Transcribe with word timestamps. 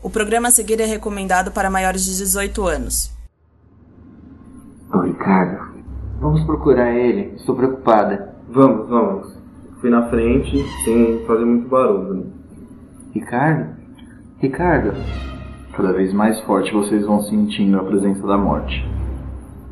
O 0.00 0.08
programa 0.08 0.48
a 0.48 0.50
seguir 0.52 0.80
é 0.80 0.84
recomendado 0.84 1.50
para 1.50 1.68
maiores 1.68 2.04
de 2.04 2.16
18 2.16 2.64
anos. 2.64 3.10
Ô 4.94 5.00
Ricardo, 5.00 5.82
vamos 6.20 6.44
procurar 6.44 6.94
ele. 6.94 7.34
Estou 7.34 7.56
preocupada. 7.56 8.32
Vamos, 8.48 8.88
vamos. 8.88 9.36
Fui 9.80 9.90
na 9.90 10.08
frente 10.08 10.64
sem 10.84 11.24
fazer 11.26 11.44
muito 11.44 11.68
barulho. 11.68 12.14
Né? 12.14 12.22
Ricardo? 13.12 13.76
Ricardo? 14.38 14.92
Cada 15.72 15.92
vez 15.92 16.12
mais 16.12 16.38
forte 16.42 16.72
vocês 16.72 17.04
vão 17.04 17.20
sentindo 17.22 17.78
a 17.78 17.84
presença 17.84 18.24
da 18.24 18.38
morte. 18.38 18.88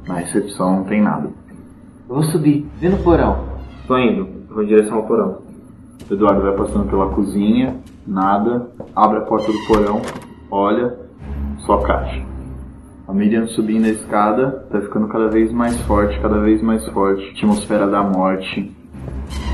Na 0.08 0.14
recepção 0.14 0.78
não 0.78 0.84
tem 0.84 1.02
nada. 1.02 1.30
Eu 2.08 2.14
vou 2.16 2.24
subir. 2.24 2.68
Vê 2.80 2.88
no 2.88 2.98
porão. 2.98 3.44
Tô 3.86 3.96
indo. 3.96 4.28
Vou 4.48 4.64
em 4.64 4.66
direção 4.66 4.96
ao 4.96 5.06
porão. 5.06 5.42
O 6.08 6.14
Eduardo 6.14 6.42
vai 6.42 6.56
passando 6.56 6.88
pela 6.88 7.10
cozinha, 7.10 7.76
nada, 8.06 8.70
abre 8.94 9.18
a 9.18 9.22
porta 9.22 9.50
do 9.50 9.66
porão, 9.66 10.00
olha, 10.50 10.96
só 11.58 11.78
caixa. 11.78 12.24
A 13.08 13.12
Miriam 13.12 13.46
subindo 13.46 13.84
a 13.84 13.90
escada, 13.90 14.66
tá 14.70 14.80
ficando 14.80 15.06
cada 15.08 15.28
vez 15.28 15.52
mais 15.52 15.80
forte, 15.82 16.18
cada 16.20 16.40
vez 16.40 16.60
mais 16.60 16.84
forte. 16.88 17.30
Atmosfera 17.30 17.86
da 17.86 18.02
morte. 18.02 18.74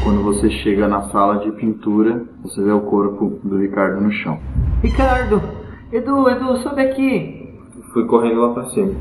Quando 0.03 0.23
você 0.23 0.51
chega 0.51 0.89
na 0.89 1.03
sala 1.11 1.39
de 1.39 1.53
pintura, 1.53 2.25
você 2.43 2.63
vê 2.63 2.73
o 2.73 2.81
corpo 2.81 3.39
do 3.45 3.59
Ricardo 3.59 4.01
no 4.01 4.11
chão. 4.11 4.39
Ricardo! 4.83 5.41
Edu, 5.93 6.29
Edu, 6.31 6.57
sobe 6.59 6.81
aqui! 6.81 7.55
Fui 7.93 8.07
correndo 8.07 8.41
lá 8.41 8.55
pra 8.55 8.65
cima. 8.71 8.95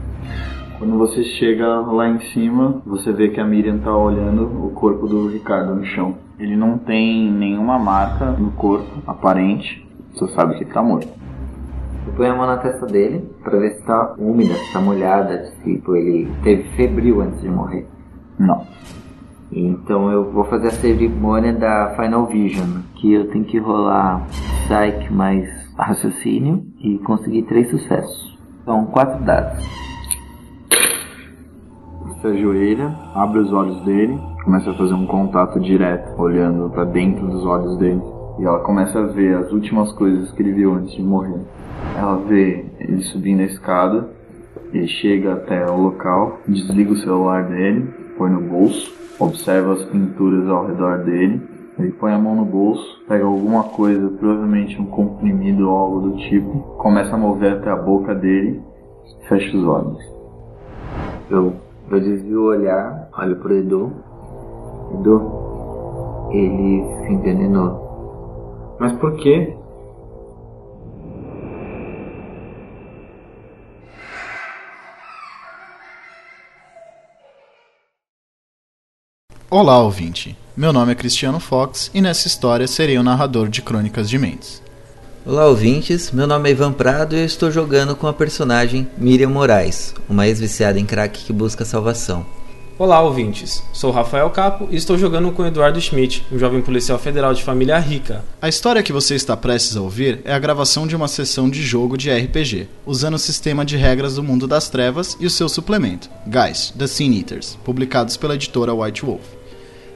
Quando 0.81 0.97
você 0.97 1.23
chega 1.23 1.79
lá 1.81 2.09
em 2.09 2.19
cima, 2.33 2.81
você 2.83 3.13
vê 3.13 3.29
que 3.29 3.39
a 3.39 3.45
Miriam 3.45 3.77
tá 3.77 3.95
olhando 3.95 4.65
o 4.65 4.71
corpo 4.71 5.05
do 5.05 5.27
Ricardo 5.27 5.75
no 5.75 5.85
chão. 5.85 6.15
Ele 6.39 6.55
não 6.55 6.79
tem 6.79 7.31
nenhuma 7.31 7.77
marca 7.77 8.31
no 8.31 8.49
corpo 8.53 8.89
aparente, 9.05 9.87
você 10.11 10.33
sabe 10.33 10.55
que 10.55 10.63
ele 10.63 10.73
tá 10.73 10.81
morto. 10.81 11.07
Eu 12.07 12.13
ponho 12.13 12.33
a 12.33 12.35
mão 12.35 12.47
na 12.47 12.57
testa 12.57 12.87
dele 12.87 13.29
para 13.43 13.59
ver 13.59 13.75
se 13.75 13.83
tá 13.83 14.15
úmida, 14.17 14.55
se 14.55 14.73
tá 14.73 14.81
molhada, 14.81 15.43
se 15.43 15.75
tipo, 15.75 15.95
ele 15.95 16.27
teve 16.41 16.63
febril 16.75 17.21
antes 17.21 17.39
de 17.41 17.47
morrer. 17.47 17.87
Não. 18.39 18.65
Então 19.51 20.11
eu 20.11 20.31
vou 20.31 20.45
fazer 20.45 20.69
a 20.69 20.71
cerimônia 20.71 21.53
da 21.53 21.93
Final 21.95 22.25
Vision, 22.25 22.81
que 22.95 23.13
eu 23.13 23.29
tenho 23.29 23.45
que 23.45 23.59
rolar 23.59 24.25
Psyche 24.65 25.13
mais 25.13 25.47
raciocínio 25.77 26.65
e 26.79 26.97
conseguir 26.97 27.43
três 27.43 27.69
sucessos. 27.69 28.35
São 28.65 28.87
quatro 28.87 29.23
dados. 29.23 29.80
Você 32.21 32.27
ajoelha, 32.27 32.93
abre 33.15 33.39
os 33.39 33.51
olhos 33.51 33.81
dele, 33.81 34.15
começa 34.43 34.69
a 34.69 34.73
fazer 34.75 34.93
um 34.93 35.07
contato 35.07 35.59
direto, 35.59 36.21
olhando 36.21 36.69
para 36.69 36.83
dentro 36.83 37.27
dos 37.27 37.43
olhos 37.43 37.75
dele. 37.77 37.99
E 38.37 38.45
ela 38.45 38.59
começa 38.59 38.99
a 38.99 39.07
ver 39.07 39.37
as 39.37 39.51
últimas 39.51 39.91
coisas 39.93 40.31
que 40.31 40.43
ele 40.43 40.51
viu 40.51 40.71
antes 40.71 40.93
de 40.93 41.01
morrer. 41.01 41.41
Ela 41.97 42.17
vê 42.17 42.63
ele 42.79 43.01
subindo 43.01 43.39
a 43.39 43.45
escada, 43.45 44.07
ele 44.71 44.87
chega 44.87 45.33
até 45.33 45.65
o 45.65 45.77
local, 45.77 46.37
desliga 46.47 46.91
o 46.91 46.97
celular 46.97 47.45
dele, 47.45 47.91
põe 48.19 48.29
no 48.29 48.41
bolso, 48.41 48.93
observa 49.17 49.73
as 49.73 49.83
pinturas 49.85 50.47
ao 50.47 50.67
redor 50.67 50.99
dele. 50.99 51.41
Ele 51.79 51.91
põe 51.93 52.13
a 52.13 52.19
mão 52.19 52.35
no 52.35 52.45
bolso, 52.45 53.03
pega 53.07 53.25
alguma 53.25 53.63
coisa, 53.63 54.09
provavelmente 54.19 54.79
um 54.79 54.85
comprimido 54.85 55.67
ou 55.67 55.75
algo 55.75 56.01
do 56.01 56.17
tipo, 56.17 56.59
começa 56.77 57.15
a 57.15 57.17
mover 57.17 57.53
até 57.53 57.71
a 57.71 57.75
boca 57.75 58.13
dele, 58.13 58.61
fecha 59.27 59.57
os 59.57 59.63
olhos. 59.63 59.97
Eu, 61.31 61.53
eu 61.95 61.99
desvio 61.99 62.41
o 62.41 62.45
olhar, 62.45 63.09
olho 63.17 63.35
pro 63.37 63.57
Edu. 63.57 63.91
Edu, 64.93 66.29
ele 66.31 66.83
se 67.05 67.13
envenenou. 67.13 68.77
Mas 68.79 68.93
por 68.93 69.15
quê? 69.17 69.55
Olá, 79.49 79.81
ouvinte. 79.81 80.37
Meu 80.55 80.71
nome 80.71 80.93
é 80.93 80.95
Cristiano 80.95 81.39
Fox 81.39 81.91
e 81.93 81.99
nessa 81.99 82.25
história 82.27 82.67
serei 82.67 82.97
o 82.97 83.03
narrador 83.03 83.49
de 83.49 83.61
Crônicas 83.61 84.09
de 84.09 84.17
Mentes. 84.17 84.63
Olá, 85.23 85.45
ouvintes. 85.45 86.11
Meu 86.11 86.25
nome 86.25 86.49
é 86.49 86.51
Ivan 86.51 86.73
Prado 86.73 87.15
e 87.15 87.19
eu 87.19 87.25
estou 87.25 87.51
jogando 87.51 87.95
com 87.95 88.07
a 88.07 88.13
personagem 88.13 88.87
Miriam 88.97 89.29
Moraes, 89.29 89.93
uma 90.09 90.27
ex-viciada 90.27 90.79
em 90.79 90.85
crack 90.85 91.23
que 91.23 91.31
busca 91.31 91.63
salvação. 91.63 92.25
Olá, 92.75 92.99
ouvintes. 93.01 93.61
Sou 93.71 93.91
Rafael 93.91 94.27
Capo 94.31 94.67
e 94.71 94.75
estou 94.75 94.97
jogando 94.97 95.31
com 95.31 95.45
Eduardo 95.45 95.79
Schmidt, 95.79 96.25
um 96.31 96.39
jovem 96.39 96.59
policial 96.59 96.97
federal 96.97 97.35
de 97.35 97.43
família 97.43 97.77
rica. 97.77 98.25
A 98.41 98.49
história 98.49 98.81
que 98.81 98.91
você 98.91 99.13
está 99.13 99.37
prestes 99.37 99.77
a 99.77 99.81
ouvir 99.81 100.21
é 100.25 100.33
a 100.33 100.39
gravação 100.39 100.87
de 100.87 100.95
uma 100.95 101.07
sessão 101.07 101.47
de 101.47 101.61
jogo 101.61 101.99
de 101.99 102.09
RPG, 102.09 102.67
usando 102.83 103.13
o 103.13 103.19
sistema 103.19 103.63
de 103.63 103.77
regras 103.77 104.15
do 104.15 104.23
Mundo 104.23 104.47
das 104.47 104.69
Trevas 104.69 105.15
e 105.19 105.27
o 105.27 105.29
seu 105.29 105.47
suplemento, 105.47 106.09
Guys, 106.25 106.73
The 106.75 106.87
Sin 106.87 107.15
Eaters, 107.15 107.59
publicados 107.63 108.17
pela 108.17 108.33
editora 108.33 108.73
White 108.73 109.05
Wolf 109.05 109.41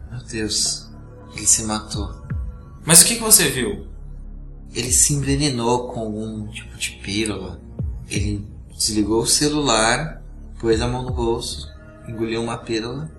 Meu 0.10 0.24
Deus. 0.32 0.90
Ele 1.36 1.46
se 1.46 1.64
matou. 1.64 2.22
Mas 2.86 3.02
o 3.02 3.06
que, 3.06 3.16
que 3.16 3.22
você 3.22 3.50
viu? 3.50 3.91
Ele 4.74 4.92
se 4.92 5.14
envenenou 5.14 5.90
com 5.90 6.00
algum 6.00 6.48
tipo 6.48 6.78
de 6.78 6.92
pílula. 7.04 7.60
Ele 8.10 8.48
desligou 8.74 9.22
o 9.22 9.28
celular, 9.28 10.22
pôs 10.60 10.82
a 10.82 10.88
mão 10.88 11.04
no 11.04 11.12
bolso, 11.12 11.70
engoliu 12.08 12.42
uma 12.42 12.58
pílula 12.58 13.12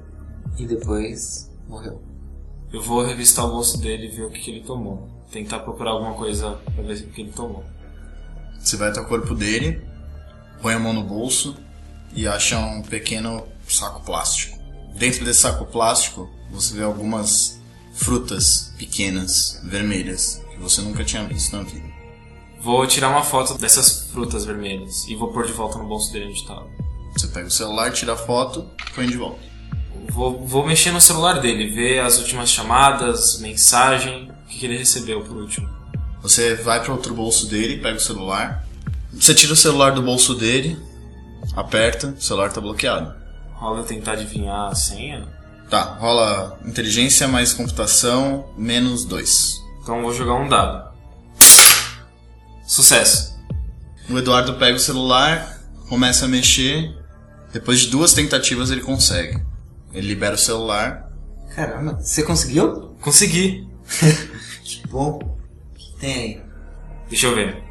e 0.58 0.66
depois 0.66 1.50
morreu. 1.68 2.02
Eu 2.72 2.80
vou 2.80 3.04
revistar 3.04 3.44
o 3.44 3.50
bolso 3.50 3.78
dele 3.78 4.06
e 4.06 4.10
ver 4.10 4.22
o 4.22 4.30
que, 4.30 4.40
que 4.40 4.50
ele 4.50 4.60
tomou. 4.62 5.08
Tentar 5.30 5.60
procurar 5.60 5.90
alguma 5.90 6.14
coisa 6.14 6.58
pra 6.74 6.82
ver 6.82 6.94
o 6.94 7.10
que 7.10 7.20
ele 7.20 7.32
tomou. 7.32 7.64
Você 8.58 8.76
vai 8.76 8.88
até 8.88 9.00
o 9.00 9.06
corpo 9.06 9.34
dele, 9.34 9.82
põe 10.62 10.74
a 10.74 10.78
mão 10.78 10.92
no 10.92 11.02
bolso 11.02 11.56
e 12.14 12.26
acha 12.26 12.58
um 12.58 12.82
pequeno 12.82 13.46
saco 13.68 14.02
plástico. 14.04 14.58
Dentro 14.94 15.24
desse 15.24 15.40
saco 15.40 15.66
plástico, 15.66 16.30
você 16.50 16.74
vê 16.74 16.82
algumas 16.82 17.60
frutas 17.94 18.72
pequenas, 18.78 19.60
vermelhas, 19.64 20.42
você 20.62 20.80
nunca 20.80 21.04
tinha 21.04 21.24
visto 21.24 21.56
na 21.56 21.62
vida. 21.62 21.90
Vou 22.60 22.86
tirar 22.86 23.08
uma 23.08 23.24
foto 23.24 23.58
dessas 23.58 24.08
frutas 24.12 24.44
vermelhas 24.44 25.06
e 25.08 25.16
vou 25.16 25.32
pôr 25.32 25.46
de 25.46 25.52
volta 25.52 25.78
no 25.78 25.86
bolso 25.86 26.12
dele 26.12 26.26
onde 26.26 26.38
estava. 26.38 26.66
Você 27.12 27.26
pega 27.26 27.48
o 27.48 27.50
celular, 27.50 27.92
tira 27.92 28.12
a 28.12 28.16
foto, 28.16 28.64
põe 28.94 29.06
de 29.06 29.16
volta. 29.16 29.40
Vou, 30.08 30.46
vou 30.46 30.66
mexer 30.66 30.92
no 30.92 31.00
celular 31.00 31.40
dele, 31.40 31.70
ver 31.70 32.00
as 32.00 32.18
últimas 32.18 32.50
chamadas, 32.50 33.40
mensagem, 33.40 34.30
o 34.30 34.48
que, 34.48 34.58
que 34.58 34.66
ele 34.66 34.78
recebeu 34.78 35.22
por 35.22 35.36
último. 35.36 35.68
Você 36.22 36.54
vai 36.54 36.82
para 36.82 36.92
outro 36.92 37.14
bolso 37.14 37.48
dele, 37.48 37.78
pega 37.78 37.96
o 37.96 38.00
celular. 38.00 38.64
Você 39.12 39.34
tira 39.34 39.52
o 39.52 39.56
celular 39.56 39.90
do 39.90 40.02
bolso 40.02 40.34
dele, 40.34 40.78
aperta, 41.54 42.14
o 42.16 42.22
celular 42.22 42.48
está 42.48 42.60
bloqueado. 42.60 43.14
Rola 43.54 43.82
tentar 43.82 44.12
adivinhar 44.12 44.68
a 44.70 44.74
senha? 44.74 45.28
Tá, 45.68 45.96
rola 45.98 46.58
inteligência 46.64 47.26
mais 47.26 47.52
computação, 47.52 48.52
menos 48.56 49.04
dois. 49.04 49.61
Então 49.82 50.00
vou 50.00 50.14
jogar 50.14 50.34
um 50.34 50.48
dado. 50.48 50.92
Sucesso. 52.66 53.36
O 54.08 54.16
Eduardo 54.16 54.54
pega 54.54 54.76
o 54.76 54.80
celular, 54.80 55.60
começa 55.88 56.24
a 56.24 56.28
mexer. 56.28 56.94
Depois 57.52 57.80
de 57.80 57.88
duas 57.88 58.14
tentativas 58.14 58.70
ele 58.70 58.80
consegue. 58.80 59.42
Ele 59.92 60.06
libera 60.08 60.36
o 60.36 60.38
celular. 60.38 61.10
Caramba, 61.54 61.98
você 62.00 62.22
conseguiu? 62.22 62.96
Consegui. 63.00 63.68
que 64.64 64.86
bom. 64.88 65.18
O 65.18 65.74
que 65.76 65.96
tem 65.98 66.14
aí? 66.14 66.40
Deixa 67.10 67.26
eu 67.26 67.34
ver. 67.34 67.62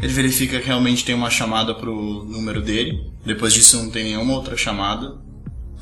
Ele 0.00 0.12
verifica 0.12 0.60
que 0.60 0.66
realmente 0.66 1.04
tem 1.04 1.14
uma 1.14 1.30
chamada 1.30 1.74
pro 1.74 2.24
número 2.24 2.62
dele. 2.62 3.12
Depois 3.24 3.52
disso 3.52 3.76
não 3.82 3.90
tem 3.90 4.04
nenhuma 4.04 4.34
outra 4.34 4.56
chamada. 4.56 5.18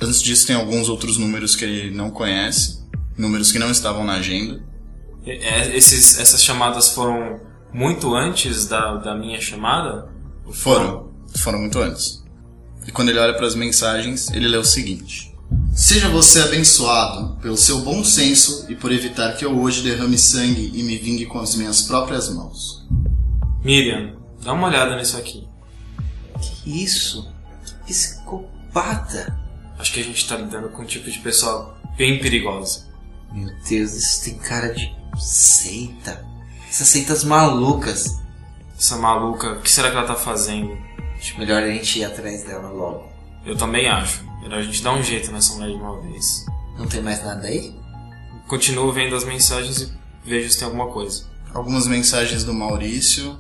Antes 0.01 0.23
disso, 0.23 0.47
tem 0.47 0.57
alguns 0.57 0.89
outros 0.89 1.19
números 1.19 1.55
que 1.55 1.65
ele 1.65 1.95
não 1.95 2.11
conhece, 2.11 2.85
números 3.17 3.53
que 3.53 3.59
não 3.59 3.71
estavam 3.71 4.05
na 4.05 4.15
agenda. 4.15 4.63
Esses, 5.27 6.19
essas 6.19 6.43
chamadas 6.43 6.91
foram 6.91 7.41
muito 7.73 8.15
antes 8.15 8.67
da, 8.67 8.97
da 8.97 9.15
minha 9.15 9.41
chamada? 9.41 10.09
Foram, 10.53 11.11
foram 11.39 11.59
muito 11.61 11.79
antes. 11.79 12.23
E 12.87 12.93
quando 12.93 13.09
ele 13.09 13.19
olha 13.19 13.35
para 13.35 13.47
as 13.47 13.55
mensagens, 13.55 14.31
ele 14.31 14.47
lê 14.47 14.59
o 14.59 14.65
seguinte: 14.65 15.35
Seja 15.75 16.09
você 16.09 16.41
abençoado 16.41 17.37
pelo 17.41 17.57
seu 17.57 17.81
bom 17.81 18.05
senso 18.05 18.67
e 18.69 18.77
por 18.77 18.93
evitar 18.93 19.37
que 19.37 19.45
eu 19.45 19.59
hoje 19.59 19.83
derrame 19.83 20.19
sangue 20.19 20.71
e 20.75 20.83
me 20.83 20.97
vingue 20.97 21.27
com 21.27 21.41
as 21.41 21.55
minhas 21.57 21.83
próprias 21.83 22.29
mãos. 22.29 22.87
Miriam, 23.65 24.17
dá 24.43 24.53
uma 24.53 24.69
olhada 24.69 24.97
nisso 24.97 25.17
aqui. 25.17 25.49
Que 26.41 26.85
isso? 26.85 27.33
Psicopata. 27.87 29.37
Acho 29.79 29.93
que 29.93 30.01
a 30.01 30.05
gente 30.05 30.29
tá 30.29 30.37
lidando 30.37 30.69
com 30.69 30.83
um 30.83 30.87
tipo 30.87 31.11
de 31.11 31.19
pessoa 31.19 31.77
bem 31.97 32.21
perigosa. 32.21 32.87
Meu 33.33 33.53
Deus, 33.69 33.95
isso 33.95 34.25
tem 34.25 34.39
cara 34.39 34.73
de 34.73 34.95
seita. 35.17 36.25
Essas 36.69 36.89
seitas 36.89 37.25
malucas. 37.25 38.19
Essa 38.79 38.97
maluca, 38.97 39.53
o 39.53 39.63
que 39.63 39.71
será 39.71 39.91
que 39.91 39.97
ela 39.97 40.07
tá 40.07 40.17
fazendo? 40.17 40.77
Acho 41.17 41.39
melhor 41.39 41.63
a 41.63 41.71
gente 41.71 42.01
ir 42.01 42.05
atrás 42.05 42.43
dela 42.43 42.69
logo. 42.69 43.09
Eu 43.47 43.57
também 43.57 43.89
acho. 43.89 44.25
Melhor 44.43 44.59
a 44.59 44.63
gente 44.63 44.83
dar 44.83 44.93
um 44.93 45.03
jeito 45.03 45.31
nessa 45.31 45.55
mulher 45.55 45.69
de 45.69 45.75
uma 45.77 46.01
vez. 46.01 46.45
Não 46.77 46.87
tem 46.87 47.01
mais 47.01 47.25
nada 47.25 47.47
aí? 47.47 47.75
Continuo 48.49 48.93
vendo 48.93 49.15
as 49.15 49.25
mensagens 49.25 49.81
e 49.81 49.93
vejo 50.25 50.51
se 50.51 50.59
tem 50.59 50.67
alguma 50.67 50.89
coisa. 50.89 51.25
Algumas 51.55 51.87
mensagens 51.87 52.43
do 52.45 52.53
Maurício, 52.53 53.39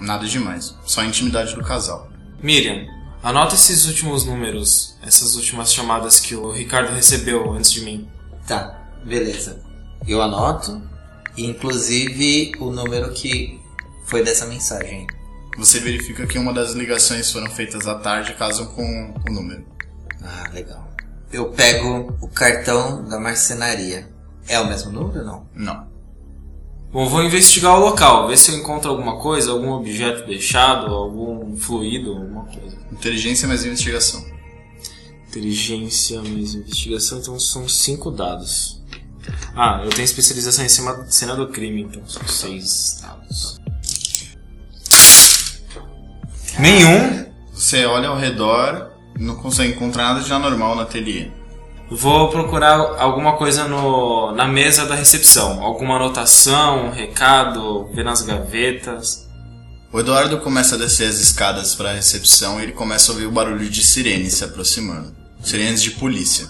nada 0.00 0.26
demais. 0.26 0.74
Só 0.84 1.02
a 1.02 1.04
intimidade 1.04 1.54
do 1.54 1.62
casal. 1.62 2.10
Miriam, 2.42 2.86
anota 3.22 3.54
esses 3.54 3.86
últimos 3.86 4.24
números, 4.24 4.96
essas 5.02 5.36
últimas 5.36 5.72
chamadas 5.72 6.18
que 6.18 6.34
o 6.34 6.50
Ricardo 6.50 6.94
recebeu 6.94 7.52
antes 7.52 7.70
de 7.70 7.82
mim. 7.82 8.08
Tá, 8.46 8.90
beleza. 9.04 9.62
Eu 10.08 10.20
anoto, 10.20 10.82
inclusive 11.36 12.52
o 12.58 12.70
número 12.70 13.12
que 13.12 13.60
foi 14.04 14.22
dessa 14.22 14.46
mensagem. 14.46 15.06
Você 15.56 15.78
verifica 15.80 16.26
que 16.26 16.38
uma 16.38 16.52
das 16.52 16.72
ligações 16.72 17.30
foram 17.30 17.50
feitas 17.50 17.86
à 17.86 17.94
tarde, 17.96 18.34
casam 18.34 18.66
com 18.66 19.14
o 19.28 19.32
número. 19.32 19.64
Ah, 20.22 20.50
legal. 20.52 20.92
Eu 21.32 21.50
pego 21.50 22.16
o 22.20 22.28
cartão 22.28 23.04
da 23.04 23.18
marcenaria. 23.18 24.08
É 24.48 24.58
o 24.58 24.66
mesmo 24.66 24.90
número 24.90 25.20
ou 25.20 25.24
não? 25.24 25.46
Não. 25.54 25.92
Bom, 26.92 27.08
vou 27.08 27.22
investigar 27.22 27.78
o 27.78 27.80
local, 27.80 28.28
ver 28.28 28.36
se 28.36 28.50
eu 28.50 28.58
encontro 28.58 28.90
alguma 28.90 29.18
coisa, 29.18 29.50
algum 29.50 29.70
objeto 29.70 30.26
deixado, 30.26 30.92
algum 30.92 31.56
fluido, 31.56 32.10
alguma 32.10 32.44
coisa. 32.44 32.76
Inteligência 32.92 33.48
mais 33.48 33.64
investigação. 33.64 34.22
Inteligência 35.26 36.20
mais 36.20 36.54
investigação, 36.54 37.18
então 37.18 37.40
são 37.40 37.66
cinco 37.66 38.10
dados. 38.10 38.81
Ah, 39.54 39.80
eu 39.84 39.90
tenho 39.90 40.04
especialização 40.04 40.64
em 40.64 40.68
cima, 40.68 41.06
cena 41.08 41.34
do 41.34 41.48
crime, 41.48 41.82
então 41.82 42.02
são 42.06 42.26
seis 42.26 43.00
dados. 43.02 43.60
Nenhum. 46.58 47.22
Você 47.52 47.84
olha 47.84 48.08
ao 48.08 48.16
redor, 48.16 48.90
não 49.18 49.36
consegue 49.36 49.72
encontrar 49.74 50.14
nada 50.14 50.20
de 50.20 50.32
anormal 50.32 50.74
no 50.74 50.82
ateliê. 50.82 51.30
Vou 51.90 52.30
procurar 52.30 52.76
alguma 52.98 53.36
coisa 53.36 53.68
no, 53.68 54.32
na 54.32 54.46
mesa 54.46 54.86
da 54.86 54.94
recepção. 54.94 55.62
Alguma 55.62 55.96
anotação, 55.96 56.86
um 56.86 56.90
recado, 56.90 57.88
ver 57.92 58.04
nas 58.04 58.22
gavetas. 58.22 59.28
O 59.92 60.00
Eduardo 60.00 60.38
começa 60.38 60.74
a 60.74 60.78
descer 60.78 61.06
as 61.06 61.20
escadas 61.20 61.74
para 61.74 61.90
a 61.90 61.94
recepção 61.94 62.58
e 62.58 62.62
ele 62.62 62.72
começa 62.72 63.12
a 63.12 63.14
ouvir 63.14 63.26
o 63.26 63.30
barulho 63.30 63.68
de 63.68 63.84
sirenes 63.84 64.34
se 64.34 64.44
aproximando. 64.44 65.14
Sirenes 65.42 65.82
de 65.82 65.90
polícia. 65.90 66.48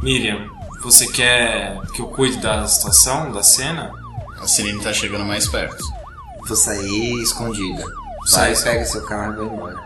Miriam, 0.00 0.48
você 0.82 1.06
quer 1.06 1.80
que 1.94 2.00
eu 2.00 2.06
cuide 2.08 2.38
da 2.38 2.66
situação, 2.66 3.32
da 3.32 3.42
cena? 3.42 3.92
A 4.40 4.46
sirene 4.46 4.80
tá 4.80 4.92
chegando 4.92 5.24
mais 5.24 5.48
perto. 5.48 5.84
Vou 6.46 6.56
sair 6.56 7.20
escondida. 7.22 7.84
Sai, 8.26 8.54
Vai, 8.54 8.62
pega 8.62 8.84
seu 8.84 9.02
carro 9.04 9.32
e 9.32 9.36
vai 9.36 9.46
embora. 9.46 9.82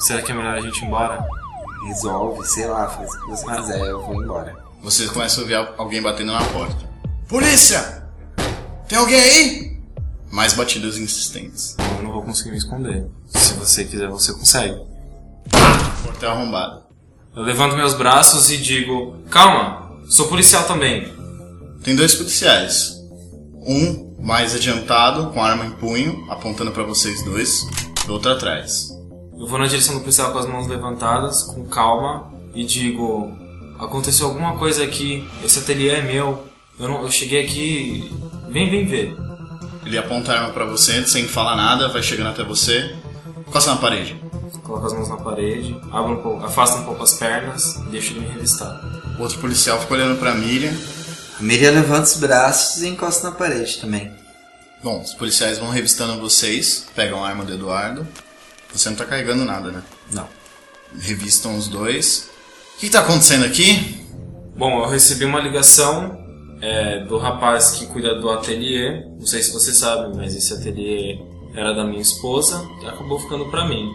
Será 0.00 0.22
que 0.22 0.32
é 0.32 0.34
melhor 0.34 0.54
a 0.54 0.60
gente 0.60 0.82
ir 0.82 0.86
embora? 0.86 1.24
Resolve, 1.86 2.46
sei 2.46 2.66
lá, 2.66 2.88
faz 2.88 3.12
o 3.12 3.20
que 3.20 3.30
você 3.30 3.56
quiser, 3.56 3.80
eu 3.86 4.02
vou 4.02 4.22
embora. 4.22 4.56
Você 4.82 5.06
começa 5.06 5.40
a 5.40 5.42
ouvir 5.42 5.54
alguém 5.54 6.00
batendo 6.00 6.32
na 6.32 6.42
porta. 6.44 6.90
Polícia! 7.28 8.02
Tem 8.88 8.98
alguém 8.98 9.20
aí? 9.20 9.82
Mais 10.30 10.54
batidas 10.54 10.96
insistentes. 10.96 11.76
Eu 11.98 12.04
não 12.04 12.12
vou 12.12 12.22
conseguir 12.22 12.50
me 12.50 12.56
esconder. 12.56 13.06
Se 13.28 13.54
você 13.54 13.84
quiser, 13.84 14.08
você 14.08 14.32
consegue. 14.32 14.80
Porta 16.04 16.26
é 16.26 16.28
arrombada. 16.28 16.82
Eu 17.34 17.42
levanto 17.42 17.76
meus 17.76 17.94
braços 17.94 18.50
e 18.50 18.56
digo: 18.58 19.16
Calma, 19.30 19.81
sou 20.08 20.28
policial 20.28 20.64
também. 20.64 21.12
Tem 21.82 21.96
dois 21.96 22.14
policiais. 22.14 22.94
Um 23.66 24.16
mais 24.20 24.54
adiantado, 24.54 25.30
com 25.30 25.42
arma 25.42 25.66
em 25.66 25.70
punho, 25.72 26.24
apontando 26.30 26.70
para 26.70 26.84
vocês 26.84 27.22
dois. 27.24 27.66
O 28.08 28.12
outro 28.12 28.32
atrás. 28.32 28.88
Eu 29.38 29.46
vou 29.46 29.58
na 29.58 29.66
direção 29.66 29.94
do 29.94 30.00
policial 30.00 30.32
com 30.32 30.38
as 30.38 30.46
mãos 30.46 30.66
levantadas, 30.66 31.42
com 31.42 31.64
calma, 31.66 32.32
e 32.54 32.64
digo: 32.64 33.32
Aconteceu 33.78 34.26
alguma 34.26 34.56
coisa 34.56 34.84
aqui, 34.84 35.28
esse 35.44 35.58
ateliê 35.58 35.90
é 35.90 36.02
meu. 36.02 36.46
Eu, 36.78 36.88
não, 36.88 37.02
eu 37.02 37.10
cheguei 37.10 37.44
aqui. 37.44 38.10
Vem, 38.48 38.70
vem 38.70 38.86
ver. 38.86 39.16
Ele 39.84 39.98
aponta 39.98 40.32
a 40.32 40.40
arma 40.40 40.52
pra 40.52 40.64
você, 40.64 41.04
sem 41.06 41.26
falar 41.26 41.56
nada, 41.56 41.88
vai 41.88 42.02
chegando 42.02 42.30
até 42.30 42.44
você. 42.44 42.94
Costa 43.50 43.72
na 43.72 43.76
parede. 43.76 44.16
Coloco 44.62 44.86
as 44.86 44.92
mãos 44.92 45.08
na 45.08 45.16
parede, 45.16 45.74
um 45.74 46.16
pouco, 46.16 46.44
afasto 46.44 46.78
um 46.78 46.84
pouco 46.84 47.02
as 47.02 47.14
pernas 47.14 47.76
e 47.76 47.90
deixo 47.90 48.12
ele 48.12 48.20
me 48.20 48.28
revistar. 48.28 48.80
O 49.22 49.24
outro 49.24 49.38
policial 49.38 49.80
fica 49.80 49.94
olhando 49.94 50.18
pra 50.18 50.34
Miriam. 50.34 50.72
A 51.38 51.42
Miriam 51.44 51.70
levanta 51.70 52.08
os 52.08 52.16
braços 52.16 52.82
e 52.82 52.88
encosta 52.88 53.30
na 53.30 53.36
parede 53.36 53.78
também. 53.78 54.10
Bom, 54.82 55.00
os 55.00 55.14
policiais 55.14 55.58
vão 55.58 55.70
revistando 55.70 56.20
vocês, 56.20 56.88
pegam 56.92 57.24
a 57.24 57.28
arma 57.28 57.44
do 57.44 57.54
Eduardo. 57.54 58.04
Você 58.74 58.90
não 58.90 58.96
tá 58.96 59.04
carregando 59.04 59.44
nada, 59.44 59.70
né? 59.70 59.80
Não. 60.10 60.26
Revistam 60.98 61.56
os 61.56 61.68
dois. 61.68 62.30
O 62.74 62.80
que, 62.80 62.86
que 62.86 62.92
tá 62.92 62.98
acontecendo 62.98 63.44
aqui? 63.44 64.04
Bom, 64.56 64.82
eu 64.82 64.88
recebi 64.88 65.24
uma 65.24 65.38
ligação 65.38 66.18
é, 66.60 67.04
do 67.04 67.16
rapaz 67.16 67.70
que 67.70 67.86
cuida 67.86 68.20
do 68.20 68.28
ateliê. 68.28 69.04
Não 69.20 69.24
sei 69.24 69.40
se 69.40 69.52
você 69.52 69.72
sabe, 69.72 70.16
mas 70.16 70.34
esse 70.34 70.52
ateliê 70.52 71.20
era 71.54 71.72
da 71.72 71.84
minha 71.84 72.02
esposa 72.02 72.68
e 72.82 72.86
acabou 72.88 73.20
ficando 73.20 73.48
pra 73.52 73.68
mim. 73.68 73.88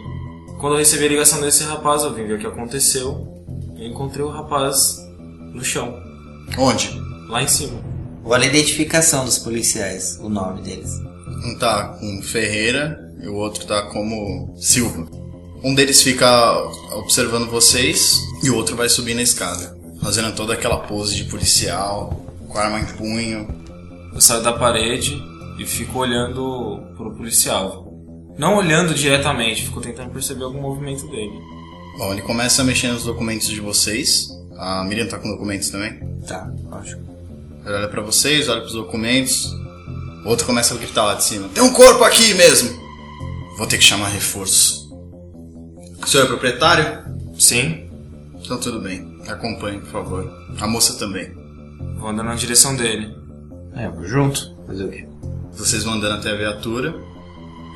Quando 0.58 0.72
eu 0.72 0.78
recebi 0.78 1.04
a 1.04 1.08
ligação 1.08 1.38
desse 1.42 1.64
rapaz, 1.64 2.02
eu 2.02 2.14
vim 2.14 2.24
ver 2.24 2.38
o 2.38 2.38
que 2.38 2.46
aconteceu. 2.46 3.44
Eu 3.76 3.88
encontrei 3.88 4.24
o 4.24 4.30
rapaz 4.30 5.06
no 5.52 5.64
chão, 5.64 6.00
Onde? 6.58 6.90
lá 7.28 7.42
em 7.42 7.48
cima. 7.48 7.80
Olha 8.24 8.44
a 8.44 8.46
identificação 8.48 9.24
dos 9.24 9.38
policiais, 9.38 10.18
o 10.22 10.28
nome 10.28 10.62
deles. 10.62 10.90
Um 11.44 11.56
tá 11.58 11.96
com 12.00 12.22
Ferreira 12.22 12.98
e 13.22 13.28
o 13.28 13.34
outro 13.34 13.64
tá 13.66 13.82
como 13.82 14.54
Silva. 14.58 15.06
Um 15.62 15.74
deles 15.74 16.02
fica 16.02 16.56
observando 16.92 17.48
vocês 17.50 18.20
e 18.42 18.50
o 18.50 18.56
outro 18.56 18.76
vai 18.76 18.88
subir 18.88 19.14
na 19.14 19.22
escada, 19.22 19.76
fazendo 20.02 20.34
toda 20.34 20.54
aquela 20.54 20.78
pose 20.78 21.16
de 21.16 21.24
policial, 21.24 22.24
com 22.48 22.58
a 22.58 22.62
arma 22.62 22.80
em 22.80 22.84
punho. 22.84 23.48
Eu 24.14 24.20
saio 24.20 24.42
da 24.42 24.52
parede 24.52 25.20
e 25.58 25.64
fico 25.66 25.98
olhando 25.98 26.80
pro 26.96 27.14
policial. 27.14 27.86
Não 28.38 28.56
olhando 28.56 28.94
diretamente, 28.94 29.64
fico 29.64 29.80
tentando 29.80 30.10
perceber 30.10 30.44
algum 30.44 30.60
movimento 30.60 31.08
dele. 31.08 31.32
Bom, 31.98 32.12
ele 32.12 32.22
começa 32.22 32.62
a 32.62 32.64
mexer 32.64 32.88
nos 32.88 33.02
documentos 33.04 33.48
de 33.48 33.60
vocês. 33.60 34.28
A 34.58 34.84
Miriam 34.84 35.06
tá 35.06 35.18
com 35.18 35.30
documentos 35.30 35.70
também. 35.70 35.98
Tá, 36.26 36.50
lógico. 36.68 37.00
Ele 37.64 37.74
olha 37.74 37.88
pra 37.88 38.02
vocês, 38.02 38.48
olha 38.48 38.60
pros 38.60 38.72
documentos. 38.74 39.52
O 40.24 40.28
outro 40.28 40.44
começa 40.46 40.74
a 40.74 40.76
gritar 40.76 41.04
lá 41.04 41.14
de 41.14 41.24
cima: 41.24 41.48
Tem 41.48 41.62
um 41.62 41.72
corpo 41.72 42.02
aqui 42.04 42.34
mesmo! 42.34 42.76
Vou 43.56 43.66
ter 43.66 43.78
que 43.78 43.84
chamar 43.84 44.08
reforço. 44.08 44.88
O 46.02 46.06
senhor 46.06 46.24
é 46.24 46.26
proprietário? 46.26 47.04
Sim, 47.38 47.88
Então 48.40 48.58
tudo 48.58 48.80
bem. 48.80 49.16
Acompanhe, 49.28 49.80
por 49.80 49.90
favor. 49.90 50.32
A 50.60 50.66
moça 50.66 50.98
também. 50.98 51.30
vou 51.98 52.08
andando 52.08 52.26
na 52.28 52.34
direção 52.34 52.74
dele. 52.76 53.14
É, 53.74 53.86
eu 53.86 53.92
vou 53.92 54.06
junto. 54.06 54.56
Fazer 54.66 54.84
o 54.84 54.88
quê? 54.90 55.06
Vocês 55.52 55.84
vão 55.84 55.94
andando 55.94 56.14
até 56.18 56.30
a 56.30 56.36
viatura. 56.36 56.94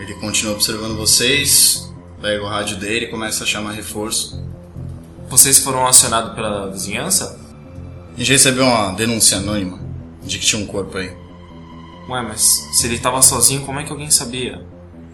Ele 0.00 0.14
continua 0.14 0.54
observando 0.54 0.96
vocês. 0.96 1.92
Pega 2.20 2.42
o 2.42 2.48
rádio 2.48 2.76
dele 2.78 3.06
e 3.06 3.10
começa 3.10 3.44
a 3.44 3.46
chamar 3.46 3.72
reforço. 3.72 4.40
Vocês 5.32 5.60
foram 5.60 5.86
acionados 5.86 6.34
pela 6.34 6.70
vizinhança? 6.70 7.38
A 8.14 8.18
gente 8.18 8.32
recebeu 8.32 8.66
uma 8.66 8.92
denúncia 8.92 9.38
anônima 9.38 9.80
de 10.22 10.38
que 10.38 10.44
tinha 10.44 10.62
um 10.62 10.66
corpo 10.66 10.98
aí. 10.98 11.10
Ué, 12.06 12.20
mas 12.20 12.42
se 12.74 12.86
ele 12.86 12.98
tava 12.98 13.22
sozinho, 13.22 13.62
como 13.62 13.80
é 13.80 13.82
que 13.82 13.90
alguém 13.90 14.10
sabia? 14.10 14.62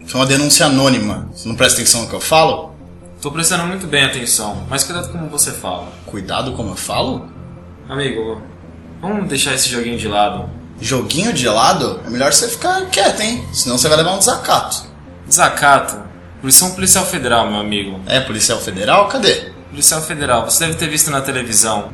Foi 0.05 0.19
uma 0.19 0.27
denúncia 0.27 0.65
anônima. 0.65 1.29
Você 1.33 1.47
não 1.47 1.55
presta 1.55 1.79
atenção 1.79 2.01
no 2.01 2.09
que 2.09 2.15
eu 2.15 2.19
falo? 2.19 2.75
Tô 3.21 3.31
prestando 3.31 3.65
muito 3.65 3.87
bem 3.87 4.03
atenção, 4.03 4.67
mas 4.69 4.83
cuidado 4.83 5.09
como 5.09 5.29
você 5.29 5.53
fala. 5.53 5.87
Cuidado 6.05 6.51
como 6.51 6.71
eu 6.71 6.75
falo? 6.75 7.25
Amigo, 7.87 8.41
vamos 9.01 9.25
deixar 9.29 9.53
esse 9.53 9.69
joguinho 9.69 9.97
de 9.97 10.09
lado. 10.09 10.49
Joguinho 10.81 11.31
de 11.31 11.47
lado? 11.47 12.01
É 12.05 12.09
melhor 12.09 12.33
você 12.33 12.49
ficar 12.49 12.85
quieto, 12.87 13.21
hein? 13.21 13.47
Senão 13.53 13.77
você 13.77 13.87
vai 13.87 13.95
levar 13.95 14.15
um 14.15 14.19
desacato. 14.19 14.83
Desacato. 15.25 15.97
Polícia 16.41 16.65
é 16.65 16.67
um 16.67 16.71
policial 16.71 17.05
federal, 17.05 17.49
meu 17.49 17.61
amigo. 17.61 18.01
É, 18.05 18.19
policial 18.19 18.59
federal? 18.59 19.07
Cadê? 19.07 19.48
Policial 19.69 20.01
federal, 20.01 20.45
você 20.45 20.65
deve 20.65 20.77
ter 20.77 20.89
visto 20.89 21.11
na 21.11 21.21
televisão. 21.21 21.91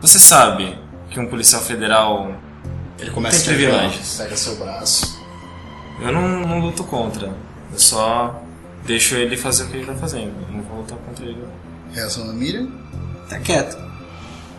Você 0.00 0.18
sabe 0.18 0.78
que 1.10 1.18
um 1.18 1.26
policial 1.26 1.62
federal. 1.62 2.34
Ele 2.98 3.10
começa 3.10 3.44
Tem 3.44 3.54
privilégios. 3.54 4.16
Pega 4.18 4.36
seu 4.36 4.56
braço. 4.56 5.18
Eu 6.00 6.12
não, 6.12 6.40
não 6.40 6.58
luto 6.60 6.84
contra. 6.84 7.28
Eu 7.72 7.78
só 7.78 8.42
deixo 8.84 9.14
ele 9.14 9.36
fazer 9.36 9.64
o 9.64 9.68
que 9.68 9.78
ele 9.78 9.86
tá 9.86 9.94
fazendo. 9.94 10.34
Eu 10.48 10.56
não 10.56 10.62
vou 10.62 10.78
lutar 10.78 10.98
contra 10.98 11.24
ele. 11.24 11.42
Reação 11.92 12.26
da 12.26 12.32
Miriam. 12.32 12.68
Tá 13.28 13.38
quieto. 13.38 13.76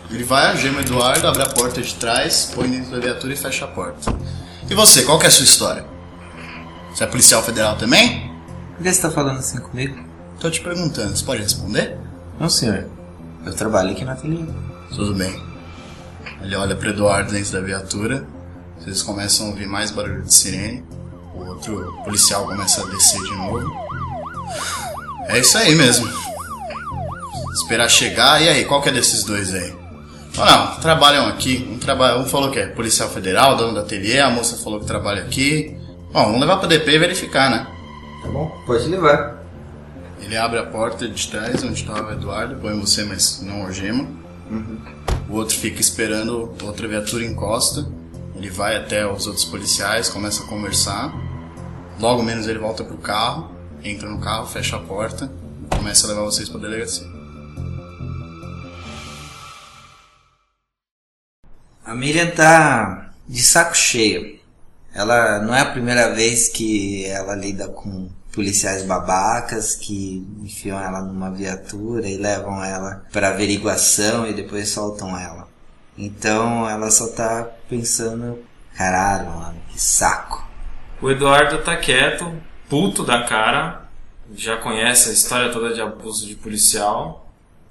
Ele 0.10 0.24
vai, 0.24 0.50
algema 0.50 0.80
o 0.80 0.82
Eduardo, 0.82 1.28
abre 1.28 1.42
a 1.44 1.48
porta 1.48 1.82
de 1.82 1.94
trás, 1.96 2.52
põe 2.54 2.70
dentro 2.70 2.92
da 2.92 3.00
viatura 3.00 3.34
e 3.34 3.38
fecha 3.38 3.66
a 3.66 3.68
porta. 3.68 4.14
E 4.70 4.76
você, 4.76 5.04
qual 5.04 5.18
que 5.18 5.26
é 5.26 5.28
a 5.30 5.32
sua 5.32 5.46
história? 5.46 5.86
Você 6.94 7.04
é 7.04 7.08
policial 7.08 7.42
federal 7.42 7.78
também? 7.78 8.30
Por 8.76 8.84
que 8.84 8.94
você 8.94 9.02
tá 9.02 9.10
falando 9.10 9.40
assim 9.40 9.60
comigo? 9.60 10.04
Tô 10.40 10.50
te 10.50 10.60
perguntando, 10.60 11.16
você 11.16 11.24
pode 11.24 11.42
responder? 11.42 11.98
Não, 12.42 12.50
senhor. 12.50 12.88
Eu 13.46 13.54
trabalho 13.54 13.92
aqui 13.92 14.04
na 14.04 14.14
ateliê. 14.14 14.44
Tudo 14.96 15.14
bem. 15.14 15.40
Ele 16.42 16.56
olha 16.56 16.76
pro 16.76 16.90
Eduardo 16.90 17.32
dentro 17.32 17.52
da 17.52 17.62
viatura. 17.62 18.26
Vocês 18.80 19.04
começam 19.04 19.46
a 19.46 19.50
ouvir 19.52 19.68
mais 19.68 19.92
barulho 19.92 20.24
de 20.24 20.34
sirene. 20.34 20.84
O 21.36 21.46
outro 21.46 21.96
policial 22.04 22.48
começa 22.48 22.82
a 22.82 22.90
descer 22.90 23.22
de 23.22 23.36
novo. 23.36 23.72
É 25.28 25.38
isso 25.38 25.56
aí 25.56 25.76
mesmo. 25.76 26.10
Esperar 27.54 27.88
chegar. 27.88 28.42
E 28.42 28.50
aí, 28.50 28.66
qual 28.66 28.82
que 28.82 28.90
é 28.90 28.92
desses 28.92 29.24
dois 29.24 29.54
aí? 29.54 29.76
Oh, 30.36 30.44
não, 30.44 30.80
trabalham 30.80 31.28
aqui. 31.28 31.70
Um, 31.72 31.78
trabalha, 31.78 32.18
um 32.18 32.26
falou 32.26 32.50
que 32.50 32.58
é 32.58 32.66
policial 32.66 33.08
federal, 33.10 33.56
dono 33.56 33.76
da 33.76 33.82
ateliê. 33.82 34.20
A 34.20 34.32
moça 34.32 34.58
falou 34.58 34.80
que 34.80 34.88
trabalha 34.88 35.22
aqui. 35.22 35.78
Bom, 36.12 36.26
vamos 36.26 36.42
levar 36.42 36.58
pro 36.58 36.68
DP 36.68 36.90
e 36.90 36.98
verificar, 36.98 37.52
né? 37.52 37.68
Tá 38.24 38.30
bom? 38.30 38.50
Pode 38.66 38.88
levar. 38.88 39.41
Ele 40.32 40.38
abre 40.38 40.60
a 40.60 40.66
porta 40.66 41.10
de 41.10 41.28
trás, 41.28 41.62
onde 41.62 41.82
estava 41.82 42.12
o 42.12 42.14
Eduardo, 42.14 42.56
põe 42.56 42.80
você, 42.80 43.04
mas 43.04 43.42
não 43.42 43.64
algema. 43.64 44.08
O 45.28 45.34
outro 45.34 45.58
fica 45.58 45.82
esperando, 45.82 46.56
outra 46.64 46.88
viatura 46.88 47.26
encosta. 47.26 47.86
Ele 48.34 48.50
vai 48.50 48.78
até 48.78 49.06
os 49.06 49.28
outros 49.28 49.44
policiais, 49.44 50.08
começa 50.08 50.42
a 50.42 50.48
conversar. 50.48 51.14
Logo 52.00 52.24
menos 52.24 52.48
ele 52.48 52.60
volta 52.60 52.82
pro 52.82 52.98
carro, 52.98 53.52
entra 53.84 54.08
no 54.08 54.22
carro, 54.22 54.48
fecha 54.48 54.78
a 54.78 54.80
porta, 54.80 55.30
começa 55.70 56.08
a 56.08 56.12
levar 56.12 56.22
vocês 56.22 56.48
pra 56.48 56.62
delegacia. 56.62 57.06
A 61.84 61.94
Miriam 61.94 62.32
tá 62.32 63.12
de 63.28 63.44
saco 63.44 63.76
cheio. 63.76 64.40
Ela 64.96 65.40
não 65.40 65.54
é 65.54 65.60
a 65.60 65.72
primeira 65.72 66.16
vez 66.16 66.48
que 66.48 67.04
ela 67.08 67.36
lida 67.36 67.68
com 67.68 68.10
policiais 68.32 68.84
babacas 68.84 69.76
que 69.76 70.26
enfiam 70.42 70.80
ela 70.80 71.02
numa 71.02 71.30
viatura 71.32 72.08
e 72.08 72.18
levam 72.18 72.64
ela 72.64 73.04
para 73.12 73.30
averiguação 73.30 74.26
e 74.26 74.34
depois 74.34 74.70
soltam 74.70 75.18
ela. 75.18 75.48
Então 75.98 76.68
ela 76.70 76.90
só 76.90 77.08
tá 77.10 77.48
pensando, 77.70 78.40
caralho, 78.76 79.30
mano, 79.32 79.62
que 79.70 79.82
saco. 79.82 80.50
O 81.02 81.10
Eduardo 81.10 81.60
tá 81.60 81.76
quieto, 81.76 82.32
puto 82.70 83.04
da 83.04 83.24
cara, 83.24 83.90
já 84.34 84.58
conhece 84.58 85.10
a 85.10 85.14
história 85.14 85.52
toda 85.52 85.74
de 85.74 85.82
abuso 85.82 86.26
de 86.26 86.36
policial. 86.36 87.28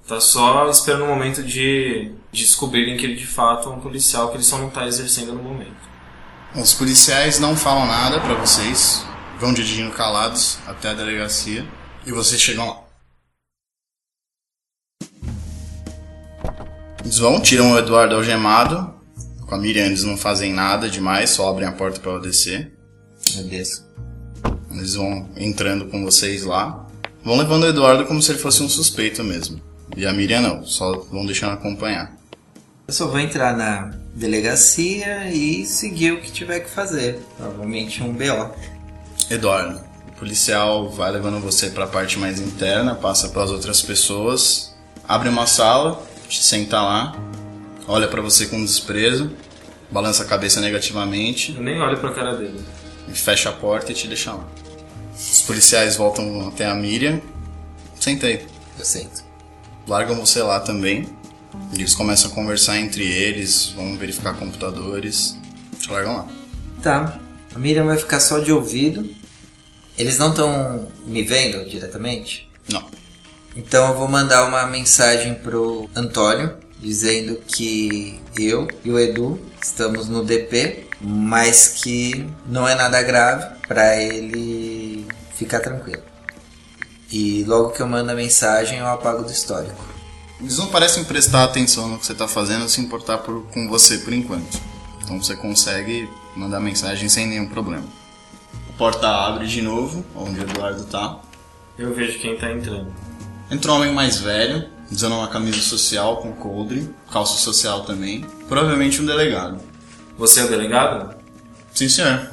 Tá 0.07 0.19
só 0.19 0.69
esperando 0.69 1.05
o 1.05 1.07
momento 1.07 1.43
de 1.43 2.11
descobrirem 2.31 2.97
que 2.97 3.05
ele 3.05 3.15
de 3.15 3.27
fato 3.27 3.69
é 3.69 3.71
um 3.71 3.79
policial 3.79 4.29
que 4.29 4.35
ele 4.35 4.43
só 4.43 4.57
não 4.57 4.69
tá 4.69 4.85
exercendo 4.85 5.33
no 5.33 5.41
momento. 5.41 5.89
Os 6.55 6.73
policiais 6.73 7.39
não 7.39 7.55
falam 7.55 7.87
nada 7.87 8.19
pra 8.19 8.33
vocês, 8.33 9.05
vão 9.41 9.51
dirigindo 9.51 9.91
calados 9.91 10.59
até 10.67 10.89
a 10.89 10.93
delegacia 10.93 11.65
e 12.05 12.11
vocês 12.11 12.39
chegam 12.39 12.67
lá. 12.67 12.79
Eles 17.03 17.17
vão, 17.17 17.41
tiram 17.41 17.71
o 17.71 17.79
Eduardo 17.79 18.15
algemado. 18.15 18.93
Com 19.47 19.55
a 19.55 19.57
Miriam 19.57 19.87
eles 19.87 20.03
não 20.03 20.15
fazem 20.15 20.53
nada 20.53 20.87
demais, 20.87 21.31
só 21.31 21.49
abrem 21.49 21.67
a 21.67 21.71
porta 21.71 21.99
pra 21.99 22.11
ela 22.11 22.21
descer. 22.21 22.71
Eu 23.35 23.45
desço. 23.45 23.83
Eles 24.69 24.93
vão 24.93 25.27
entrando 25.35 25.87
com 25.87 26.05
vocês 26.05 26.43
lá. 26.43 26.87
Vão 27.23 27.35
levando 27.35 27.63
o 27.63 27.67
Eduardo 27.67 28.05
como 28.05 28.21
se 28.21 28.31
ele 28.31 28.39
fosse 28.39 28.61
um 28.61 28.69
suspeito 28.69 29.23
mesmo. 29.23 29.59
E 29.97 30.05
a 30.05 30.13
Miriam 30.13 30.41
não, 30.41 30.63
só 30.63 30.99
vão 31.11 31.25
deixando 31.25 31.53
acompanhar. 31.53 32.15
Eu 32.87 32.93
só 32.93 33.07
vou 33.07 33.19
entrar 33.19 33.57
na 33.57 33.91
delegacia 34.13 35.31
e 35.31 35.65
seguir 35.65 36.11
o 36.11 36.21
que 36.21 36.31
tiver 36.31 36.59
que 36.59 36.69
fazer. 36.69 37.19
Provavelmente 37.37 38.03
um 38.03 38.13
BO. 38.13 38.51
Eduardo, 39.33 39.79
o 40.09 40.11
policial 40.19 40.89
vai 40.89 41.11
levando 41.11 41.39
você 41.39 41.69
para 41.69 41.85
a 41.85 41.87
parte 41.87 42.19
mais 42.19 42.39
interna, 42.39 42.95
passa 42.95 43.29
para 43.29 43.43
as 43.43 43.49
outras 43.51 43.81
pessoas, 43.81 44.75
abre 45.07 45.29
uma 45.29 45.47
sala, 45.47 46.03
te 46.27 46.41
senta 46.41 46.81
lá, 46.81 47.15
olha 47.87 48.07
para 48.07 48.21
você 48.21 48.45
com 48.47 48.63
desprezo, 48.63 49.31
balança 49.89 50.23
a 50.23 50.25
cabeça 50.25 50.59
negativamente 50.61 51.53
Eu 51.55 51.63
nem 51.63 51.79
olho 51.81 51.97
pra 51.99 52.11
cara 52.13 52.35
dele. 52.35 52.59
e 53.07 53.13
fecha 53.13 53.49
a 53.49 53.53
porta 53.53 53.91
e 53.91 53.95
te 53.95 54.07
deixa 54.07 54.33
lá. 54.33 54.45
Os 55.13 55.41
policiais 55.41 55.95
voltam 55.95 56.47
até 56.47 56.65
a 56.65 56.73
Miriam. 56.73 57.21
Senta 57.99 58.27
aí. 58.27 58.45
Eu 58.79 58.85
sento. 58.85 59.23
largam 59.87 60.15
você 60.15 60.41
lá 60.41 60.59
também. 60.59 61.07
E 61.73 61.79
eles 61.79 61.93
começam 61.93 62.31
a 62.31 62.33
conversar 62.33 62.79
entre 62.79 63.03
eles, 63.05 63.67
vão 63.75 63.97
verificar 63.97 64.33
computadores. 64.33 65.37
Te 65.79 65.91
largam 65.91 66.17
lá. 66.17 66.27
Tá. 66.81 67.19
A 67.53 67.59
Miriam 67.59 67.85
vai 67.85 67.97
ficar 67.97 68.19
só 68.19 68.39
de 68.39 68.51
ouvido. 68.51 69.07
Eles 69.97 70.17
não 70.17 70.29
estão 70.29 70.87
me 71.05 71.21
vendo 71.23 71.67
diretamente? 71.69 72.49
Não. 72.71 72.83
Então 73.55 73.89
eu 73.89 73.97
vou 73.97 74.07
mandar 74.07 74.45
uma 74.45 74.65
mensagem 74.65 75.33
pro 75.35 75.89
Antônio 75.95 76.53
dizendo 76.79 77.35
que 77.47 78.19
eu 78.39 78.67
e 78.83 78.89
o 78.91 78.97
Edu 78.97 79.39
estamos 79.61 80.07
no 80.07 80.23
DP, 80.23 80.87
mas 81.01 81.67
que 81.67 82.25
não 82.47 82.67
é 82.67 82.73
nada 82.75 83.01
grave 83.03 83.45
para 83.67 84.01
ele 84.01 85.05
ficar 85.35 85.59
tranquilo. 85.59 86.01
E 87.11 87.43
logo 87.43 87.71
que 87.71 87.81
eu 87.81 87.87
mando 87.87 88.11
a 88.11 88.15
mensagem 88.15 88.79
eu 88.79 88.87
apago 88.87 89.23
do 89.23 89.31
histórico. 89.31 89.85
Eles 90.39 90.57
não 90.57 90.67
parecem 90.67 91.03
prestar 91.03 91.43
atenção 91.43 91.87
no 91.87 91.99
que 91.99 92.05
você 92.05 92.13
está 92.13 92.27
fazendo, 92.27 92.67
se 92.67 92.81
importar 92.81 93.19
por- 93.19 93.43
com 93.53 93.67
você 93.67 93.97
por 93.99 94.13
enquanto. 94.13 94.59
Então 95.03 95.21
você 95.21 95.35
consegue 95.35 96.09
mandar 96.35 96.59
mensagem 96.59 97.09
sem 97.09 97.27
nenhum 97.27 97.47
problema. 97.47 97.83
Porta 98.81 99.07
abre 99.07 99.45
de 99.45 99.61
novo, 99.61 100.03
onde 100.15 100.39
o 100.39 100.41
Eduardo 100.41 100.83
tá. 100.85 101.19
Eu 101.77 101.93
vejo 101.93 102.17
quem 102.17 102.35
tá 102.35 102.51
entrando. 102.51 102.91
Entra 103.51 103.71
um 103.71 103.75
homem 103.75 103.93
mais 103.93 104.17
velho, 104.17 104.67
usando 104.91 105.13
uma 105.13 105.27
camisa 105.27 105.59
social 105.59 106.17
com 106.17 106.31
coldre, 106.31 106.89
calça 107.11 107.37
social 107.37 107.81
também. 107.81 108.25
Provavelmente 108.49 108.99
um 108.99 109.05
delegado. 109.05 109.61
Você 110.17 110.39
é 110.39 110.45
o 110.45 110.49
delegado? 110.49 111.15
Sim, 111.75 111.87
senhor. 111.87 112.31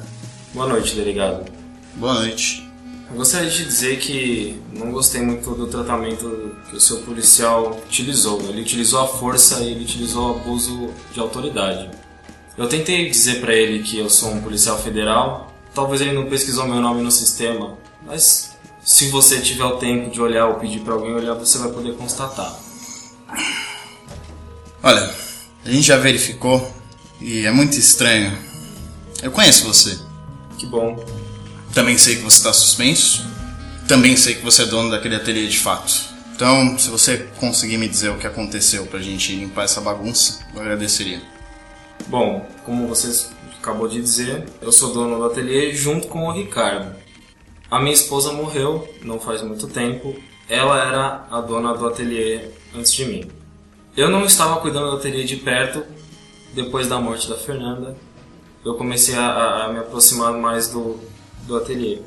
Boa 0.51 0.65
noite, 0.65 0.95
delegado. 0.95 1.45
Boa 1.93 2.15
noite. 2.15 2.67
Eu 3.11 3.17
gostaria 3.17 3.47
de 3.51 3.63
dizer 3.65 3.99
que 3.99 4.59
não 4.73 4.91
gostei 4.91 5.21
muito 5.21 5.51
do 5.51 5.67
tratamento 5.67 6.55
que 6.67 6.77
o 6.77 6.81
seu 6.81 6.97
policial 7.01 7.79
utilizou. 7.85 8.41
Ele 8.49 8.61
utilizou 8.61 9.01
a 9.01 9.07
força 9.07 9.59
e 9.59 9.69
ele 9.69 9.83
utilizou 9.83 10.31
o 10.31 10.39
abuso 10.39 10.89
de 11.13 11.19
autoridade. 11.19 11.91
Eu 12.57 12.67
tentei 12.67 13.07
dizer 13.07 13.39
pra 13.39 13.53
ele 13.53 13.83
que 13.83 13.99
eu 13.99 14.09
sou 14.09 14.31
um 14.31 14.41
policial 14.41 14.79
federal. 14.79 15.45
Talvez 15.73 16.01
ele 16.01 16.13
não 16.13 16.25
pesquisou 16.25 16.67
meu 16.67 16.81
nome 16.81 17.01
no 17.01 17.11
sistema, 17.11 17.77
mas 18.05 18.51
se 18.83 19.09
você 19.09 19.39
tiver 19.39 19.65
o 19.65 19.77
tempo 19.77 20.09
de 20.09 20.19
olhar 20.21 20.47
ou 20.47 20.55
pedir 20.55 20.79
pra 20.79 20.93
alguém 20.93 21.13
olhar, 21.13 21.33
você 21.35 21.57
vai 21.57 21.71
poder 21.71 21.95
constatar. 21.95 22.57
Olha, 24.81 25.13
a 25.65 25.69
gente 25.69 25.83
já 25.83 25.97
verificou 25.97 26.73
e 27.19 27.45
é 27.45 27.51
muito 27.51 27.77
estranho. 27.77 28.37
Eu 29.21 29.31
conheço 29.31 29.65
você. 29.65 29.99
Que 30.57 30.65
bom. 30.65 31.03
Também 31.73 31.97
sei 31.97 32.15
que 32.15 32.23
você 32.23 32.37
está 32.37 32.53
suspenso. 32.53 33.25
Também 33.87 34.15
sei 34.15 34.35
que 34.35 34.43
você 34.43 34.63
é 34.63 34.65
dono 34.65 34.89
daquele 34.89 35.15
ateliê 35.15 35.47
de 35.47 35.59
fato. 35.59 36.09
Então, 36.33 36.79
se 36.79 36.89
você 36.89 37.17
conseguir 37.37 37.77
me 37.77 37.87
dizer 37.87 38.09
o 38.09 38.17
que 38.17 38.25
aconteceu 38.25 38.85
pra 38.85 38.99
gente 38.99 39.35
limpar 39.35 39.65
essa 39.65 39.81
bagunça, 39.81 40.39
eu 40.53 40.61
agradeceria. 40.61 41.21
Bom, 42.07 42.47
como 42.65 42.87
você 42.87 43.27
acabou 43.69 43.87
de 43.87 44.01
dizer, 44.01 44.45
eu 44.61 44.71
sou 44.71 44.91
dono 44.93 45.17
do 45.17 45.25
ateliê 45.25 45.71
junto 45.73 46.07
com 46.07 46.27
o 46.27 46.31
Ricardo. 46.31 46.95
A 47.69 47.79
minha 47.79 47.93
esposa 47.93 48.33
morreu 48.33 48.87
não 49.03 49.19
faz 49.19 49.41
muito 49.43 49.67
tempo. 49.67 50.15
Ela 50.49 50.83
era 50.83 51.27
a 51.29 51.39
dona 51.41 51.73
do 51.75 51.85
ateliê 51.85 52.41
antes 52.75 52.91
de 52.93 53.05
mim. 53.05 53.29
Eu 53.95 54.09
não 54.09 54.25
estava 54.25 54.59
cuidando 54.59 54.89
do 54.91 54.97
ateliê 54.97 55.23
de 55.23 55.35
perto 55.35 55.83
depois 56.53 56.87
da 56.87 56.99
morte 56.99 57.29
da 57.29 57.35
Fernanda. 57.37 57.95
Eu 58.65 58.73
comecei 58.73 59.13
a, 59.15 59.65
a- 59.65 59.69
me 59.71 59.79
aproximar 59.79 60.33
mais 60.33 60.69
do, 60.69 60.99
do 61.45 61.55
ateliê. 61.57 61.99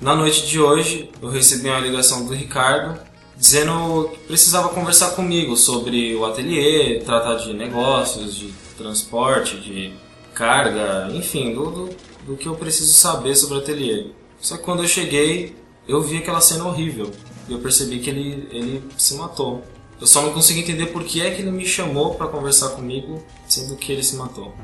Na 0.00 0.14
noite 0.14 0.46
de 0.46 0.60
hoje, 0.60 1.10
eu 1.20 1.28
recebi 1.28 1.68
uma 1.68 1.80
ligação 1.80 2.24
do 2.24 2.32
Ricardo 2.32 2.98
dizendo 3.36 4.08
que 4.12 4.18
precisava 4.20 4.68
conversar 4.68 5.10
comigo 5.10 5.56
sobre 5.56 6.14
o 6.14 6.24
ateliê, 6.24 7.00
tratar 7.04 7.34
de 7.34 7.52
negócios, 7.52 8.36
de 8.36 8.52
transporte, 8.76 9.56
de 9.58 9.92
carga, 10.38 11.08
enfim, 11.12 11.52
do, 11.52 11.68
do, 11.68 11.96
do 12.24 12.36
que 12.36 12.46
eu 12.46 12.54
preciso 12.54 12.92
saber 12.92 13.34
sobre 13.34 13.56
o 13.56 13.58
ateliê. 13.58 14.12
Só 14.40 14.56
que 14.56 14.62
quando 14.62 14.84
eu 14.84 14.88
cheguei, 14.88 15.56
eu 15.88 16.00
vi 16.00 16.18
aquela 16.18 16.40
cena 16.40 16.64
horrível 16.64 17.10
e 17.48 17.52
eu 17.52 17.58
percebi 17.58 17.98
que 17.98 18.08
ele, 18.08 18.48
ele 18.52 18.84
se 18.96 19.14
matou. 19.14 19.64
Eu 20.00 20.06
só 20.06 20.22
não 20.22 20.32
consegui 20.32 20.60
entender 20.60 20.86
por 20.86 21.02
que 21.02 21.20
é 21.20 21.32
que 21.32 21.42
ele 21.42 21.50
me 21.50 21.66
chamou 21.66 22.14
para 22.14 22.28
conversar 22.28 22.68
comigo, 22.68 23.20
sendo 23.48 23.74
que 23.74 23.90
ele 23.90 24.04
se 24.04 24.14
matou. 24.14 24.54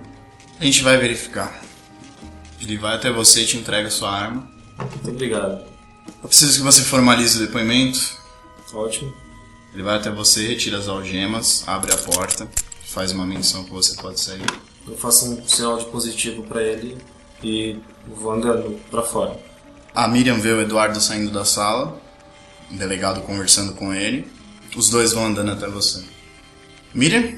A 0.60 0.64
gente 0.64 0.80
vai 0.84 0.96
verificar. 0.96 1.60
Ele 2.60 2.78
vai 2.78 2.94
até 2.94 3.10
você 3.10 3.42
e 3.42 3.46
te 3.46 3.56
entrega 3.56 3.90
sua 3.90 4.12
arma. 4.12 4.48
Muito 4.78 5.10
obrigado. 5.10 5.64
Eu 6.22 6.28
preciso 6.28 6.58
que 6.58 6.62
você 6.62 6.82
formalize 6.82 7.36
o 7.36 7.44
depoimento. 7.44 8.16
Ótimo. 8.72 9.12
Ele 9.72 9.82
vai 9.82 9.96
até 9.96 10.08
você, 10.08 10.46
retira 10.46 10.78
as 10.78 10.86
algemas, 10.86 11.64
abre 11.66 11.92
a 11.92 11.96
porta, 11.96 12.48
faz 12.84 13.10
uma 13.10 13.26
menção 13.26 13.64
que 13.64 13.72
você 13.72 13.96
pode 14.00 14.20
sair. 14.20 14.46
Eu 14.86 14.96
faço 14.96 15.30
um 15.32 15.48
sinal 15.48 15.78
de 15.78 15.86
positivo 15.86 16.42
para 16.42 16.62
ele 16.62 16.98
e 17.42 17.78
vou 18.06 18.32
andando 18.32 18.78
para 18.90 19.02
fora. 19.02 19.38
A 19.94 20.06
Miriam 20.08 20.38
vê 20.38 20.50
o 20.50 20.60
Eduardo 20.60 21.00
saindo 21.00 21.30
da 21.30 21.44
sala 21.44 22.00
o 22.70 22.76
delegado 22.76 23.20
conversando 23.22 23.74
com 23.74 23.92
ele. 23.94 24.26
Os 24.76 24.90
dois 24.90 25.12
vão 25.12 25.26
andando 25.26 25.52
até 25.52 25.68
você. 25.68 26.02
Miriam, 26.92 27.34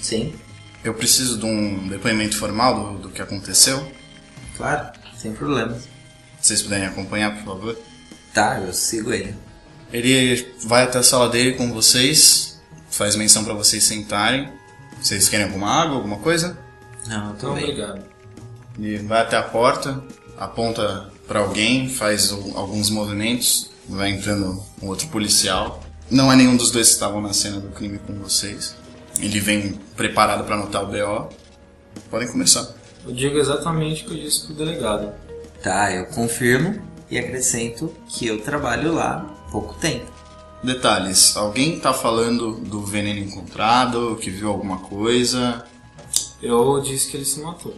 Sim, 0.00 0.34
eu 0.82 0.92
preciso 0.94 1.38
de 1.38 1.46
um 1.46 1.88
depoimento 1.88 2.36
formal 2.36 2.92
do, 2.92 2.98
do 3.04 3.08
que 3.10 3.22
aconteceu. 3.22 3.90
claro, 4.56 4.88
sem 5.16 5.32
problemas. 5.32 5.82
Se 6.40 6.48
vocês 6.48 6.62
puderem 6.62 6.86
acompanhar, 6.86 7.34
por 7.36 7.44
favor. 7.44 7.78
Tá, 8.34 8.60
eu 8.60 8.72
sigo 8.72 9.12
ele. 9.12 9.34
Ele 9.92 10.52
vai 10.64 10.82
até 10.82 10.98
a 10.98 11.02
sala 11.02 11.28
dele 11.28 11.52
com 11.54 11.72
vocês, 11.72 12.60
faz 12.90 13.16
menção 13.16 13.44
pra 13.44 13.54
vocês 13.54 13.84
sentarem. 13.84 14.52
Vocês 15.00 15.28
querem 15.28 15.46
alguma 15.46 15.70
água, 15.70 15.96
alguma 15.96 16.18
coisa? 16.18 16.58
Não, 17.08 17.34
tô 17.34 17.48
Não, 17.48 17.54
bem. 17.54 17.64
obrigado. 17.64 18.02
Ele 18.78 18.98
vai 19.06 19.20
até 19.22 19.36
a 19.36 19.42
porta, 19.42 20.02
aponta 20.38 21.10
pra 21.28 21.40
alguém, 21.40 21.88
faz 21.88 22.32
o- 22.32 22.56
alguns 22.56 22.90
movimentos, 22.90 23.70
vai 23.88 24.10
entrando 24.10 24.60
um 24.82 24.88
outro 24.88 25.06
policial. 25.08 25.82
Não 26.10 26.32
é 26.32 26.36
nenhum 26.36 26.56
dos 26.56 26.70
dois 26.70 26.88
que 26.88 26.94
estavam 26.94 27.20
na 27.20 27.32
cena 27.32 27.60
do 27.60 27.68
crime 27.68 27.98
com 27.98 28.14
vocês. 28.14 28.74
Ele 29.20 29.38
vem 29.40 29.72
preparado 29.96 30.44
pra 30.44 30.56
anotar 30.56 30.82
o 30.82 30.86
BO. 30.86 31.28
Podem 32.10 32.28
começar. 32.28 32.68
Eu 33.06 33.12
digo 33.12 33.38
exatamente 33.38 34.02
o 34.02 34.06
que 34.08 34.14
eu 34.14 34.22
disse 34.22 34.46
pro 34.46 34.54
delegado. 34.54 35.12
Tá, 35.62 35.92
eu 35.92 36.06
confirmo 36.06 36.82
e 37.10 37.18
acrescento 37.18 37.94
que 38.08 38.26
eu 38.26 38.40
trabalho 38.42 38.92
lá 38.92 39.24
há 39.46 39.50
pouco 39.50 39.74
tempo. 39.74 40.12
Detalhes: 40.62 41.36
alguém 41.36 41.78
tá 41.78 41.92
falando 41.92 42.52
do 42.56 42.82
veneno 42.84 43.20
encontrado, 43.20 44.16
que 44.20 44.30
viu 44.30 44.48
alguma 44.48 44.78
coisa? 44.78 45.64
Eu 46.46 46.80
disse 46.80 47.10
que 47.10 47.16
ele 47.16 47.24
se 47.24 47.40
matou. 47.40 47.74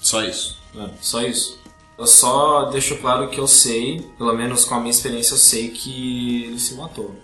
Só 0.00 0.22
isso. 0.22 0.56
É, 0.76 0.88
só 1.00 1.22
isso. 1.22 1.58
Eu 1.98 2.06
só 2.06 2.64
deixo 2.70 2.96
claro 2.98 3.28
que 3.30 3.38
eu 3.38 3.46
sei, 3.46 4.00
pelo 4.18 4.32
menos 4.34 4.64
com 4.64 4.74
a 4.74 4.78
minha 4.80 4.90
experiência, 4.90 5.34
eu 5.34 5.38
sei 5.38 5.68
que 5.70 6.44
ele 6.44 6.58
se 6.58 6.74
matou. 6.74 7.14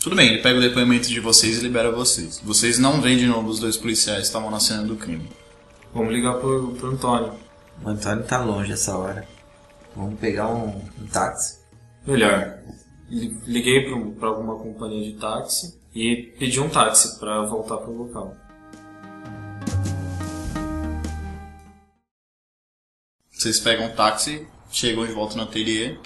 Tudo 0.00 0.16
bem, 0.16 0.28
ele 0.32 0.42
pega 0.42 0.58
o 0.58 0.62
depoimento 0.62 1.08
de 1.08 1.20
vocês 1.20 1.58
e 1.58 1.60
libera 1.60 1.92
vocês. 1.92 2.40
Vocês 2.44 2.78
não 2.78 3.00
veem 3.00 3.16
de 3.16 3.26
novo 3.26 3.48
os 3.48 3.60
dois 3.60 3.76
policiais 3.76 4.18
que 4.22 4.24
estavam 4.26 4.50
na 4.50 4.58
cena 4.58 4.82
do 4.82 4.96
crime. 4.96 5.30
Vamos 5.94 6.12
ligar 6.12 6.34
pro, 6.34 6.72
pro 6.72 6.88
Antônio. 6.90 7.32
O 7.84 7.88
Antônio 7.88 8.24
tá 8.24 8.38
longe 8.42 8.72
essa 8.72 8.96
hora. 8.96 9.26
Vamos 9.94 10.18
pegar 10.18 10.48
um, 10.48 10.68
um 11.00 11.06
táxi. 11.06 11.58
Melhor. 12.04 12.58
Li- 13.08 13.38
Liguei 13.46 13.88
pra 14.18 14.28
alguma 14.30 14.56
companhia 14.56 15.12
de 15.12 15.18
táxi 15.18 15.78
e 15.94 16.34
pedi 16.38 16.58
um 16.58 16.68
táxi 16.68 17.20
pra 17.20 17.42
voltar 17.42 17.76
pro 17.76 17.92
local. 17.92 18.34
Vocês 23.42 23.58
pegam 23.58 23.86
um 23.86 23.88
táxi, 23.88 24.46
chegam 24.70 25.04
de 25.04 25.10
volta 25.10 25.34
no 25.34 25.42
ateliê. 25.42 25.98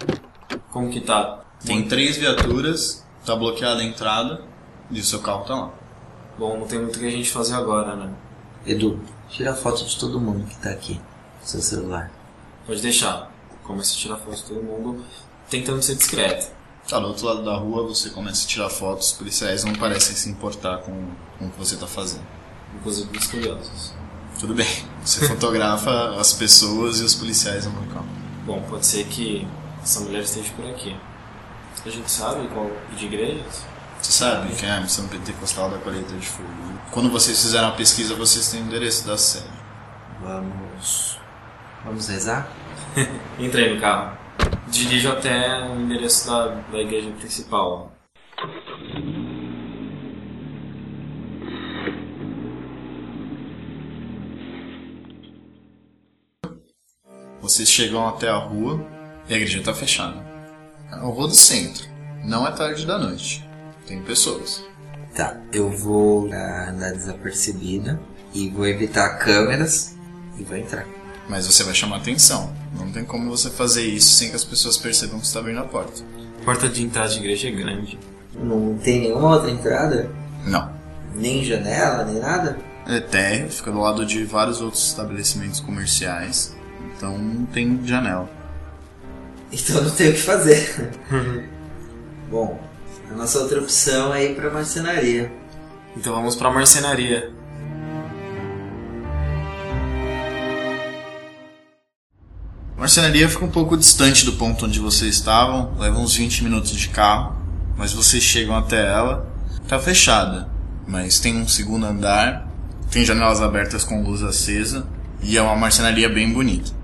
Como 0.73 0.91
que 0.91 1.03
tá? 1.03 1.45
Tem 1.63 1.87
três 1.87 2.17
viaturas, 2.17 3.05
tá 3.27 3.37
bloqueada 3.37 3.83
a 3.83 3.85
entrada 3.85 4.43
e 4.91 4.99
o 4.99 5.05
seu 5.05 5.21
carro 5.21 5.45
tá 5.45 5.55
lá. 5.55 5.75
Bom, 6.39 6.57
não 6.57 6.67
tem 6.67 6.79
muito 6.79 6.97
o 6.97 6.99
que 6.99 7.07
a 7.07 7.11
gente 7.11 7.31
fazer 7.31 7.53
agora, 7.53 7.95
né? 7.95 8.11
Edu, 8.65 8.99
tira 9.29 9.55
foto 9.55 9.85
de 9.85 9.99
todo 9.99 10.19
mundo 10.19 10.47
que 10.47 10.57
tá 10.57 10.71
aqui. 10.71 10.99
Seu 11.43 11.61
celular. 11.61 12.11
Pode 12.67 12.81
deixar. 12.81 13.31
Começa 13.65 13.93
a 13.93 13.99
tirar 13.99 14.17
foto 14.17 14.37
de 14.37 14.45
todo 14.45 14.63
mundo, 14.63 15.05
tentando 15.51 15.83
ser 15.83 15.97
discreto. 15.97 16.51
Tá 16.89 16.99
do 16.99 17.09
outro 17.09 17.27
lado 17.27 17.45
da 17.45 17.55
rua, 17.55 17.87
você 17.87 18.09
começa 18.09 18.47
a 18.47 18.49
tirar 18.49 18.71
fotos, 18.71 19.09
os 19.09 19.13
policiais 19.13 19.63
não 19.63 19.75
parecem 19.75 20.17
se 20.17 20.31
importar 20.31 20.79
com, 20.79 21.07
com 21.39 21.49
o 21.49 21.51
que 21.51 21.59
você 21.59 21.77
tá 21.77 21.87
fazendo. 21.87 22.25
Inclusive 22.77 23.11
dos 23.11 23.27
curiosos. 23.27 23.96
Tudo 24.39 24.55
bem, 24.55 24.67
você 25.03 25.27
fotografa 25.27 25.91
as 26.21 26.33
pessoas 26.35 27.01
e 27.01 27.05
os 27.05 27.15
policiais 27.15 27.67
no 27.67 27.81
local. 27.81 28.05
Bom, 28.45 28.63
pode 28.69 28.87
ser 28.87 29.05
que 29.07 29.47
essa 29.83 30.01
mulher 30.01 30.23
esteja 30.23 30.53
por 30.55 30.67
aqui. 30.67 30.95
A 31.85 31.89
gente 31.89 32.11
sabe 32.11 32.47
qual 32.49 32.71
de 32.97 33.07
igrejas? 33.07 33.65
Você 34.01 34.13
sabe 34.13 34.55
que 34.55 34.67
é 34.67 34.71
a 34.71 34.81
missão 34.81 35.07
pentecostal 35.09 35.71
da 35.71 35.79
colheita 35.79 36.15
de 36.15 36.27
fogo. 36.27 36.49
Quando 36.91 37.11
vocês 37.11 37.41
fizeram 37.41 37.69
a 37.69 37.73
pesquisa, 37.73 38.15
vocês 38.15 38.51
têm 38.51 38.63
o 38.63 38.67
endereço 38.67 39.07
da 39.07 39.17
sede. 39.17 39.47
Vamos. 40.21 41.19
Vamos 41.85 42.09
rezar? 42.09 42.49
Entrei 43.39 43.75
no 43.75 43.81
carro. 43.81 44.17
Dirijo 44.69 45.11
até 45.11 45.63
o 45.63 45.81
endereço 45.81 46.29
da, 46.29 46.47
da 46.71 46.79
igreja 46.79 47.11
principal. 47.13 47.93
Vocês 57.47 57.71
chegam 57.71 58.09
até 58.09 58.29
a 58.29 58.37
rua 58.37 58.85
e 59.29 59.33
a 59.33 59.37
igreja 59.37 59.63
tá 59.63 59.73
fechada. 59.73 60.17
É 60.91 60.97
uma 60.97 61.15
rua 61.15 61.29
do 61.29 61.35
centro. 61.37 61.87
Não 62.25 62.45
é 62.45 62.51
tarde 62.51 62.85
da 62.85 62.99
noite. 62.99 63.49
Tem 63.87 64.03
pessoas. 64.03 64.65
Tá, 65.15 65.41
eu 65.53 65.71
vou 65.71 66.29
ah, 66.33 66.71
andar 66.71 66.91
desapercebida 66.91 68.01
e 68.35 68.49
vou 68.49 68.67
evitar 68.67 69.11
câmeras 69.19 69.95
e 70.37 70.43
vou 70.43 70.57
entrar. 70.57 70.89
Mas 71.29 71.47
você 71.47 71.63
vai 71.63 71.73
chamar 71.73 71.99
atenção. 71.99 72.53
Não 72.77 72.91
tem 72.91 73.05
como 73.05 73.31
você 73.31 73.49
fazer 73.49 73.85
isso 73.85 74.15
sem 74.15 74.31
que 74.31 74.37
as 74.37 74.45
pessoas 74.45 74.77
percebam 74.77 75.21
que 75.21 75.25
você 75.25 75.31
está 75.31 75.39
abrindo 75.39 75.61
a 75.61 75.67
porta. 75.67 76.03
A 76.43 76.45
porta 76.45 76.69
de 76.69 76.83
entrada 76.83 77.11
de 77.11 77.21
igreja 77.21 77.47
é 77.47 77.53
grande. 77.53 77.97
Não 78.35 78.77
tem 78.77 79.03
nenhuma 79.03 79.37
outra 79.37 79.53
entrada? 79.53 80.11
Não. 80.45 80.69
Nem 81.15 81.45
janela, 81.45 82.05
nem 82.07 82.19
nada? 82.19 82.59
É 82.89 82.99
térreo, 82.99 83.49
fica 83.49 83.71
do 83.71 83.79
lado 83.79 84.05
de 84.05 84.25
vários 84.25 84.61
outros 84.61 84.89
estabelecimentos 84.89 85.61
comerciais. 85.61 86.56
Então 86.97 87.19
não 87.19 87.45
tem 87.47 87.87
janela. 87.87 88.29
Então 89.53 89.83
não 89.83 89.91
tem 89.91 90.11
o 90.11 90.13
que 90.13 90.21
fazer. 90.21 90.93
Bom, 92.31 92.61
a 93.11 93.15
nossa 93.15 93.39
outra 93.39 93.61
opção 93.61 94.15
é 94.15 94.25
ir 94.25 94.35
pra 94.35 94.51
marcenaria. 94.51 95.31
Então 95.97 96.15
vamos 96.15 96.35
pra 96.35 96.51
marcenaria. 96.51 97.33
A 102.77 102.81
marcenaria 102.81 103.29
fica 103.29 103.45
um 103.45 103.51
pouco 103.51 103.77
distante 103.77 104.25
do 104.25 104.35
ponto 104.35 104.67
onde 104.67 104.79
vocês 104.81 105.15
estavam, 105.15 105.75
leva 105.79 105.99
uns 105.99 106.15
20 106.17 106.45
minutos 106.45 106.73
de 106.73 106.89
carro, 106.89 107.37
mas 107.77 107.93
vocês 107.93 108.23
chegam 108.23 108.57
até 108.57 108.87
ela. 108.87 109.35
Tá 109.69 109.79
fechada, 109.79 110.49
mas 110.87 111.19
tem 111.19 111.37
um 111.37 111.49
segundo 111.49 111.87
andar, 111.87 112.47
tem 112.91 113.05
janelas 113.05 113.41
abertas 113.41 113.83
com 113.83 114.03
luz 114.03 114.23
acesa 114.23 114.87
e 115.23 115.37
é 115.37 115.43
uma 115.43 115.57
marcenaria 115.57 116.09
bem 116.09 116.33
bonita. 116.33 116.76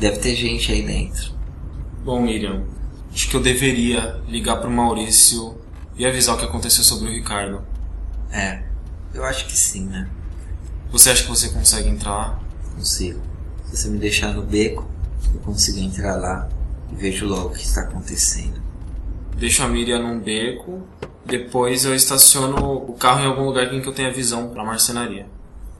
Deve 0.00 0.16
ter 0.16 0.34
gente 0.34 0.72
aí 0.72 0.82
dentro. 0.82 1.34
Bom, 2.02 2.22
Miriam, 2.22 2.64
acho 3.12 3.28
que 3.28 3.36
eu 3.36 3.42
deveria 3.42 4.18
ligar 4.26 4.56
pro 4.56 4.70
Maurício 4.70 5.58
e 5.94 6.06
avisar 6.06 6.36
o 6.36 6.38
que 6.38 6.46
aconteceu 6.46 6.82
sobre 6.82 7.10
o 7.10 7.12
Ricardo. 7.12 7.62
É, 8.32 8.62
eu 9.12 9.22
acho 9.26 9.44
que 9.46 9.54
sim, 9.54 9.84
né? 9.84 10.08
Você 10.90 11.10
acha 11.10 11.22
que 11.22 11.28
você 11.28 11.50
consegue 11.50 11.90
entrar 11.90 12.12
lá? 12.12 12.40
Consigo. 12.74 13.20
Se 13.66 13.76
você 13.76 13.88
me 13.90 13.98
deixar 13.98 14.32
no 14.32 14.42
beco, 14.42 14.88
eu 15.34 15.40
consigo 15.40 15.78
entrar 15.78 16.16
lá 16.16 16.48
e 16.90 16.96
vejo 16.96 17.26
logo 17.26 17.48
o 17.48 17.52
que 17.52 17.62
está 17.62 17.82
acontecendo. 17.82 18.58
Deixo 19.36 19.62
a 19.62 19.68
Miriam 19.68 19.98
num 19.98 20.18
beco, 20.18 20.82
depois 21.26 21.84
eu 21.84 21.94
estaciono 21.94 22.74
o 22.74 22.94
carro 22.94 23.20
em 23.20 23.26
algum 23.26 23.44
lugar 23.44 23.70
em 23.74 23.82
que 23.82 23.88
eu 23.88 23.92
tenha 23.92 24.10
visão 24.10 24.48
pra 24.48 24.64
marcenaria. 24.64 25.26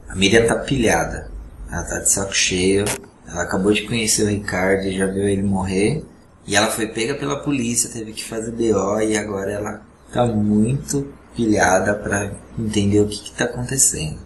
A 0.07 0.15
Miriam 0.15 0.45
tá 0.45 0.57
pilhada. 0.57 1.31
Ela 1.71 1.83
tá 1.83 1.99
de 1.99 2.09
saco 2.09 2.35
cheio. 2.35 2.85
Ela 3.27 3.43
acabou 3.43 3.71
de 3.71 3.83
conhecer 3.83 4.23
o 4.23 4.29
Ricardo 4.29 4.85
e 4.87 4.97
já 4.97 5.05
viu 5.05 5.27
ele 5.27 5.43
morrer. 5.43 6.03
E 6.47 6.55
ela 6.55 6.67
foi 6.67 6.87
pega 6.87 7.15
pela 7.15 7.39
polícia, 7.39 7.89
teve 7.89 8.13
que 8.13 8.23
fazer 8.23 8.51
BO 8.51 8.99
e 9.01 9.15
agora 9.15 9.51
ela 9.51 9.81
tá 10.11 10.25
muito 10.25 11.13
pilhada 11.35 11.93
pra 11.93 12.31
entender 12.57 12.99
o 12.99 13.07
que 13.07 13.19
que 13.19 13.31
tá 13.31 13.45
acontecendo. 13.45 14.19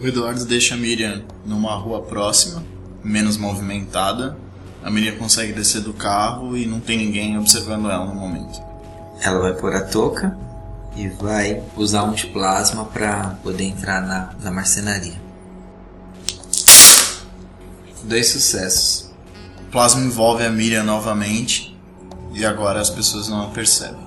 O 0.00 0.06
Eduardo 0.06 0.44
deixa 0.44 0.74
a 0.74 0.78
Miriam 0.78 1.24
numa 1.44 1.74
rua 1.74 2.02
próxima, 2.02 2.62
menos 3.02 3.36
movimentada. 3.36 4.36
A 4.84 4.90
Miriam 4.90 5.16
consegue 5.16 5.52
descer 5.52 5.80
do 5.80 5.92
carro 5.92 6.56
e 6.56 6.66
não 6.66 6.78
tem 6.78 6.96
ninguém 6.96 7.36
observando 7.36 7.90
ela 7.90 8.06
no 8.06 8.14
momento. 8.14 8.62
Ela 9.20 9.40
vai 9.40 9.54
pôr 9.54 9.74
a 9.74 9.80
touca 9.80 10.38
e 10.94 11.08
vai 11.08 11.62
usar 11.76 12.04
um 12.04 12.12
de 12.12 12.28
plasma 12.28 12.84
pra 12.84 13.38
poder 13.42 13.64
entrar 13.64 14.00
na, 14.00 14.34
na 14.40 14.50
marcenaria. 14.52 15.27
Dois 18.04 18.28
sucessos. 18.28 19.10
O 19.60 19.70
plasma 19.70 20.00
envolve 20.00 20.44
a 20.44 20.50
Miriam 20.50 20.84
novamente 20.84 21.76
e 22.32 22.44
agora 22.44 22.80
as 22.80 22.90
pessoas 22.90 23.28
não 23.28 23.42
a 23.42 23.50
percebem. 23.50 24.00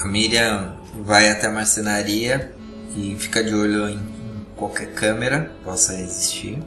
A 0.00 0.06
Miriam 0.06 0.74
vai 1.04 1.30
até 1.30 1.46
a 1.46 1.52
marcenaria 1.52 2.52
e 2.96 3.16
fica 3.18 3.42
de 3.42 3.54
olho 3.54 3.88
em 3.88 4.00
qualquer 4.56 4.92
câmera 4.92 5.50
possa 5.64 5.94
existir. 5.94 6.58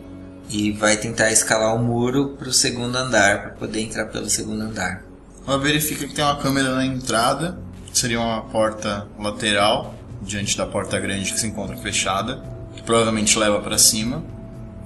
E 0.50 0.72
vai 0.72 0.98
tentar 0.98 1.32
escalar 1.32 1.76
o 1.76 1.80
muro 1.80 2.36
pro 2.38 2.52
segundo 2.52 2.96
andar, 2.96 3.42
para 3.42 3.50
poder 3.52 3.82
entrar 3.82 4.06
pelo 4.08 4.30
segundo 4.30 4.62
andar. 4.62 5.04
Ela 5.48 5.58
verifica 5.58 6.06
que 6.06 6.14
tem 6.14 6.24
uma 6.24 6.38
câmera 6.38 6.76
na 6.76 6.86
entrada, 6.86 7.58
seria 7.94 8.20
uma 8.20 8.42
porta 8.42 9.08
lateral, 9.18 9.96
diante 10.22 10.58
da 10.58 10.66
porta 10.66 11.00
grande 11.00 11.32
que 11.32 11.40
se 11.40 11.48
encontra 11.48 11.78
fechada, 11.78 12.44
que 12.76 12.84
provavelmente 12.84 13.38
leva 13.38 13.62
para 13.62 13.78
cima. 13.78 14.24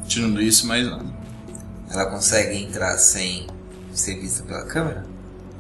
Tirando 0.08 0.42
isso, 0.42 0.68
mais 0.68 0.88
nada. 0.88 1.17
Ela 1.90 2.06
consegue 2.08 2.64
entrar 2.64 2.98
sem 2.98 3.48
ser 3.94 4.16
vista 4.20 4.44
pela 4.44 4.66
câmera? 4.66 5.06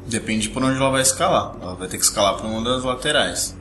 Depende 0.05 0.49
por 0.49 0.63
onde 0.63 0.77
ela 0.77 0.89
vai 0.89 1.01
escalar. 1.01 1.55
Ela 1.61 1.75
vai 1.75 1.87
ter 1.87 1.97
que 1.97 2.03
escalar 2.03 2.37
por 2.37 2.45
uma 2.45 2.63
das 2.63 2.83
laterais. 2.83 3.55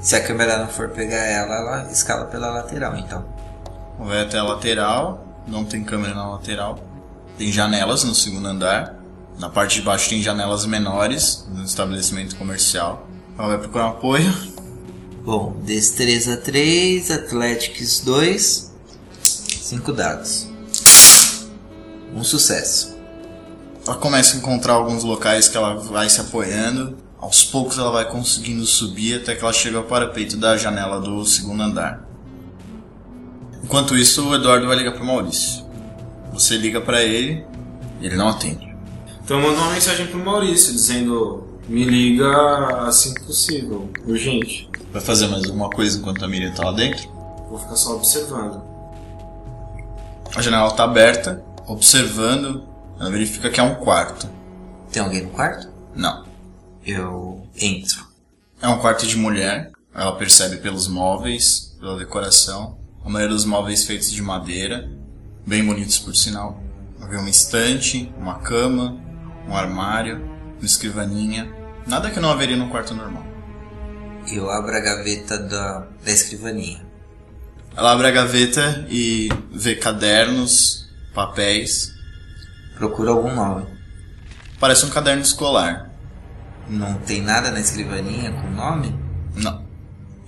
Se 0.00 0.16
a 0.16 0.22
câmera 0.22 0.58
não 0.58 0.68
for 0.68 0.88
pegar 0.90 1.24
ela, 1.24 1.54
ela 1.54 1.92
escala 1.92 2.26
pela 2.26 2.50
lateral, 2.50 2.96
então. 2.96 3.24
Vai 3.98 4.22
até 4.22 4.38
a 4.38 4.42
lateral, 4.42 5.42
não 5.46 5.64
tem 5.64 5.84
câmera 5.84 6.14
na 6.14 6.32
lateral. 6.32 6.78
Tem 7.38 7.50
janelas 7.50 8.04
no 8.04 8.14
segundo 8.14 8.46
andar. 8.46 8.96
Na 9.38 9.48
parte 9.48 9.76
de 9.76 9.82
baixo 9.82 10.08
tem 10.08 10.22
janelas 10.22 10.66
menores 10.66 11.46
no 11.48 11.64
estabelecimento 11.64 12.36
comercial. 12.36 13.06
Ela 13.38 13.48
vai 13.48 13.58
procurar 13.58 13.88
apoio. 13.88 14.32
Bom, 15.24 15.56
destreza 15.64 16.36
3, 16.36 17.10
Athletics 17.10 18.00
2, 18.00 18.72
5 19.22 19.92
dados. 19.92 20.53
Um 22.14 22.22
sucesso. 22.22 22.96
Ela 23.86 23.96
começa 23.96 24.34
a 24.34 24.38
encontrar 24.38 24.74
alguns 24.74 25.04
locais 25.04 25.48
que 25.48 25.56
ela 25.56 25.74
vai 25.74 26.08
se 26.08 26.20
apoiando. 26.20 26.96
Aos 27.18 27.44
poucos 27.44 27.78
ela 27.78 27.90
vai 27.90 28.08
conseguindo 28.08 28.64
subir 28.64 29.20
até 29.20 29.34
que 29.34 29.42
ela 29.42 29.52
chega 29.52 29.78
ao 29.78 29.84
parapeito 29.84 30.36
da 30.36 30.56
janela 30.56 31.00
do 31.00 31.24
segundo 31.24 31.62
andar. 31.62 32.02
Enquanto 33.62 33.96
isso, 33.96 34.28
o 34.28 34.34
Eduardo 34.34 34.66
vai 34.66 34.76
ligar 34.76 34.92
pro 34.92 35.04
Maurício. 35.04 35.64
Você 36.32 36.56
liga 36.56 36.80
pra 36.80 37.02
ele, 37.02 37.44
ele 38.00 38.16
não 38.16 38.28
atende. 38.28 38.74
Então 39.24 39.38
eu 39.38 39.42
mando 39.42 39.60
uma 39.60 39.72
mensagem 39.72 40.06
pro 40.06 40.18
Maurício 40.18 40.72
dizendo: 40.72 41.48
me 41.68 41.84
liga 41.84 42.28
assim 42.86 43.14
que 43.14 43.24
possível, 43.24 43.90
urgente. 44.06 44.68
Vai 44.92 45.00
fazer 45.00 45.26
mais 45.28 45.44
alguma 45.44 45.70
coisa 45.70 45.98
enquanto 45.98 46.24
a 46.24 46.28
Miriam 46.28 46.52
tá 46.52 46.64
lá 46.64 46.72
dentro? 46.72 47.08
Vou 47.48 47.58
ficar 47.58 47.76
só 47.76 47.96
observando. 47.96 48.62
A 50.36 50.42
janela 50.42 50.70
tá 50.72 50.84
aberta, 50.84 51.42
observando. 51.66 52.66
Ela 52.98 53.10
verifica 53.10 53.50
que 53.50 53.60
é 53.60 53.62
um 53.62 53.74
quarto. 53.76 54.28
Tem 54.92 55.02
alguém 55.02 55.22
no 55.22 55.30
quarto? 55.30 55.68
Não. 55.94 56.24
Eu 56.84 57.46
entro. 57.56 58.06
É 58.60 58.68
um 58.68 58.78
quarto 58.78 59.06
de 59.06 59.16
mulher. 59.16 59.72
Ela 59.94 60.16
percebe 60.16 60.56
pelos 60.58 60.88
móveis, 60.88 61.76
pela 61.78 61.98
decoração. 61.98 62.78
A 63.04 63.08
maioria 63.08 63.34
dos 63.34 63.44
móveis 63.44 63.84
feitos 63.84 64.10
de 64.10 64.22
madeira, 64.22 64.90
bem 65.46 65.64
bonitos 65.64 65.98
por 65.98 66.14
sinal. 66.16 66.62
Havia 67.00 67.18
uma 67.18 67.28
estante, 67.28 68.12
uma 68.16 68.38
cama, 68.38 68.96
um 69.46 69.54
armário, 69.54 70.24
uma 70.58 70.64
escrivaninha. 70.64 71.52
Nada 71.86 72.10
que 72.10 72.18
não 72.18 72.30
haveria 72.30 72.56
num 72.56 72.70
quarto 72.70 72.94
normal. 72.94 73.24
Eu 74.32 74.50
abro 74.50 74.74
a 74.74 74.80
gaveta 74.80 75.38
da, 75.38 75.86
da 76.02 76.10
escrivaninha. 76.10 76.84
Ela 77.76 77.92
abre 77.92 78.06
a 78.06 78.10
gaveta 78.10 78.86
e 78.88 79.28
vê 79.52 79.74
cadernos, 79.74 80.88
papéis. 81.14 81.94
Procuro 82.76 83.12
algum 83.12 83.34
nome. 83.34 83.66
Parece 84.58 84.84
um 84.84 84.90
caderno 84.90 85.22
escolar. 85.22 85.90
Não 86.68 86.94
tem 86.98 87.22
nada 87.22 87.50
na 87.50 87.60
escrivaninha 87.60 88.32
com 88.32 88.50
nome? 88.50 88.98
Não. 89.34 89.64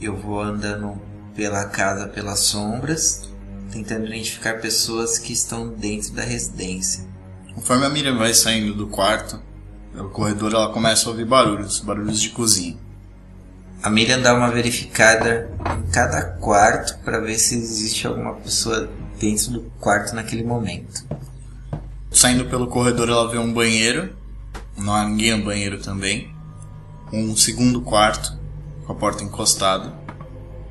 Eu 0.01 0.17
vou 0.17 0.41
andando 0.41 1.01
pela 1.35 1.65
casa 1.67 2.07
pelas 2.07 2.41
sombras, 2.41 3.29
tentando 3.71 4.07
identificar 4.07 4.61
pessoas 4.61 5.19
que 5.19 5.33
estão 5.33 5.69
dentro 5.69 6.13
da 6.13 6.23
residência. 6.23 7.05
Conforme 7.55 7.87
a 7.87 7.89
Miriam 7.89 8.17
vai 8.17 8.33
saindo 8.33 8.75
do 8.75 8.87
quarto, 8.87 9.41
pelo 9.93 10.11
corredor 10.11 10.53
ela 10.53 10.73
começa 10.73 11.07
a 11.07 11.11
ouvir 11.11 11.25
barulhos, 11.25 11.81
barulhos 11.81 12.21
de 12.21 12.31
cozinha. 12.31 12.77
A 13.83 13.91
Miriam 13.91 14.21
dá 14.21 14.35
uma 14.35 14.51
verificada 14.51 15.51
em 15.79 15.91
cada 15.91 16.23
quarto 16.23 16.99
para 17.05 17.19
ver 17.21 17.39
se 17.39 17.57
existe 17.57 18.07
alguma 18.07 18.35
pessoa 18.35 18.91
dentro 19.19 19.53
do 19.53 19.61
quarto 19.81 20.15
naquele 20.15 20.43
momento. 20.43 21.05
Saindo 22.11 22.47
pelo 22.47 22.67
corredor 22.67 23.09
ela 23.09 23.31
vê 23.31 23.39
um 23.39 23.53
banheiro, 23.53 24.17
não 24.77 24.95
há 24.95 25.05
ninguém 25.05 25.37
no 25.37 25.45
banheiro 25.45 25.81
também. 25.81 26.35
Um 27.13 27.37
segundo 27.37 27.81
quarto, 27.81 28.39
com 28.85 28.93
a 28.93 28.97
porta 28.97 29.23
encostada. 29.25 29.93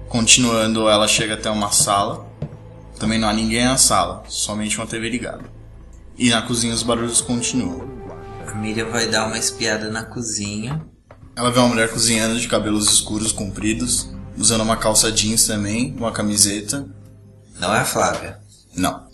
Continuando, 0.07 0.87
ela 0.87 1.07
chega 1.07 1.33
até 1.33 1.49
uma 1.49 1.71
sala. 1.71 2.25
Também 2.99 3.19
não 3.19 3.27
há 3.27 3.33
ninguém 3.33 3.65
na 3.65 3.77
sala, 3.77 4.23
somente 4.27 4.77
uma 4.77 4.87
TV 4.87 5.09
ligada. 5.09 5.43
E 6.17 6.29
na 6.29 6.41
cozinha 6.41 6.73
os 6.73 6.83
barulhos 6.83 7.19
continuam. 7.21 7.87
A 8.47 8.55
Miriam 8.55 8.89
vai 8.89 9.07
dar 9.07 9.27
uma 9.27 9.37
espiada 9.37 9.89
na 9.89 10.03
cozinha. 10.03 10.81
Ela 11.35 11.51
vê 11.51 11.59
uma 11.59 11.67
mulher 11.67 11.91
cozinhando 11.91 12.39
de 12.39 12.47
cabelos 12.47 12.89
escuros 12.89 13.33
compridos, 13.33 14.09
usando 14.37 14.61
uma 14.61 14.77
calça 14.77 15.11
jeans 15.11 15.45
também, 15.45 15.93
uma 15.97 16.11
camiseta. 16.11 16.87
Não 17.59 17.73
é 17.73 17.79
a 17.79 17.85
Flávia. 17.85 18.39
Não. 18.75 19.07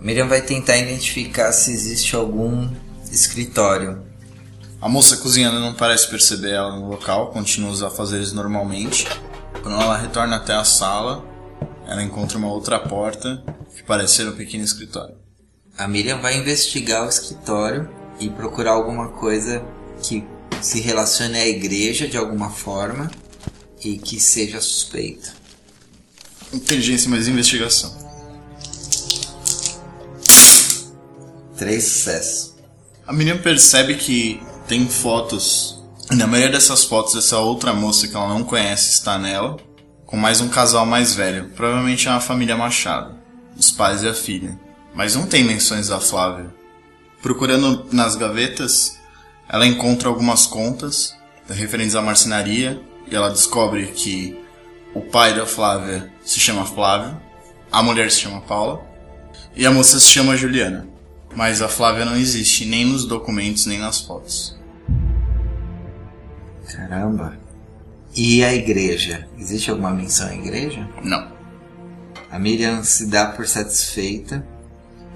Miriam 0.00 0.28
vai 0.28 0.42
tentar 0.42 0.76
identificar 0.78 1.52
se 1.52 1.72
existe 1.72 2.16
algum 2.16 2.68
escritório. 3.10 4.02
A 4.80 4.88
moça 4.88 5.16
cozinhando 5.18 5.60
não 5.60 5.74
parece 5.74 6.08
perceber 6.08 6.50
ela 6.50 6.74
no 6.74 6.88
local, 6.88 7.30
continua 7.30 7.70
os 7.70 7.82
afazeres 7.82 8.32
normalmente. 8.32 9.06
Quando 9.62 9.80
ela 9.80 9.96
retorna 9.96 10.36
até 10.36 10.54
a 10.54 10.64
sala, 10.64 11.24
ela 11.86 12.02
encontra 12.02 12.38
uma 12.38 12.48
outra 12.48 12.80
porta 12.80 13.44
que 13.76 13.82
parece 13.82 14.14
ser 14.16 14.28
um 14.28 14.32
pequeno 14.32 14.64
escritório. 14.64 15.14
A 15.78 15.86
Miriam 15.86 16.20
vai 16.20 16.36
investigar 16.36 17.06
o 17.06 17.08
escritório 17.08 17.88
e 18.18 18.28
procurar 18.28 18.72
alguma 18.72 19.08
coisa 19.08 19.62
que 20.02 20.24
se 20.60 20.80
relacione 20.80 21.38
à 21.38 21.46
igreja 21.46 22.08
de 22.08 22.16
alguma 22.16 22.50
forma 22.50 23.10
e 23.84 23.98
que 23.98 24.20
seja 24.20 24.60
suspeita. 24.60 25.41
Inteligência 26.52 27.08
mais 27.08 27.28
investigação. 27.28 27.96
Três 31.56 31.84
sucessos. 31.84 32.54
A 33.06 33.12
menina 33.12 33.38
percebe 33.38 33.94
que 33.94 34.42
tem 34.68 34.86
fotos. 34.88 35.82
E 36.10 36.14
na 36.14 36.26
maioria 36.26 36.52
dessas 36.52 36.84
fotos, 36.84 37.16
essa 37.16 37.38
outra 37.38 37.72
moça 37.72 38.06
que 38.06 38.14
ela 38.14 38.28
não 38.28 38.44
conhece 38.44 38.90
está 38.90 39.18
nela, 39.18 39.56
com 40.04 40.16
mais 40.16 40.40
um 40.40 40.48
casal 40.48 40.84
mais 40.84 41.14
velho. 41.14 41.50
Provavelmente 41.56 42.06
é 42.06 42.10
uma 42.10 42.20
família 42.20 42.56
Machado, 42.56 43.14
os 43.56 43.70
pais 43.70 44.02
e 44.02 44.08
a 44.08 44.14
filha. 44.14 44.58
Mas 44.94 45.14
não 45.14 45.26
tem 45.26 45.42
menções 45.42 45.88
da 45.88 46.00
Flávia. 46.00 46.52
Procurando 47.22 47.86
nas 47.92 48.14
gavetas, 48.14 48.98
ela 49.48 49.66
encontra 49.66 50.08
algumas 50.08 50.46
contas 50.46 51.14
referentes 51.48 51.94
à 51.94 52.02
marcenaria 52.02 52.80
e 53.10 53.14
ela 53.14 53.30
descobre 53.30 53.86
que 53.86 54.38
o 54.94 55.00
pai 55.00 55.34
da 55.34 55.46
Flávia 55.46 56.11
se 56.24 56.40
chama 56.40 56.64
Flávio, 56.64 57.20
a 57.70 57.82
mulher 57.82 58.10
se 58.10 58.20
chama 58.20 58.40
Paula 58.40 58.82
e 59.54 59.66
a 59.66 59.70
moça 59.70 59.98
se 59.98 60.06
chama 60.06 60.36
Juliana. 60.36 60.86
Mas 61.34 61.62
a 61.62 61.68
Flávia 61.68 62.04
não 62.04 62.16
existe 62.16 62.66
nem 62.66 62.84
nos 62.84 63.06
documentos 63.06 63.66
nem 63.66 63.78
nas 63.78 64.00
fotos. 64.00 64.56
Caramba. 66.70 67.38
E 68.14 68.44
a 68.44 68.54
igreja? 68.54 69.26
Existe 69.38 69.70
alguma 69.70 69.90
menção 69.90 70.28
à 70.28 70.34
igreja? 70.34 70.86
Não. 71.02 71.32
A 72.30 72.38
Miriam 72.38 72.82
se 72.82 73.06
dá 73.06 73.26
por 73.26 73.46
satisfeita. 73.46 74.46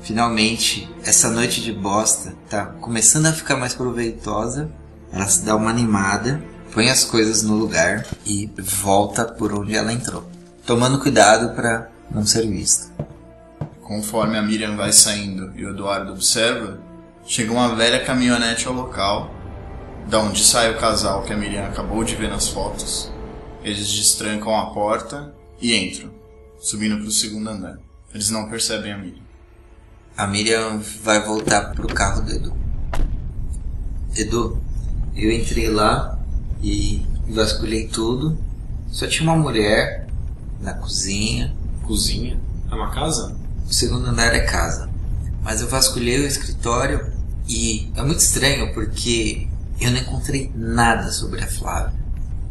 Finalmente, 0.01 0.89
essa 1.05 1.31
noite 1.31 1.61
de 1.61 1.73
bosta 1.73 2.35
tá 2.49 2.67
começando 2.67 3.27
a 3.27 3.33
ficar 3.33 3.57
mais 3.57 3.75
proveitosa. 3.75 4.71
Ela 5.13 5.27
se 5.27 5.45
dá 5.45 5.57
uma 5.57 5.71
animada, 5.71 6.43
põe 6.73 6.91
as 6.91 7.05
coisas 7.05 7.43
no 7.43 7.55
lugar 7.55 8.07
e 8.25 8.51
volta 8.59 9.25
por 9.25 9.53
onde 9.53 9.75
ela 9.75 9.93
entrou, 9.93 10.29
tomando 10.67 10.99
cuidado 10.99 11.55
para 11.55 11.89
não 12.11 12.27
ser 12.27 12.47
vista. 12.49 12.93
Conforme 13.81 14.37
a 14.37 14.43
Miriam 14.43 14.77
vai 14.77 14.93
saindo 14.93 15.53
e 15.55 15.65
o 15.65 15.71
Eduardo 15.71 16.13
observa, 16.13 16.81
chega 17.25 17.53
uma 17.53 17.77
velha 17.77 18.05
caminhonete 18.05 18.67
ao 18.67 18.75
local, 18.75 19.33
da 20.09 20.19
onde 20.19 20.45
sai 20.45 20.73
o 20.73 20.79
casal 20.79 21.23
que 21.23 21.33
a 21.33 21.37
Miriam 21.37 21.67
acabou 21.67 22.03
de 22.03 22.17
ver 22.17 22.29
nas 22.29 22.49
fotos. 22.49 23.13
Eles 23.63 23.93
destrancam 23.93 24.57
a 24.57 24.67
porta 24.71 25.33
e 25.61 25.77
entram, 25.77 26.11
subindo 26.59 26.97
para 26.97 27.07
o 27.07 27.13
segundo 27.13 27.49
andar. 27.49 27.79
Eles 28.13 28.31
não 28.31 28.49
percebem 28.49 28.93
a 28.93 28.99
Miriam. 28.99 29.23
A 30.17 30.27
Miriam 30.27 30.81
vai 31.03 31.25
voltar 31.25 31.73
pro 31.75 31.87
carro 31.87 32.23
do 32.23 32.33
Edu. 32.33 32.57
Edu, 34.17 34.61
eu 35.15 35.31
entrei 35.31 35.69
lá 35.69 36.19
e 36.61 37.07
vasculhei 37.29 37.87
tudo. 37.87 38.37
Só 38.89 39.07
tinha 39.07 39.31
uma 39.31 39.37
mulher 39.37 40.06
na 40.61 40.75
cozinha. 40.75 41.55
Cozinha? 41.83 42.39
É 42.71 42.75
uma 42.75 42.91
casa? 42.91 43.37
O 43.69 43.73
segundo 43.73 44.07
andar 44.07 44.35
é 44.35 44.41
casa. 44.41 44.89
Mas 45.43 45.61
eu 45.61 45.69
vasculhei 45.69 46.21
o 46.21 46.27
escritório 46.27 47.13
e 47.49 47.91
é 47.95 48.03
muito 48.03 48.19
estranho 48.19 48.75
porque 48.75 49.47
eu 49.81 49.91
não 49.91 49.99
encontrei 49.99 50.51
nada 50.55 51.11
sobre 51.13 51.43
a 51.43 51.47
Flávia. 51.47 51.95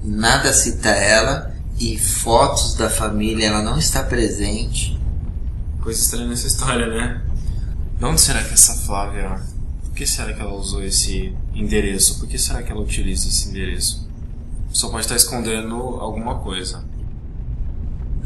Nada 0.04 0.54
cita 0.54 0.89
ela 0.89 1.54
e 1.80 1.98
fotos 1.98 2.76
da 2.76 2.89
família, 2.89 3.48
ela 3.48 3.62
não 3.62 3.78
está 3.78 4.04
presente. 4.04 5.00
Coisa 5.82 6.00
estranha 6.00 6.28
nessa 6.28 6.48
história, 6.48 6.88
né? 6.88 7.22
De 7.98 8.06
onde 8.06 8.22
será 8.22 8.44
que 8.44 8.54
essa 8.54 8.74
Flávia. 8.74 9.41
Por 9.84 9.94
que 9.94 10.06
será 10.06 10.34
que 10.34 10.41
ela 10.41 10.54
usou 10.54 10.84
esse 10.84 11.36
endereço? 11.54 12.20
Por 12.20 12.28
que 12.28 12.38
será 12.38 12.62
que 12.62 12.72
ela 12.72 12.82
utiliza 12.82 13.28
esse 13.28 13.50
endereço? 13.50 14.08
Só 14.72 14.89
pode 14.89 15.06
estar 15.06 15.15
escondendo 15.15 15.76
alguma 15.76 16.39
coisa. 16.39 16.84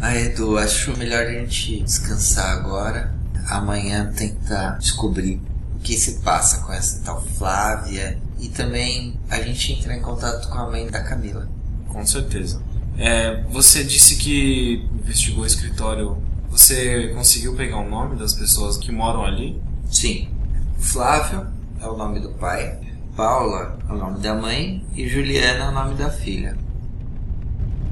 Ah, 0.02 0.16
Edu, 0.16 0.58
acho 0.58 0.96
melhor 0.98 1.26
a 1.26 1.32
gente 1.32 1.84
descansar 1.84 2.58
agora. 2.58 3.14
Amanhã 3.50 4.12
tentar 4.16 4.78
descobrir 4.78 5.42
o 5.76 5.80
que 5.80 5.98
se 5.98 6.20
passa 6.20 6.60
com 6.60 6.72
essa 6.72 7.02
tal 7.04 7.22
Flávia 7.22 8.18
e 8.40 8.48
também 8.48 9.20
a 9.30 9.42
gente 9.42 9.74
entrar 9.74 9.98
em 9.98 10.02
contato 10.02 10.48
com 10.48 10.58
a 10.58 10.70
mãe 10.70 10.88
da 10.88 11.04
Camila. 11.04 11.50
Com 11.90 12.06
certeza. 12.06 12.62
É, 12.98 13.44
você 13.50 13.84
disse 13.84 14.16
que 14.16 14.88
investigou 14.94 15.44
o 15.44 15.48
escritório. 15.48 16.18
Você 16.50 17.10
conseguiu 17.10 17.56
pegar 17.56 17.78
o 17.80 17.90
nome 17.90 18.16
das 18.16 18.34
pessoas 18.34 18.78
que 18.78 18.92
moram 18.94 19.26
ali? 19.26 19.62
Sim, 19.92 20.30
Flávio 20.78 21.46
é 21.82 21.88
o 21.88 21.98
nome 21.98 22.22
do 22.22 22.30
pai, 22.30 22.80
Paula 23.18 23.78
é 23.88 23.92
o 23.92 23.98
nome 23.98 24.20
da 24.20 24.34
mãe 24.34 24.86
e 24.96 25.10
Juliana 25.10 25.66
é 25.66 25.70
o 25.70 25.72
nome 25.74 25.96
da 25.96 26.10
filha. 26.10 26.58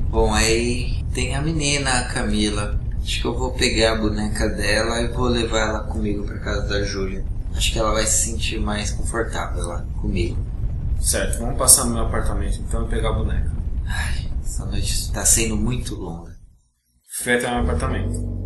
Bom, 0.09 0.33
aí 0.33 1.05
tem 1.17 1.35
a 1.35 1.41
menina, 1.41 2.01
a 2.01 2.03
Camila. 2.09 2.79
Acho 3.01 3.21
que 3.21 3.25
eu 3.25 3.35
vou 3.35 3.51
pegar 3.53 3.93
a 3.93 3.95
boneca 3.95 4.47
dela 4.49 5.01
e 5.01 5.07
vou 5.07 5.25
levar 5.25 5.61
ela 5.61 5.79
comigo 5.79 6.23
para 6.23 6.37
casa 6.37 6.67
da 6.67 6.83
Júlia. 6.83 7.25
Acho 7.55 7.73
que 7.73 7.79
ela 7.79 7.91
vai 7.91 8.05
se 8.05 8.27
sentir 8.27 8.59
mais 8.59 8.91
confortável 8.91 9.65
lá 9.65 9.83
comigo. 9.99 10.37
Certo, 11.01 11.39
vamos 11.39 11.57
passar 11.57 11.85
no 11.85 11.95
meu 11.95 12.03
apartamento 12.03 12.59
então 12.59 12.85
e 12.85 12.89
pegar 12.89 13.09
a 13.09 13.13
boneca. 13.13 13.51
Ai, 13.87 14.29
essa 14.45 14.63
noite 14.65 14.91
está 14.91 15.25
sendo 15.25 15.57
muito 15.57 15.95
longa. 15.95 16.37
Fui 17.09 17.33
até 17.33 17.49
meu 17.49 17.61
apartamento. 17.61 18.37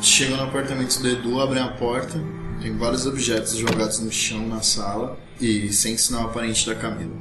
Chegam 0.00 0.36
no 0.36 0.44
apartamento 0.44 1.00
do 1.00 1.08
Edu, 1.08 1.40
abrem 1.40 1.62
a 1.62 1.72
porta, 1.72 2.16
tem 2.60 2.76
vários 2.76 3.06
objetos 3.06 3.56
jogados 3.56 4.00
no 4.00 4.10
chão 4.10 4.46
na 4.46 4.62
sala 4.62 5.18
e 5.40 5.72
sem 5.72 5.96
sinal 5.96 6.26
aparente 6.26 6.66
da 6.66 6.74
Camila. 6.74 7.14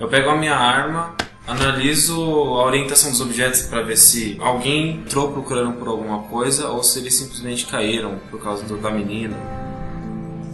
Eu 0.00 0.08
pego 0.08 0.30
a 0.30 0.36
minha 0.36 0.56
arma, 0.56 1.14
analiso 1.46 2.20
a 2.20 2.64
orientação 2.64 3.10
dos 3.10 3.20
objetos 3.20 3.62
para 3.62 3.82
ver 3.82 3.96
se 3.96 4.36
alguém 4.40 4.96
entrou 4.96 5.32
procurando 5.32 5.78
por 5.78 5.88
alguma 5.88 6.24
coisa 6.24 6.68
ou 6.68 6.82
se 6.82 6.98
eles 6.98 7.14
simplesmente 7.14 7.66
caíram 7.66 8.18
por 8.30 8.42
causa 8.42 8.64
do, 8.64 8.76
da 8.78 8.90
menina. 8.90 9.36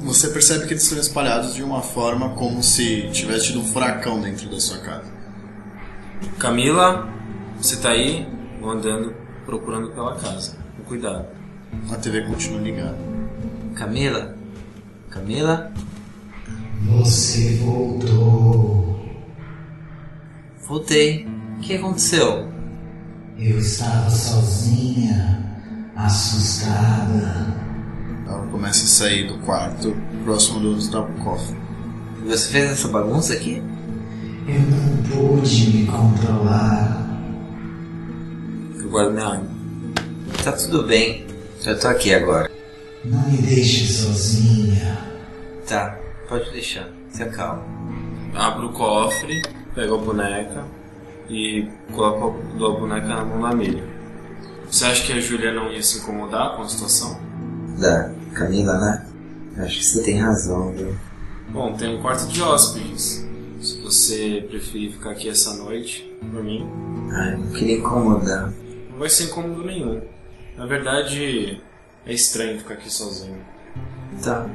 Você 0.03 0.29
percebe 0.29 0.67
que 0.67 0.73
eles 0.73 0.83
estão 0.85 0.99
espalhados 0.99 1.55
de 1.55 1.63
uma 1.63 1.83
forma 1.83 2.31
como 2.31 2.63
se 2.63 3.09
tivesse 3.11 3.47
tido 3.47 3.61
um 3.61 3.65
furacão 3.65 4.21
dentro 4.21 4.49
da 4.49 4.61
sua 4.61 4.79
casa. 4.79 5.13
Camila, 6.39 7.09
você 7.61 7.77
tá 7.77 7.91
aí? 7.91 8.27
Vou 8.61 8.71
andando 8.71 9.15
procurando 9.45 9.91
pela 9.91 10.15
casa. 10.17 10.57
Com 10.77 10.85
cuidado. 10.85 11.27
A 11.91 11.97
TV 11.97 12.23
continua 12.23 12.61
ligada. 12.61 13.18
Camila? 13.79 14.35
Camila? 15.09 15.73
Você 16.89 17.59
voltou. 17.59 18.99
Voltei. 20.67 21.29
O 21.57 21.61
que 21.61 21.77
aconteceu? 21.77 22.49
Eu 23.39 23.59
estava 23.59 24.11
sozinha, 24.11 25.55
assustada. 25.95 27.57
Ela 28.27 28.47
começa 28.49 28.83
a 28.83 28.89
sair 28.89 29.29
do 29.29 29.39
quarto 29.45 29.97
próximo 30.25 30.59
do 30.59 31.23
cofre. 31.23 31.57
Você 32.27 32.49
fez 32.49 32.73
essa 32.73 32.89
bagunça 32.89 33.33
aqui? 33.33 33.63
Eu 34.49 34.61
não 34.61 35.37
pude 35.37 35.71
me 35.71 35.87
controlar. 35.87 37.07
Eu 38.77 38.91
guardo 38.91 39.13
minha 39.13 39.27
arma. 39.27 39.49
Tá 40.43 40.51
tudo 40.51 40.83
bem. 40.83 41.25
Eu 41.65 41.79
tô 41.79 41.87
aqui 41.87 42.13
agora. 42.13 42.58
Não 43.05 43.31
me 43.31 43.39
deixe 43.39 43.87
sozinha. 43.87 44.99
Tá, 45.67 45.99
pode 46.29 46.51
deixar. 46.51 46.89
Se 47.11 47.23
acalma. 47.23 47.63
Abro 48.35 48.69
o 48.69 48.73
cofre, 48.73 49.41
pego 49.75 49.95
a 49.95 49.99
boneca 49.99 50.65
e 51.29 51.67
coloco 51.95 52.39
a 52.65 52.79
boneca 52.81 53.07
na 53.07 53.25
mão 53.25 53.41
da 53.49 53.55
Miriam. 53.55 53.85
Você 54.71 54.85
acha 54.85 55.07
que 55.07 55.13
a 55.13 55.21
Júlia 55.21 55.53
não 55.53 55.73
ia 55.73 55.83
se 55.83 55.99
incomodar 55.99 56.55
com 56.57 56.63
a 56.63 56.69
situação? 56.69 57.19
Da 57.81 58.11
Camila, 58.35 58.79
né? 58.79 59.07
Acho 59.65 59.79
que 59.79 59.85
você 59.85 60.03
tem 60.03 60.19
razão, 60.19 60.73
viu? 60.73 60.95
Bom, 61.49 61.73
tem 61.75 61.97
um 61.97 62.03
quarto 62.03 62.27
de 62.29 62.43
hóspedes. 62.43 63.27
Se 63.61 63.81
você 63.81 64.47
preferir 64.49 64.93
ficar 64.93 65.11
aqui 65.11 65.29
essa 65.29 65.55
noite, 65.55 66.15
por 66.31 66.45
mim, 66.45 66.69
Ai, 67.13 67.37
não 67.37 67.49
queria 67.49 67.79
incomodar. 67.79 68.53
não 68.91 68.99
vai 68.99 69.09
ser 69.09 69.25
incômodo 69.25 69.65
nenhum. 69.65 70.01
Na 70.57 70.67
verdade, 70.67 71.61
é 72.09 72.15
estranho 72.15 72.59
ficar 72.59 72.75
aqui 72.75 72.91
sozinho. 72.91 73.39
Tá. 74.25 74.49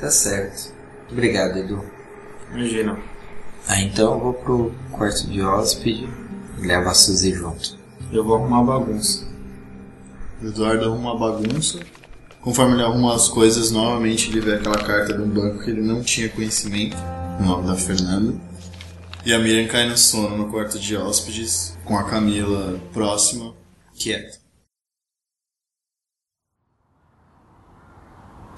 Tá 0.00 0.10
certo. 0.10 0.72
Obrigado, 1.10 1.58
Edu. 1.58 1.84
Imagina. 2.52 2.98
Ah, 3.66 3.80
então 3.80 4.14
eu 4.14 4.20
vou 4.20 4.32
pro 4.32 4.74
quarto 4.92 5.26
de 5.26 5.42
hóspede 5.42 6.08
e 6.58 6.66
levo 6.66 6.88
a 6.88 6.94
Suzy 6.94 7.32
junto. 7.32 7.76
Eu 8.12 8.24
vou 8.24 8.36
arrumar 8.36 8.60
a 8.60 8.78
bagunça. 8.78 9.26
O 10.40 10.46
Eduardo 10.46 10.84
arruma 10.84 11.12
uma 11.12 11.18
bagunça. 11.18 11.80
Conforme 12.40 12.74
ele 12.74 12.82
arruma 12.82 13.14
as 13.14 13.28
coisas, 13.28 13.72
novamente 13.72 14.30
ele 14.30 14.40
vê 14.40 14.54
aquela 14.54 14.78
carta 14.78 15.12
de 15.12 15.20
um 15.20 15.28
banco 15.28 15.64
que 15.64 15.70
ele 15.70 15.82
não 15.82 16.02
tinha 16.02 16.28
conhecimento, 16.28 16.96
o 17.40 17.42
nome 17.42 17.66
da 17.66 17.74
Fernanda. 17.74 18.34
E 19.26 19.32
a 19.34 19.38
Miriam 19.38 19.66
cai 19.66 19.88
no 19.88 19.98
sono 19.98 20.38
no 20.38 20.48
quarto 20.48 20.78
de 20.78 20.96
hóspedes, 20.96 21.76
com 21.84 21.98
a 21.98 22.04
Camila 22.04 22.78
próxima, 22.92 23.52
quieta. 23.94 24.38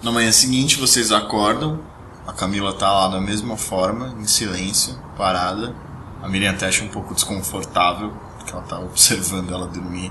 Na 0.03 0.11
manhã 0.11 0.33
seguinte, 0.33 0.81
vocês 0.81 1.13
acordam. 1.13 1.79
A 2.27 2.33
Camila 2.33 2.73
tá 2.73 2.91
lá 2.91 3.09
da 3.09 3.21
mesma 3.21 3.57
forma, 3.59 4.15
em 4.19 4.27
silêncio, 4.27 4.99
parada. 5.17 5.75
A 6.23 6.29
Miriam 6.29 6.53
até 6.53 6.69
acha 6.69 6.83
um 6.83 6.89
pouco 6.89 7.15
desconfortável, 7.15 8.11
porque 8.37 8.53
ela 8.53 8.63
tá 8.63 8.79
observando 8.79 9.53
ela 9.53 9.67
dormir, 9.67 10.11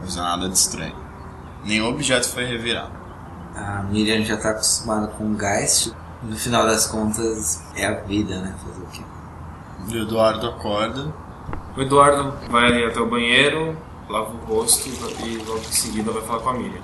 mas 0.00 0.16
nada 0.16 0.48
de 0.48 0.56
estranho. 0.56 0.96
Nenhum 1.64 1.88
objeto 1.88 2.28
foi 2.28 2.46
revirado. 2.46 2.90
A 3.54 3.84
Miriam 3.84 4.24
já 4.24 4.36
tá 4.36 4.50
acostumada 4.50 5.06
com 5.08 5.32
o 5.32 5.38
Geist. 5.38 5.92
No 6.22 6.36
final 6.36 6.66
das 6.66 6.86
contas, 6.86 7.62
é 7.76 7.86
a 7.86 8.00
vida, 8.00 8.40
né? 8.40 8.56
Fazer 8.64 8.82
o 8.82 8.86
quê? 8.86 9.02
O 9.88 10.02
Eduardo 10.02 10.48
acorda. 10.48 11.14
O 11.76 11.80
Eduardo 11.80 12.34
vai 12.50 12.66
ali 12.66 12.84
até 12.84 12.98
o 13.00 13.08
banheiro, 13.08 13.78
lava 14.08 14.32
o 14.32 14.44
rosto 14.46 14.88
e 14.88 15.36
logo 15.46 15.60
em 15.60 15.72
seguida 15.72 16.10
vai 16.10 16.22
falar 16.22 16.40
com 16.40 16.50
a 16.50 16.54
Miriam. 16.54 16.82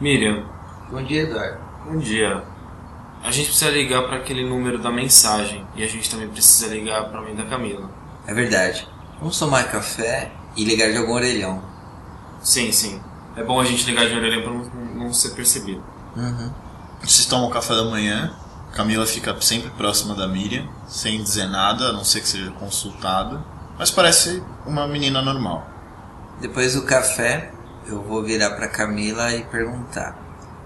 Miriam, 0.00 0.44
Bom 0.90 1.02
dia, 1.02 1.24
Eduardo. 1.24 1.67
Bom 1.88 1.98
dia. 1.98 2.44
A 3.24 3.30
gente 3.30 3.46
precisa 3.46 3.70
ligar 3.70 4.02
para 4.02 4.18
aquele 4.18 4.46
número 4.46 4.78
da 4.78 4.92
mensagem 4.92 5.66
e 5.74 5.82
a 5.82 5.88
gente 5.88 6.10
também 6.10 6.28
precisa 6.28 6.72
ligar 6.72 7.08
para 7.08 7.18
a 7.18 7.22
mãe 7.22 7.34
da 7.34 7.44
Camila. 7.44 7.90
É 8.26 8.34
verdade. 8.34 8.86
Vamos 9.18 9.38
tomar 9.38 9.64
café 9.64 10.30
e 10.54 10.64
ligar 10.64 10.92
de 10.92 10.98
algum 10.98 11.14
orelhão. 11.14 11.62
Sim, 12.42 12.70
sim. 12.70 13.00
É 13.34 13.42
bom 13.42 13.58
a 13.58 13.64
gente 13.64 13.84
ligar 13.86 14.06
de 14.06 14.14
orelhão 14.14 14.42
para 14.42 14.52
não, 14.52 15.04
não 15.06 15.12
ser 15.12 15.30
percebido. 15.30 15.82
Uhum. 16.14 16.52
Vocês 17.00 17.26
tomam 17.26 17.50
café 17.50 17.74
da 17.74 17.84
manhã. 17.84 18.36
Camila 18.74 19.06
fica 19.06 19.34
sempre 19.40 19.70
próxima 19.70 20.14
da 20.14 20.28
Miriam, 20.28 20.68
sem 20.86 21.22
dizer 21.22 21.48
nada, 21.48 21.86
a 21.86 21.92
não 21.92 22.04
ser 22.04 22.20
que 22.20 22.28
seja 22.28 22.50
consultada. 22.52 23.42
Mas 23.78 23.90
parece 23.90 24.42
uma 24.66 24.86
menina 24.86 25.22
normal. 25.22 25.66
Depois 26.40 26.74
do 26.74 26.82
café, 26.82 27.50
eu 27.86 28.02
vou 28.02 28.22
virar 28.22 28.50
pra 28.50 28.68
Camila 28.68 29.32
e 29.32 29.42
perguntar: 29.44 30.16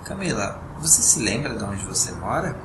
Camila, 0.05 0.72
você 0.83 1.03
se 1.03 1.21
lembra 1.21 1.57
de 1.57 1.64
onde 1.64 1.85
você 1.85 2.12
mora? 2.12 2.57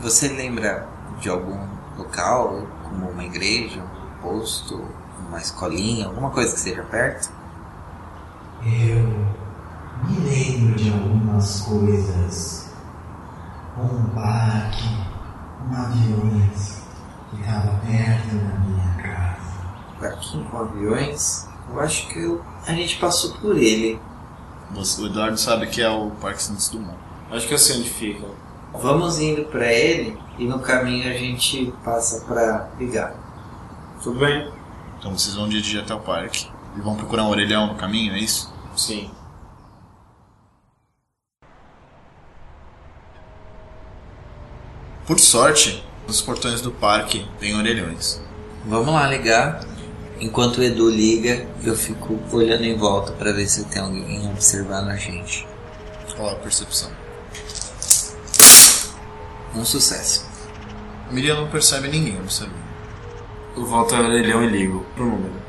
Você 0.00 0.28
lembra 0.28 0.86
de 1.20 1.28
algum 1.28 1.58
local, 1.96 2.66
como 2.82 3.08
uma 3.10 3.24
igreja, 3.24 3.80
um 3.80 4.22
posto, 4.22 4.84
uma 5.28 5.38
escolinha, 5.38 6.06
alguma 6.06 6.30
coisa 6.30 6.52
que 6.54 6.60
seja 6.60 6.82
perto? 6.82 7.30
Eu 8.64 9.26
me 10.08 10.18
lembro 10.28 10.74
de 10.76 10.90
algumas 10.90 11.60
coisas. 11.62 12.70
Um 13.78 14.06
parque, 14.14 14.88
um 15.68 15.74
aviões, 15.76 16.82
ficava 17.30 17.78
perto 17.86 18.34
da 18.36 18.58
minha 18.60 18.94
casa. 19.02 19.64
Parquinho 20.00 20.44
com 20.46 20.58
aviões? 20.58 21.48
Eu 21.70 21.80
acho 21.80 22.08
que 22.08 22.20
eu- 22.20 22.42
a 22.66 22.72
gente 22.72 22.98
passou 22.98 23.32
por 23.34 23.56
ele. 23.56 24.00
Você- 24.72 25.02
O 25.02 25.06
Eduardo 25.06 25.38
sabe 25.38 25.66
que 25.66 25.80
é 25.82 25.88
o 25.90 26.10
Parque 26.12 26.42
Santos 26.42 26.68
Dumont. 26.68 26.98
Acho 27.34 27.48
que 27.48 27.54
eu 27.54 27.58
sei 27.58 27.78
onde 27.78 27.90
fica. 27.90 28.24
Vamos 28.72 29.18
indo 29.18 29.46
pra 29.46 29.66
ele 29.72 30.16
e 30.38 30.46
no 30.46 30.60
caminho 30.60 31.10
a 31.10 31.14
gente 31.14 31.74
passa 31.84 32.24
pra 32.26 32.70
ligar. 32.78 33.12
Tudo 34.00 34.20
bem? 34.20 34.48
Então 34.96 35.10
vocês 35.18 35.34
vão 35.34 35.48
dirigir 35.48 35.80
até 35.80 35.92
o 35.92 35.98
parque. 35.98 36.48
E 36.76 36.80
vão 36.80 36.94
procurar 36.94 37.24
um 37.24 37.30
orelhão 37.30 37.66
no 37.66 37.74
caminho, 37.74 38.14
é 38.14 38.20
isso? 38.20 38.54
Sim. 38.76 39.10
Por 45.04 45.18
sorte, 45.18 45.84
nos 46.06 46.22
portões 46.22 46.60
do 46.60 46.70
parque 46.70 47.28
tem 47.40 47.56
orelhões. 47.56 48.22
Vamos 48.64 48.94
lá 48.94 49.08
ligar. 49.08 49.60
Enquanto 50.20 50.58
o 50.58 50.62
Edu 50.62 50.88
liga, 50.88 51.48
eu 51.64 51.74
fico 51.74 52.16
olhando 52.32 52.62
em 52.62 52.76
volta 52.76 53.10
pra 53.10 53.32
ver 53.32 53.48
se 53.48 53.64
tem 53.64 53.82
alguém 53.82 54.30
observando 54.30 54.90
a 54.90 54.96
gente. 54.96 55.46
Qual 56.16 56.30
a 56.30 56.36
percepção? 56.36 57.03
Um 59.54 59.64
sucesso. 59.64 60.26
Miriam 61.10 61.36
não 61.36 61.48
percebe 61.48 61.88
ninguém, 61.88 62.14
não 62.14 62.28
sabia. 62.28 62.64
Eu 63.56 63.64
volto 63.64 63.94
ao 63.94 64.02
Leão 64.02 64.42
e 64.42 64.48
ligo 64.48 64.84
pro 64.96 65.06
número. 65.06 65.44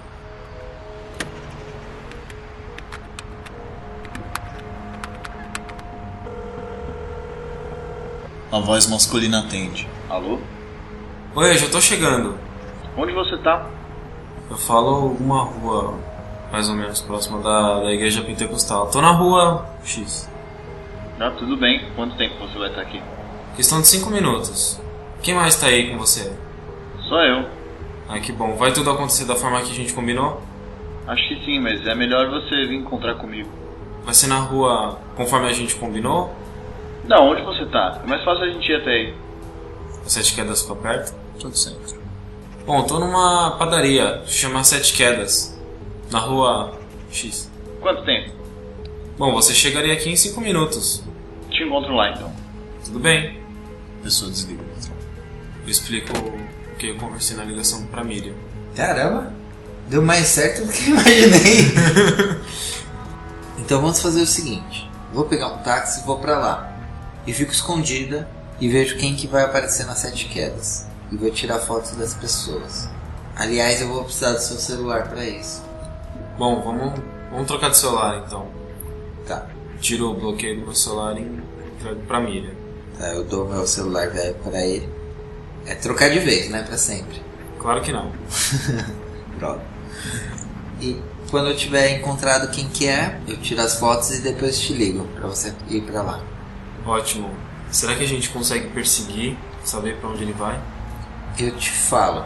A 8.51 8.59
voz 8.59 8.87
masculina 8.87 9.39
atende. 9.39 9.89
Alô? 10.07 10.39
Oi, 11.35 11.57
já 11.57 11.67
tô 11.67 11.81
chegando. 11.81 12.37
Onde 12.95 13.11
você 13.11 13.37
tá? 13.39 13.67
Eu 14.49 14.57
falo 14.57 15.07
uma 15.19 15.43
rua 15.43 15.95
mais 16.51 16.69
ou 16.69 16.75
menos 16.75 17.01
próxima 17.01 17.41
da, 17.41 17.81
da 17.81 17.91
igreja 17.91 18.21
pentecostal. 18.21 18.87
Tô 18.91 19.01
na 19.01 19.11
rua 19.11 19.67
X. 19.83 20.29
Tá, 21.17 21.31
tudo 21.31 21.57
bem. 21.57 21.91
Quanto 21.95 22.15
tempo 22.15 22.35
você 22.37 22.57
vai 22.57 22.69
estar 22.69 22.81
aqui? 22.81 23.01
Questão 23.55 23.79
de 23.79 23.87
5 23.87 24.09
minutos. 24.09 24.79
Quem 25.21 25.33
mais 25.33 25.55
tá 25.55 25.67
aí 25.67 25.89
com 25.89 25.97
você? 25.97 26.31
Só 27.07 27.21
eu. 27.23 27.45
Ah, 28.09 28.19
que 28.19 28.31
bom. 28.31 28.55
Vai 28.55 28.73
tudo 28.73 28.91
acontecer 28.91 29.25
da 29.25 29.35
forma 29.35 29.61
que 29.61 29.71
a 29.71 29.75
gente 29.75 29.93
combinou? 29.93 30.41
Acho 31.07 31.27
que 31.27 31.45
sim, 31.45 31.59
mas 31.59 31.85
é 31.87 31.95
melhor 31.95 32.29
você 32.29 32.65
vir 32.65 32.75
encontrar 32.75 33.15
comigo. 33.15 33.49
Vai 34.03 34.13
ser 34.13 34.27
na 34.27 34.39
rua 34.39 34.99
conforme 35.15 35.47
a 35.47 35.53
gente 35.53 35.75
combinou? 35.75 36.33
Não, 37.07 37.29
onde 37.29 37.41
você 37.43 37.65
tá? 37.67 38.01
É 38.03 38.07
mais 38.07 38.23
fácil 38.23 38.43
a 38.43 38.49
gente 38.49 38.69
ir 38.69 38.75
até 38.75 38.89
aí. 38.89 39.15
A 40.05 40.09
Sete 40.09 40.35
Quedas 40.35 40.61
ficou 40.61 40.75
perto? 40.75 41.15
Tudo 41.39 41.55
centro. 41.55 41.97
Bom, 42.65 42.83
tô 42.83 42.99
numa 42.99 43.51
padaria, 43.51 44.23
chama 44.25 44.63
Sete 44.63 44.93
Quedas, 44.93 45.59
na 46.11 46.19
rua 46.19 46.73
X. 47.11 47.51
Quanto 47.79 48.03
tempo? 48.03 48.31
Bom, 49.17 49.31
você 49.31 49.53
chegaria 49.53 49.93
aqui 49.93 50.09
em 50.09 50.15
5 50.15 50.41
minutos. 50.41 51.03
Te 51.49 51.63
encontro 51.63 51.93
lá 51.93 52.09
então. 52.09 52.33
Tudo 52.83 52.99
bem? 52.99 53.44
Pessoa 54.05 54.29
desliga. 54.29 54.63
Eu 55.63 55.67
explico 55.67 56.13
o 56.15 56.75
que 56.77 56.89
eu 56.89 56.97
conversei 56.97 57.35
na 57.35 57.43
ligação 57.43 57.87
pra 57.87 58.03
Miriam. 58.03 58.35
Caramba, 58.75 59.33
deu 59.89 59.99
mais 59.99 60.27
certo 60.27 60.63
do 60.63 60.71
que 60.71 60.91
eu 60.91 60.93
imaginei. 60.93 61.73
então 63.57 63.81
vamos 63.81 63.99
fazer 63.99 64.21
o 64.21 64.27
seguinte: 64.27 64.87
vou 65.11 65.25
pegar 65.25 65.47
um 65.47 65.57
táxi 65.63 66.01
e 66.01 66.03
vou 66.03 66.19
pra 66.19 66.37
lá. 66.37 66.71
E 67.25 67.33
fico 67.33 67.51
escondida 67.51 68.29
e 68.61 68.69
vejo 68.69 68.95
quem 68.97 69.15
que 69.15 69.25
vai 69.25 69.43
aparecer 69.43 69.87
nas 69.87 69.97
sete 69.97 70.25
quedas. 70.25 70.85
E 71.11 71.17
vou 71.17 71.31
tirar 71.31 71.57
fotos 71.57 71.95
das 71.95 72.13
pessoas. 72.13 72.87
Aliás, 73.35 73.81
eu 73.81 73.87
vou 73.87 74.03
precisar 74.03 74.33
do 74.33 74.39
seu 74.39 74.57
celular 74.57 75.07
pra 75.07 75.25
isso. 75.25 75.63
Bom, 76.37 76.61
vamos, 76.61 76.93
vamos 77.31 77.47
trocar 77.47 77.71
de 77.71 77.77
celular 77.77 78.23
então. 78.23 78.45
Tá. 79.25 79.47
Tiro 79.81 80.11
o 80.11 80.13
bloqueio 80.13 80.59
do 80.59 80.65
meu 80.67 80.75
celular 80.75 81.17
e 81.17 81.23
entrego 81.23 82.01
pra 82.01 82.19
Miriam. 82.19 82.64
Tá, 82.97 83.07
eu 83.09 83.23
dou 83.23 83.47
meu 83.47 83.67
celular 83.67 84.09
velho 84.09 84.35
pra 84.35 84.65
ele. 84.65 84.89
É 85.65 85.75
trocar 85.75 86.09
de 86.09 86.19
vez, 86.19 86.49
não 86.49 86.59
é 86.59 86.63
pra 86.63 86.77
sempre. 86.77 87.21
Claro 87.59 87.81
que 87.81 87.91
não. 87.91 88.11
Droga. 89.37 89.61
E 90.79 91.01
quando 91.31 91.49
eu 91.49 91.57
tiver 91.57 91.97
encontrado 91.97 92.51
quem 92.51 92.67
que 92.69 92.87
é, 92.87 93.19
eu 93.27 93.37
tiro 93.37 93.61
as 93.61 93.79
fotos 93.79 94.11
e 94.11 94.21
depois 94.21 94.59
te 94.59 94.73
ligo 94.73 95.05
pra 95.15 95.27
você 95.27 95.53
ir 95.69 95.81
pra 95.81 96.01
lá. 96.01 96.23
Ótimo. 96.85 97.31
Será 97.71 97.95
que 97.95 98.03
a 98.03 98.07
gente 98.07 98.29
consegue 98.29 98.69
perseguir, 98.69 99.37
saber 99.63 99.97
pra 99.97 100.09
onde 100.09 100.23
ele 100.23 100.33
vai? 100.33 100.61
Eu 101.37 101.55
te 101.57 101.71
falo. 101.71 102.23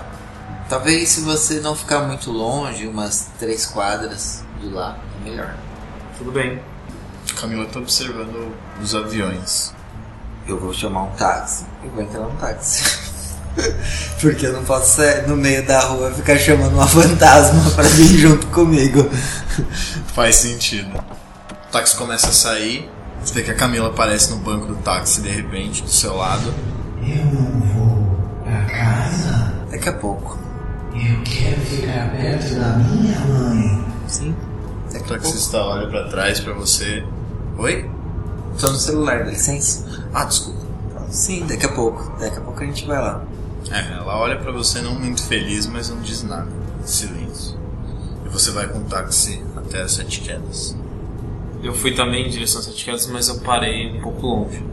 Talvez 0.67 1.10
se 1.10 1.21
você 1.21 1.60
não 1.60 1.75
ficar 1.75 2.01
muito 2.01 2.32
longe, 2.32 2.86
umas 2.86 3.32
três 3.39 3.65
quadras 3.65 4.43
de 4.62 4.67
lá, 4.67 4.99
é 5.21 5.29
melhor. 5.29 5.55
Tudo 6.17 6.32
bem. 6.32 6.62
Camila 7.39 7.65
tá 7.65 7.79
observando 7.79 8.53
os 8.82 8.93
aviões. 8.93 9.73
Eu 10.49 10.59
vou 10.59 10.73
chamar 10.73 11.03
um 11.03 11.12
táxi. 11.12 11.63
Eu 11.83 11.91
vou 11.91 12.01
entrar 12.01 12.21
no 12.21 12.31
táxi. 12.31 12.97
Porque 14.19 14.47
eu 14.47 14.53
não 14.53 14.63
posso 14.63 14.95
sair 14.97 15.27
no 15.27 15.35
meio 15.38 15.63
da 15.65 15.79
rua 15.81 16.09
e 16.09 16.15
ficar 16.15 16.38
chamando 16.39 16.73
uma 16.73 16.88
fantasma 16.88 17.69
pra 17.71 17.83
vir 17.83 18.17
junto 18.17 18.47
comigo. 18.47 19.07
Faz 20.15 20.38
sentido. 20.38 20.89
O 20.97 21.71
táxi 21.71 21.95
começa 21.95 22.27
a 22.29 22.31
sair. 22.31 22.89
Você 23.23 23.33
vê 23.33 23.43
que 23.43 23.51
a 23.51 23.55
Camila 23.55 23.89
aparece 23.89 24.31
no 24.31 24.38
banco 24.38 24.65
do 24.65 24.75
táxi 24.77 25.21
de 25.21 25.29
repente, 25.29 25.83
do 25.83 25.89
seu 25.91 26.15
lado. 26.15 26.51
Eu 27.01 27.25
não 27.25 27.59
vou 27.62 28.19
pra 28.43 28.65
casa. 28.65 29.53
Daqui 29.69 29.89
a 29.89 29.93
pouco. 29.93 30.39
Eu 30.95 31.21
quero 31.23 31.62
ficar 31.62 32.09
perto 32.12 32.55
da 32.55 32.69
minha 32.77 33.19
mãe. 33.19 33.85
Sim. 34.07 34.31
O 34.31 34.93
Daqui 34.93 34.97
a 34.97 35.07
pouco. 35.09 35.23
taxista 35.23 35.57
olha 35.57 35.88
pra 35.88 36.07
trás 36.07 36.39
pra 36.39 36.53
você. 36.53 37.03
Oi? 37.57 37.89
Tô 38.59 38.69
no 38.69 38.77
celular, 38.77 39.23
dá 39.23 39.31
licença? 39.31 39.85
Ah, 40.13 40.25
desculpa. 40.25 40.59
Sim, 41.09 41.45
daqui 41.47 41.65
a 41.65 41.69
pouco. 41.69 42.17
Daqui 42.19 42.37
a 42.37 42.41
pouco 42.41 42.61
a 42.61 42.65
gente 42.65 42.85
vai 42.85 42.99
lá. 42.99 43.23
É, 43.71 43.93
ela 43.93 44.17
olha 44.19 44.37
pra 44.37 44.51
você 44.51 44.81
não 44.81 44.95
muito 44.95 45.23
feliz, 45.23 45.65
mas 45.65 45.89
não 45.89 46.01
diz 46.01 46.23
nada. 46.23 46.47
Silêncio. 46.85 47.57
E 48.25 48.29
você 48.29 48.51
vai 48.51 48.67
com 48.67 48.79
o 48.79 48.83
táxi 48.83 49.41
até 49.55 49.81
as 49.81 49.93
sete 49.93 50.21
quedas. 50.21 50.75
Eu 51.61 51.73
fui 51.73 51.93
também 51.93 52.27
em 52.27 52.29
direção 52.29 52.61
a 52.61 52.63
Sete 52.63 52.85
Quedas, 52.85 53.05
mas 53.07 53.27
eu 53.27 53.39
parei 53.39 53.97
um 53.97 54.01
pouco 54.01 54.25
longe. 54.25 54.63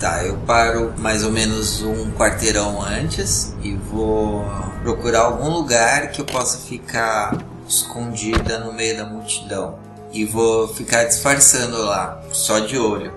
Tá, 0.00 0.24
eu 0.24 0.36
paro 0.46 0.92
mais 0.98 1.24
ou 1.24 1.32
menos 1.32 1.82
um 1.82 2.10
quarteirão 2.12 2.82
antes 2.82 3.54
e 3.62 3.74
vou 3.74 4.44
procurar 4.82 5.22
algum 5.22 5.48
lugar 5.50 6.10
que 6.10 6.20
eu 6.20 6.24
possa 6.24 6.58
ficar 6.58 7.36
escondida 7.66 8.58
no 8.58 8.72
meio 8.74 8.96
da 8.96 9.06
multidão. 9.06 9.78
E 10.16 10.24
vou 10.24 10.66
ficar 10.66 11.04
disfarçando 11.04 11.76
lá, 11.76 12.22
só 12.32 12.60
de 12.60 12.78
olho. 12.78 13.12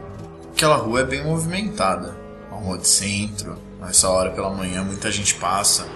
Aquela 0.52 0.76
rua 0.76 1.00
é 1.00 1.04
bem 1.06 1.24
movimentada. 1.24 2.14
Uma 2.52 2.60
rua 2.60 2.78
de 2.78 2.90
centro. 2.90 3.58
Nessa 3.80 4.10
hora 4.10 4.32
pela 4.32 4.50
manhã 4.50 4.84
muita 4.84 5.10
gente 5.10 5.36
passa. 5.36 5.88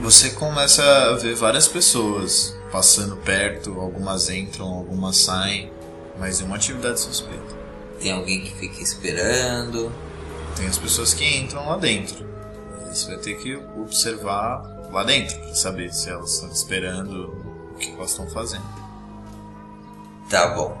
Você 0.00 0.30
começa 0.30 0.82
a 0.82 1.12
ver 1.16 1.34
várias 1.34 1.68
pessoas 1.68 2.56
passando 2.72 3.18
perto. 3.18 3.78
Algumas 3.78 4.30
entram, 4.30 4.66
algumas 4.66 5.18
saem. 5.18 5.70
Mas 6.18 6.40
é 6.40 6.44
uma 6.44 6.56
atividade 6.56 7.00
suspeita. 7.00 7.54
Tem 8.00 8.10
alguém 8.10 8.40
que 8.40 8.54
fica 8.54 8.82
esperando. 8.82 9.92
Tem 10.56 10.66
as 10.66 10.78
pessoas 10.78 11.12
que 11.12 11.22
entram 11.36 11.68
lá 11.68 11.76
dentro. 11.76 12.24
Você 12.90 13.08
vai 13.08 13.18
ter 13.18 13.36
que 13.36 13.56
observar 13.76 14.62
lá 14.90 15.04
dentro 15.04 15.38
para 15.38 15.54
saber 15.54 15.92
se 15.92 16.08
elas 16.08 16.32
estão 16.32 16.50
esperando 16.50 17.26
o 17.74 17.78
que 17.78 17.92
elas 17.92 18.12
estão 18.12 18.26
fazendo. 18.30 18.83
Tá 20.34 20.48
bom. 20.48 20.76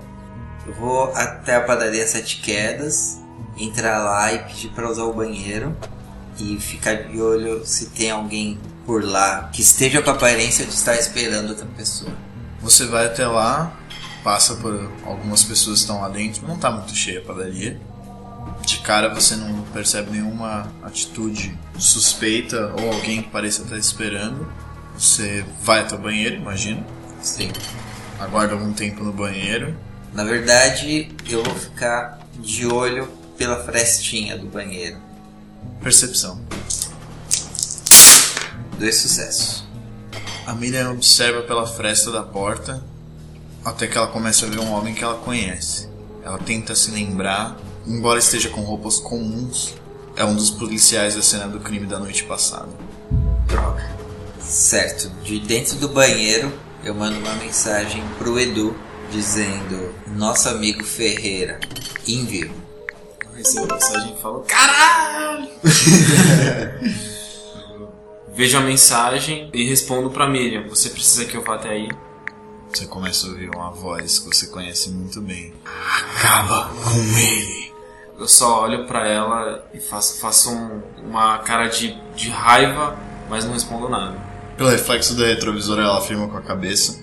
Eu 0.66 0.74
vou 0.74 1.12
até 1.14 1.54
a 1.54 1.60
padaria 1.60 2.04
Sete 2.08 2.40
Quedas, 2.40 3.20
entrar 3.56 4.02
lá 4.02 4.32
e 4.32 4.40
pedir 4.40 4.70
pra 4.70 4.90
usar 4.90 5.04
o 5.04 5.12
banheiro 5.12 5.76
e 6.40 6.58
ficar 6.58 6.94
de 6.94 7.22
olho 7.22 7.64
se 7.64 7.86
tem 7.90 8.10
alguém 8.10 8.58
por 8.84 9.04
lá 9.04 9.48
que 9.52 9.62
esteja 9.62 10.02
com 10.02 10.10
a 10.10 10.14
aparência 10.14 10.66
de 10.66 10.72
estar 10.72 10.96
esperando 10.96 11.50
outra 11.50 11.66
pessoa. 11.76 12.10
Você 12.62 12.84
vai 12.86 13.06
até 13.06 13.28
lá, 13.28 13.72
passa 14.24 14.56
por 14.56 14.90
algumas 15.04 15.44
pessoas 15.44 15.76
que 15.76 15.82
estão 15.82 16.00
lá 16.00 16.08
dentro, 16.08 16.44
não 16.48 16.58
tá 16.58 16.72
muito 16.72 16.92
cheia 16.92 17.20
a 17.20 17.22
padaria. 17.22 17.80
De 18.66 18.78
cara 18.78 19.14
você 19.14 19.36
não 19.36 19.62
percebe 19.72 20.10
nenhuma 20.10 20.66
atitude 20.82 21.56
suspeita 21.78 22.74
ou 22.80 22.92
alguém 22.92 23.22
que 23.22 23.30
pareça 23.30 23.62
estar 23.62 23.78
esperando. 23.78 24.52
Você 24.98 25.44
vai 25.62 25.82
até 25.82 25.94
o 25.94 25.98
banheiro, 25.98 26.34
imagino. 26.34 26.84
Sim. 27.22 27.52
Aguarda 28.24 28.54
algum 28.54 28.72
tempo 28.72 29.04
no 29.04 29.12
banheiro. 29.12 29.76
Na 30.14 30.24
verdade, 30.24 31.14
eu 31.28 31.42
vou 31.42 31.54
ficar 31.54 32.20
de 32.38 32.66
olho 32.66 33.06
pela 33.36 33.62
frestinha 33.62 34.38
do 34.38 34.46
banheiro. 34.46 34.96
Percepção. 35.82 36.40
Dois 38.78 38.96
sucessos. 38.96 39.64
A 40.46 40.54
Miriam 40.54 40.92
observa 40.92 41.42
pela 41.42 41.66
fresta 41.66 42.10
da 42.10 42.22
porta 42.22 42.82
até 43.62 43.86
que 43.86 43.96
ela 43.98 44.06
começa 44.06 44.46
a 44.46 44.48
ver 44.48 44.58
um 44.58 44.72
homem 44.72 44.94
que 44.94 45.04
ela 45.04 45.18
conhece. 45.18 45.90
Ela 46.24 46.38
tenta 46.38 46.74
se 46.74 46.90
lembrar, 46.90 47.58
embora 47.86 48.18
esteja 48.18 48.48
com 48.48 48.62
roupas 48.62 48.98
comuns, 48.98 49.74
é 50.16 50.24
um 50.24 50.34
dos 50.34 50.50
policiais 50.50 51.14
da 51.14 51.22
cena 51.22 51.46
do 51.46 51.60
crime 51.60 51.86
da 51.86 51.98
noite 51.98 52.24
passada. 52.24 52.70
Droga. 53.46 53.86
Certo, 54.40 55.10
de 55.22 55.38
dentro 55.40 55.76
do 55.76 55.88
banheiro 55.88 56.50
eu 56.84 56.94
mando 56.94 57.18
uma 57.18 57.34
mensagem 57.36 58.02
pro 58.18 58.38
Edu 58.38 58.76
dizendo: 59.10 59.94
Nosso 60.08 60.48
amigo 60.48 60.84
Ferreira, 60.84 61.58
em 62.06 62.24
vivo. 62.24 62.54
Eu 63.24 63.36
recebo 63.36 63.72
a 63.72 63.74
mensagem 63.76 64.14
e 64.16 64.20
falo: 64.22 64.40
Caralho! 64.46 65.48
Vejo 68.34 68.58
a 68.58 68.60
mensagem 68.60 69.48
e 69.52 69.64
respondo 69.68 70.10
pra 70.10 70.28
Miriam: 70.28 70.68
Você 70.68 70.90
precisa 70.90 71.24
que 71.24 71.36
eu 71.36 71.42
vá 71.42 71.54
até 71.54 71.70
aí? 71.70 71.88
Você 72.72 72.86
começa 72.86 73.26
a 73.26 73.30
ouvir 73.30 73.48
uma 73.54 73.70
voz 73.70 74.18
que 74.18 74.26
você 74.34 74.48
conhece 74.48 74.90
muito 74.90 75.20
bem. 75.20 75.54
Acaba 75.64 76.70
com 76.82 76.98
ele. 77.16 77.72
Eu 78.18 78.26
só 78.28 78.62
olho 78.62 78.86
pra 78.86 79.06
ela 79.06 79.64
e 79.72 79.78
faço, 79.80 80.18
faço 80.20 80.50
um- 80.50 80.82
uma 81.04 81.38
cara 81.38 81.68
de, 81.68 81.96
de 82.16 82.30
raiva, 82.30 82.98
mas 83.30 83.44
não 83.44 83.52
respondo 83.52 83.88
nada. 83.88 84.16
Pelo 84.56 84.70
reflexo 84.70 85.14
do 85.14 85.24
retrovisor, 85.24 85.78
ela 85.78 85.98
afirma 85.98 86.28
com 86.28 86.36
a 86.36 86.42
cabeça. 86.42 87.02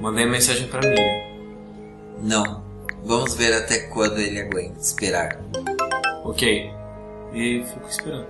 Mandei 0.00 0.24
a 0.24 0.28
mensagem 0.28 0.68
pra 0.68 0.80
Miriam. 0.80 1.36
Não, 2.22 2.64
vamos 3.04 3.34
ver 3.34 3.52
até 3.54 3.80
quando 3.88 4.18
ele 4.18 4.40
aguenta 4.40 4.78
esperar. 4.78 5.40
Ok. 6.24 6.70
E 7.32 7.64
fico 7.64 7.88
esperando. 7.88 8.26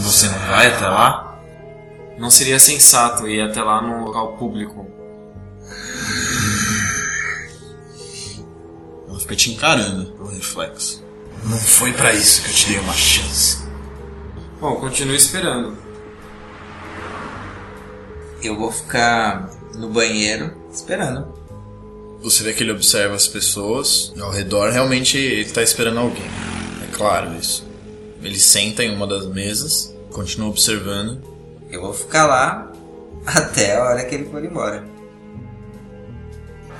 Você 0.00 0.26
não 0.26 0.38
vai 0.38 0.68
até 0.68 0.86
lá? 0.86 1.40
Não 2.18 2.30
seria 2.30 2.58
sensato 2.58 3.26
ir 3.26 3.40
até 3.40 3.62
lá 3.62 3.80
num 3.80 4.04
local 4.04 4.36
público. 4.36 4.86
Ela 9.08 9.18
fica 9.18 9.34
te 9.34 9.50
encarando 9.50 10.12
pelo 10.12 10.28
reflexo. 10.28 11.02
Não 11.44 11.58
foi 11.58 11.92
pra 11.92 12.12
isso 12.12 12.42
que 12.42 12.50
eu 12.50 12.54
te 12.54 12.68
dei 12.68 12.78
uma 12.78 12.92
chance. 12.92 13.62
Bom, 14.60 14.76
continue 14.76 15.16
esperando. 15.16 15.76
Eu 18.42 18.58
vou 18.58 18.72
ficar 18.72 19.50
no 19.74 19.88
banheiro 19.88 20.52
esperando. 20.72 21.32
Você 22.22 22.42
vê 22.42 22.52
que 22.52 22.62
ele 22.62 22.72
observa 22.72 23.14
as 23.14 23.28
pessoas 23.28 24.12
e 24.16 24.20
ao 24.20 24.30
redor 24.30 24.70
realmente 24.70 25.16
ele 25.16 25.50
tá 25.50 25.62
esperando 25.62 26.00
alguém. 26.00 26.24
É 26.82 26.96
claro 26.96 27.34
isso. 27.36 27.66
Ele 28.22 28.38
senta 28.38 28.82
em 28.82 28.94
uma 28.94 29.06
das 29.06 29.26
mesas, 29.26 29.94
continua 30.12 30.48
observando. 30.48 31.22
Eu 31.70 31.82
vou 31.82 31.92
ficar 31.92 32.26
lá 32.26 32.72
até 33.26 33.76
a 33.76 33.84
hora 33.84 34.04
que 34.04 34.14
ele 34.14 34.30
for 34.30 34.44
embora. 34.44 34.84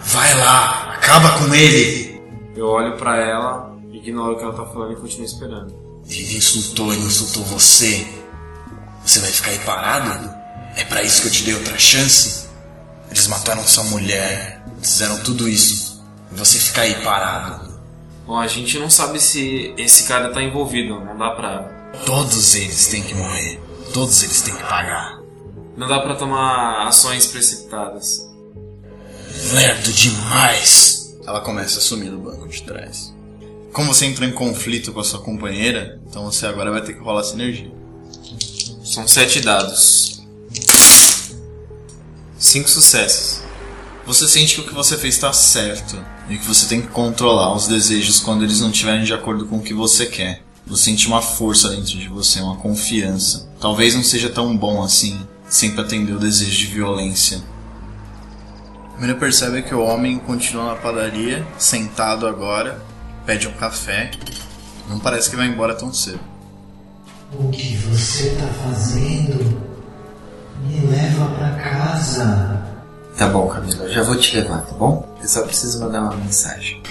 Vai 0.04 0.34
lá, 0.34 0.94
acaba 0.94 1.38
com 1.38 1.54
ele! 1.54 2.20
Eu 2.56 2.66
olho 2.66 2.96
pra 2.96 3.16
ela, 3.16 3.76
ignoro 3.92 4.34
o 4.34 4.36
que 4.36 4.42
ela 4.44 4.52
tá 4.52 4.66
falando 4.66 4.92
e 4.92 4.96
continuo 4.96 5.24
esperando. 5.24 5.74
Ele 6.08 6.36
insultou, 6.36 6.92
ele 6.92 7.02
insultou 7.02 7.44
você. 7.44 8.06
Você 9.04 9.20
vai 9.20 9.30
ficar 9.30 9.50
aí 9.50 9.58
parado? 9.60 10.41
É 10.76 10.84
pra 10.84 11.02
isso 11.02 11.22
que 11.22 11.28
eu 11.28 11.32
te 11.32 11.42
dei 11.44 11.54
outra 11.54 11.78
chance? 11.78 12.48
Eles 13.10 13.26
mataram 13.26 13.62
sua 13.66 13.84
mulher, 13.84 14.64
fizeram 14.80 15.22
tudo 15.22 15.48
isso. 15.48 16.02
E 16.32 16.34
você 16.34 16.58
fica 16.58 16.82
aí 16.82 16.94
parado. 17.02 17.72
Bom, 18.26 18.38
a 18.38 18.46
gente 18.46 18.78
não 18.78 18.88
sabe 18.88 19.20
se 19.20 19.74
esse 19.76 20.04
cara 20.04 20.32
tá 20.32 20.42
envolvido, 20.42 21.00
não 21.04 21.16
dá 21.16 21.30
pra. 21.30 21.62
Todos 22.06 22.54
eles 22.54 22.86
têm 22.86 23.02
que 23.02 23.14
morrer. 23.14 23.60
Todos 23.92 24.22
eles 24.22 24.40
têm 24.40 24.54
que 24.54 24.62
pagar. 24.62 25.20
Não 25.76 25.86
dá 25.86 26.00
pra 26.00 26.14
tomar 26.14 26.86
ações 26.86 27.26
precipitadas. 27.26 28.26
Lerdo 29.52 29.92
demais! 29.92 31.16
Ela 31.26 31.40
começa 31.40 31.78
a 31.78 31.82
sumir 31.82 32.10
do 32.10 32.18
banco 32.18 32.48
de 32.48 32.62
trás. 32.62 33.12
Como 33.72 33.92
você 33.92 34.06
entrou 34.06 34.28
em 34.28 34.32
conflito 34.32 34.92
com 34.92 35.00
a 35.00 35.04
sua 35.04 35.20
companheira, 35.20 36.00
então 36.06 36.24
você 36.24 36.46
agora 36.46 36.70
vai 36.70 36.82
ter 36.82 36.94
que 36.94 37.00
rolar 37.00 37.24
sinergia. 37.24 37.72
São 38.84 39.06
sete 39.08 39.40
dados. 39.40 40.21
Cinco 42.38 42.68
sucessos. 42.68 43.40
Você 44.04 44.26
sente 44.26 44.56
que 44.56 44.60
o 44.60 44.64
que 44.64 44.74
você 44.74 44.98
fez 44.98 45.14
está 45.14 45.32
certo 45.32 45.96
e 46.28 46.36
que 46.36 46.44
você 46.44 46.66
tem 46.66 46.82
que 46.82 46.88
controlar 46.88 47.54
os 47.54 47.68
desejos 47.68 48.18
quando 48.18 48.42
eles 48.42 48.60
não 48.60 48.70
estiverem 48.70 49.04
de 49.04 49.14
acordo 49.14 49.46
com 49.46 49.58
o 49.58 49.62
que 49.62 49.72
você 49.72 50.06
quer. 50.06 50.42
Você 50.66 50.84
sente 50.84 51.06
uma 51.06 51.22
força 51.22 51.68
dentro 51.68 51.98
de 51.98 52.08
você, 52.08 52.40
uma 52.40 52.56
confiança. 52.56 53.48
Talvez 53.60 53.94
não 53.94 54.02
seja 54.02 54.28
tão 54.28 54.56
bom 54.56 54.82
assim, 54.82 55.20
sempre 55.48 55.80
atender 55.80 56.14
o 56.14 56.18
desejo 56.18 56.58
de 56.58 56.66
violência. 56.66 57.42
A 58.94 59.00
menina 59.00 59.18
percebe 59.18 59.62
que 59.62 59.74
o 59.74 59.82
homem 59.82 60.18
continua 60.18 60.66
na 60.66 60.74
padaria, 60.74 61.46
sentado 61.56 62.26
agora, 62.26 62.84
pede 63.24 63.46
um 63.46 63.52
café. 63.52 64.10
Não 64.88 64.98
parece 64.98 65.30
que 65.30 65.36
vai 65.36 65.46
embora 65.46 65.74
tão 65.74 65.92
cedo. 65.92 66.20
O 67.32 67.48
que 67.50 67.76
você 67.76 68.30
tá 68.30 68.46
fazendo? 68.64 69.71
Me 70.62 70.86
leva 70.86 71.26
pra 71.36 71.50
casa. 71.50 72.62
Tá 73.16 73.26
bom, 73.26 73.48
Camila, 73.48 73.84
eu 73.84 73.92
já 73.92 74.02
vou 74.02 74.16
te 74.16 74.36
levar, 74.36 74.62
tá 74.62 74.72
bom? 74.74 75.16
Eu 75.20 75.28
só 75.28 75.42
preciso 75.42 75.80
mandar 75.80 76.02
uma 76.02 76.16
mensagem. 76.16 76.82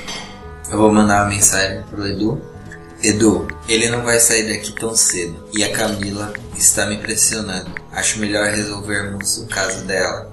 Eu 0.70 0.78
vou 0.78 0.92
mandar 0.92 1.24
uma 1.24 1.30
mensagem 1.30 1.84
pro 1.90 2.08
Edu. 2.08 2.42
Edu, 3.04 3.48
ele 3.68 3.90
não 3.90 4.04
vai 4.04 4.20
sair 4.20 4.48
daqui 4.48 4.72
tão 4.74 4.96
cedo. 4.96 5.36
E 5.54 5.64
a 5.64 5.72
Camila 5.72 6.32
está 6.56 6.86
me 6.86 6.98
pressionando. 6.98 7.72
Acho 7.92 8.20
melhor 8.20 8.46
resolvermos 8.50 9.38
o 9.40 9.48
caso 9.48 9.84
dela. 9.86 10.32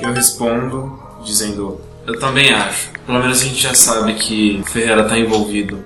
Eu 0.00 0.12
respondo 0.12 0.98
dizendo: 1.24 1.80
Eu 2.06 2.18
também 2.20 2.52
acho. 2.52 2.90
Pelo 3.04 3.18
menos 3.18 3.40
a 3.40 3.44
gente 3.44 3.60
já 3.60 3.74
sabe 3.74 4.14
que 4.14 4.62
Ferreira 4.66 5.04
tá 5.08 5.18
envolvido. 5.18 5.84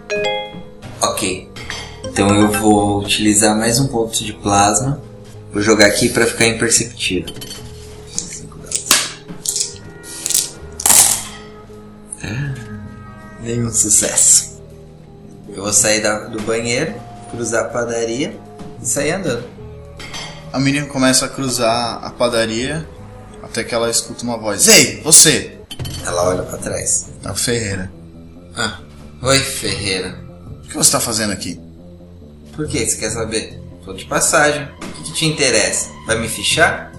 Ok. 1.03 1.51
Então 2.05 2.29
eu 2.35 2.51
vou 2.51 3.01
utilizar 3.01 3.57
mais 3.57 3.81
um 3.81 3.89
ponto 3.89 4.23
de 4.23 4.33
plasma. 4.35 5.01
Vou 5.53 5.63
jogar 5.63 5.87
aqui 5.87 6.09
para 6.09 6.27
ficar 6.27 6.47
imperceptível. 6.47 7.35
Ah, 12.23 12.55
Nenhum 13.43 13.71
sucesso. 13.73 14.61
Eu 15.49 15.63
vou 15.65 15.73
sair 15.73 16.01
da- 16.03 16.27
do 16.27 16.41
banheiro, 16.43 16.95
cruzar 17.31 17.65
a 17.65 17.69
padaria 17.69 18.39
e 18.83 18.87
sair 18.87 19.13
andando. 19.13 19.45
A 20.53 20.59
menina 20.61 20.87
começa 20.87 21.27
a 21.27 21.29
cruzar 21.29 22.05
a 22.05 22.11
padaria 22.11 22.87
até 23.43 23.65
que 23.65 23.75
ela 23.75 23.91
escuta 23.91 24.23
uma 24.25 24.37
voz: 24.37 24.69
Ei, 24.69 25.01
você! 25.03 25.59
Ela 26.05 26.29
olha 26.29 26.43
para 26.43 26.59
trás. 26.59 27.07
É 27.25 27.31
o 27.31 27.35
Ferreira. 27.35 27.91
Ah, 28.57 28.81
oi 29.23 29.39
Ferreira. 29.39 30.17
O 30.65 30.69
que 30.69 30.75
você 30.75 30.81
está 30.89 31.01
fazendo 31.01 31.33
aqui? 31.33 31.59
Por 32.55 32.69
que 32.69 32.85
você 32.85 32.97
quer 32.97 33.11
saber? 33.11 33.61
Tô 33.85 33.93
de 33.93 34.05
passagem. 34.05 34.65
O 34.65 34.87
que, 34.87 35.03
que 35.05 35.13
te 35.13 35.27
interessa? 35.27 35.91
Vai 36.07 36.19
me 36.19 36.29
fichar? 36.29 36.93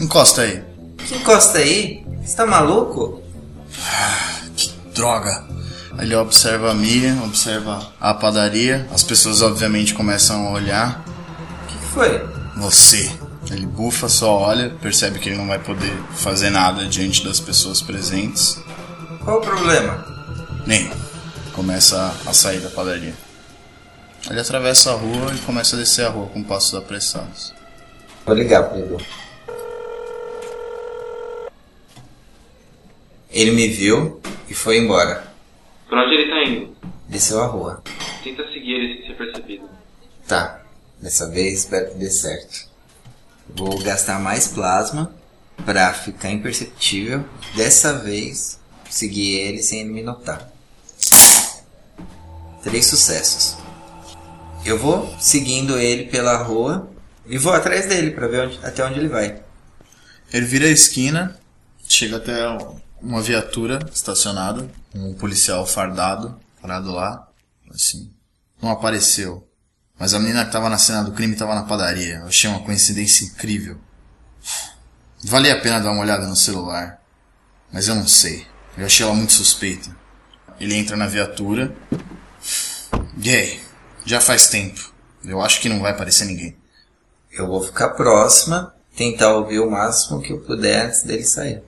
Encosta 0.00 0.42
aí. 0.42 0.62
Que 0.98 1.14
encosta 1.16 1.58
aí? 1.58 2.04
Você 2.22 2.36
tá 2.36 2.46
maluco? 2.46 3.22
Droga! 4.94 5.44
Ele 5.98 6.14
observa 6.14 6.72
a 6.72 6.74
Miriam, 6.74 7.22
observa 7.24 7.92
a 8.00 8.12
padaria. 8.12 8.86
As 8.92 9.02
pessoas, 9.02 9.40
obviamente, 9.40 9.94
começam 9.94 10.46
a 10.46 10.50
olhar. 10.50 11.04
O 11.62 11.66
que, 11.66 11.78
que 11.78 11.86
foi? 11.86 12.28
Você. 12.56 13.10
Ele 13.50 13.64
bufa, 13.64 14.08
só 14.08 14.36
olha, 14.38 14.70
percebe 14.82 15.18
que 15.18 15.28
ele 15.28 15.38
não 15.38 15.46
vai 15.46 15.58
poder 15.58 15.96
fazer 16.16 16.50
nada 16.50 16.84
diante 16.86 17.24
das 17.24 17.40
pessoas 17.40 17.80
presentes. 17.80 18.58
Qual 19.24 19.38
o 19.38 19.40
problema? 19.40 20.04
Nem. 20.66 20.90
Começa 21.52 22.12
a 22.26 22.32
sair 22.32 22.60
da 22.60 22.68
padaria. 22.68 23.14
Ele 24.28 24.40
atravessa 24.40 24.92
a 24.92 24.94
rua 24.94 25.32
e 25.34 25.38
começa 25.38 25.76
a 25.76 25.78
descer 25.78 26.04
a 26.04 26.10
rua 26.10 26.26
com 26.28 26.42
passos 26.42 26.74
apressados. 26.74 27.54
Vou 28.24 28.34
ligar 28.34 28.64
pro 28.64 28.78
Edu. 28.78 29.06
Ele 33.30 33.52
me 33.52 33.68
viu 33.68 34.20
e 34.48 34.54
foi 34.54 34.78
embora. 34.78 35.32
Pra 35.88 36.04
onde 36.04 36.14
ele 36.14 36.30
tá 36.30 36.42
indo? 36.42 36.76
Desceu 37.08 37.40
a 37.40 37.46
rua. 37.46 37.82
Tenta 38.24 38.42
seguir 38.52 38.72
ele 38.72 38.96
sem 38.96 39.06
ser 39.06 39.16
percebido. 39.16 39.68
Tá. 40.26 40.60
Dessa 41.00 41.28
vez 41.28 41.60
espero 41.60 41.90
que 41.90 41.98
dê 41.98 42.10
certo. 42.10 42.68
Vou 43.48 43.78
gastar 43.82 44.18
mais 44.18 44.48
plasma 44.48 45.14
pra 45.64 45.92
ficar 45.92 46.30
imperceptível. 46.30 47.24
Dessa 47.54 47.98
vez, 47.98 48.58
seguir 48.90 49.38
ele 49.38 49.62
sem 49.62 49.80
ele 49.80 49.90
me 49.90 50.02
notar. 50.02 50.50
Três 52.62 52.86
sucessos. 52.86 53.65
Eu 54.66 54.78
vou 54.78 55.14
seguindo 55.20 55.78
ele 55.78 56.06
pela 56.06 56.36
rua 56.38 56.90
e 57.24 57.38
vou 57.38 57.52
atrás 57.52 57.86
dele 57.86 58.10
pra 58.10 58.26
ver 58.26 58.46
onde- 58.48 58.58
até 58.64 58.84
onde 58.84 58.98
ele 58.98 59.08
vai. 59.08 59.40
Ele 60.32 60.44
vira 60.44 60.66
a 60.66 60.70
esquina, 60.70 61.38
chega 61.88 62.16
até 62.16 62.34
uma 63.00 63.22
viatura 63.22 63.78
estacionada, 63.94 64.68
um 64.94 65.14
policial 65.14 65.64
fardado 65.66 66.38
parado 66.60 66.90
lá, 66.90 67.28
assim, 67.72 68.10
não 68.60 68.70
apareceu. 68.70 69.46
Mas 69.98 70.12
a 70.14 70.18
menina 70.18 70.44
que 70.44 70.50
tava 70.52 70.68
na 70.68 70.78
cena 70.78 71.04
do 71.04 71.12
crime 71.12 71.36
tava 71.36 71.54
na 71.54 71.62
padaria. 71.62 72.16
Eu 72.16 72.26
achei 72.26 72.50
uma 72.50 72.60
coincidência 72.64 73.24
incrível. 73.24 73.78
Valia 75.24 75.54
a 75.54 75.60
pena 75.60 75.80
dar 75.80 75.92
uma 75.92 76.02
olhada 76.02 76.26
no 76.26 76.36
celular. 76.36 77.00
Mas 77.72 77.88
eu 77.88 77.94
não 77.94 78.06
sei. 78.06 78.46
Eu 78.76 78.84
achei 78.86 79.06
ela 79.06 79.14
muito 79.14 79.32
suspeita. 79.32 79.94
Ele 80.60 80.74
entra 80.74 80.96
na 80.96 81.06
viatura. 81.06 81.74
Aí? 83.24 83.60
Já 84.06 84.20
faz 84.20 84.46
tempo. 84.46 84.94
Eu 85.24 85.42
acho 85.42 85.60
que 85.60 85.68
não 85.68 85.80
vai 85.80 85.90
aparecer 85.90 86.26
ninguém. 86.26 86.56
Eu 87.32 87.48
vou 87.48 87.60
ficar 87.60 87.88
próxima, 87.90 88.72
tentar 88.96 89.34
ouvir 89.34 89.58
o 89.58 89.68
máximo 89.68 90.22
que 90.22 90.32
eu 90.32 90.38
puder 90.38 90.86
antes 90.86 91.02
dele 91.02 91.24
sair. 91.24 91.60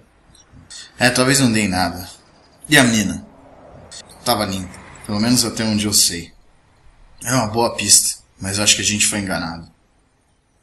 É, 0.97 1.11
talvez 1.11 1.41
não 1.41 1.51
dê 1.51 1.63
em 1.63 1.69
nada. 1.69 2.09
E 2.69 2.79
a 2.79 2.85
menina? 2.85 3.27
Tava 4.25 4.45
limpa. 4.45 4.79
Pelo 5.05 5.19
menos 5.19 5.45
até 5.45 5.65
onde 5.65 5.87
eu 5.87 5.93
sei. 5.93 6.33
É 7.25 7.35
uma 7.35 7.49
boa 7.49 7.75
pista, 7.75 8.23
mas 8.41 8.59
eu 8.59 8.65
acho 8.65 8.77
que 8.77 8.83
a 8.83 8.85
gente 8.85 9.09
foi 9.09 9.19
enganado. 9.19 9.69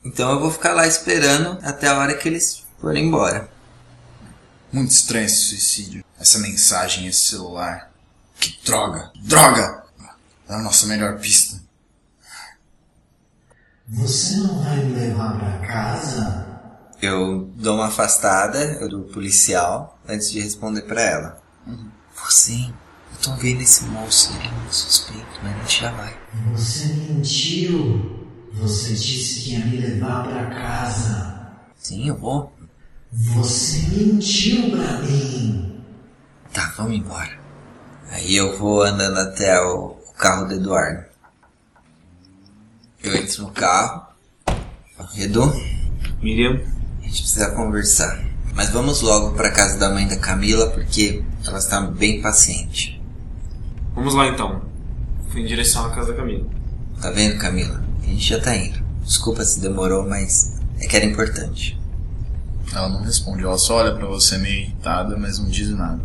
Então 0.03 0.31
eu 0.31 0.39
vou 0.39 0.51
ficar 0.51 0.73
lá 0.73 0.87
esperando 0.87 1.59
até 1.61 1.87
a 1.87 1.97
hora 1.97 2.15
que 2.15 2.29
eles 2.29 2.63
forem 2.79 3.05
embora. 3.05 3.49
Muito 4.71 4.91
estranho 4.91 5.25
esse 5.25 5.49
suicídio. 5.49 6.05
Essa 6.17 6.39
mensagem, 6.39 7.05
esse 7.07 7.25
celular. 7.25 7.91
Que 8.39 8.57
droga! 8.63 9.11
Droga! 9.15 9.83
É 10.47 10.53
a 10.53 10.59
nossa 10.59 10.85
melhor 10.85 11.19
pista. 11.19 11.64
Você 13.87 14.37
não 14.37 14.63
vai 14.63 14.77
me 14.77 14.95
levar 14.95 15.37
pra 15.37 15.59
casa? 15.59 16.47
Eu 16.99 17.51
dou 17.55 17.75
uma 17.75 17.85
afastada 17.85 18.87
do 18.89 19.03
policial 19.03 19.99
antes 20.09 20.31
de 20.31 20.39
responder 20.39 20.81
pra 20.81 21.01
ela. 21.03 21.43
Você, 22.15 22.53
eu 22.53 23.17
tô 23.21 23.35
vendo 23.35 23.61
esse 23.61 23.83
moço, 23.85 24.33
ele 24.39 24.47
é 24.47 24.51
muito 24.51 24.73
suspeito, 24.73 25.27
mas 25.43 25.55
a 25.55 25.59
gente 25.59 25.81
já 25.81 25.91
vai. 25.91 26.17
Você 26.53 26.87
mentiu. 26.87 28.25
Você 28.53 28.93
disse 28.93 29.41
que 29.41 29.51
ia 29.51 29.65
me 29.65 29.77
levar 29.77 30.23
pra 30.23 30.45
casa. 30.47 31.51
Sim, 31.77 32.07
eu 32.07 32.17
vou. 32.17 32.51
Você 33.11 33.87
mentiu 33.95 34.71
pra 34.71 34.99
mim. 35.03 35.83
Tá, 36.51 36.73
vamos 36.75 36.97
embora. 36.97 37.37
Aí 38.09 38.35
eu 38.35 38.57
vou 38.57 38.81
andando 38.81 39.19
até 39.19 39.61
o 39.61 39.95
carro 40.17 40.47
do 40.47 40.55
Eduardo. 40.55 41.04
Eu 43.05 43.15
entro 43.15 43.43
no 43.43 43.51
carro. 43.51 44.03
Edu, 45.15 45.53
Miriam, 46.23 46.59
a 46.99 47.03
gente 47.03 47.21
precisa 47.21 47.51
conversar. 47.51 48.25
Mas 48.55 48.71
vamos 48.71 49.01
logo 49.01 49.35
pra 49.35 49.51
casa 49.51 49.77
da 49.77 49.91
mãe 49.91 50.07
da 50.07 50.17
Camila 50.17 50.71
porque 50.71 51.23
ela 51.45 51.59
está 51.59 51.81
bem 51.81 52.19
paciente. 52.19 52.99
vamos 53.93 54.15
lá 54.15 54.27
então. 54.27 54.63
Fui 55.29 55.41
em 55.41 55.45
direção 55.45 55.85
à 55.85 55.91
casa 55.91 56.13
da 56.13 56.17
Camila. 56.17 56.49
Tá 56.99 57.11
vendo, 57.11 57.37
Camila? 57.37 57.79
A 58.01 58.05
gente 58.07 58.27
já 58.27 58.41
tá 58.41 58.55
indo. 58.55 58.83
Desculpa 59.03 59.45
se 59.45 59.59
demorou, 59.59 60.09
mas 60.09 60.59
é 60.79 60.87
que 60.87 60.95
era 60.95 61.05
importante. 61.05 61.79
Ela 62.73 62.89
não 62.89 63.03
responde, 63.03 63.43
ela 63.43 63.57
só 63.59 63.75
olha 63.75 63.93
pra 63.93 64.07
você 64.07 64.39
meio 64.39 64.63
irritada, 64.63 65.15
mas 65.15 65.37
não 65.37 65.47
diz 65.47 65.69
nada. 65.69 66.01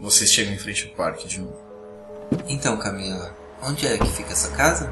Vocês 0.00 0.30
chegam 0.30 0.54
em 0.54 0.58
frente 0.58 0.88
ao 0.88 0.96
parque 0.96 1.28
de 1.28 1.40
novo. 1.40 1.60
Então, 2.48 2.78
Camila, 2.78 3.36
onde 3.62 3.86
é 3.86 3.98
que 3.98 4.06
fica 4.06 4.32
essa 4.32 4.50
casa? 4.52 4.90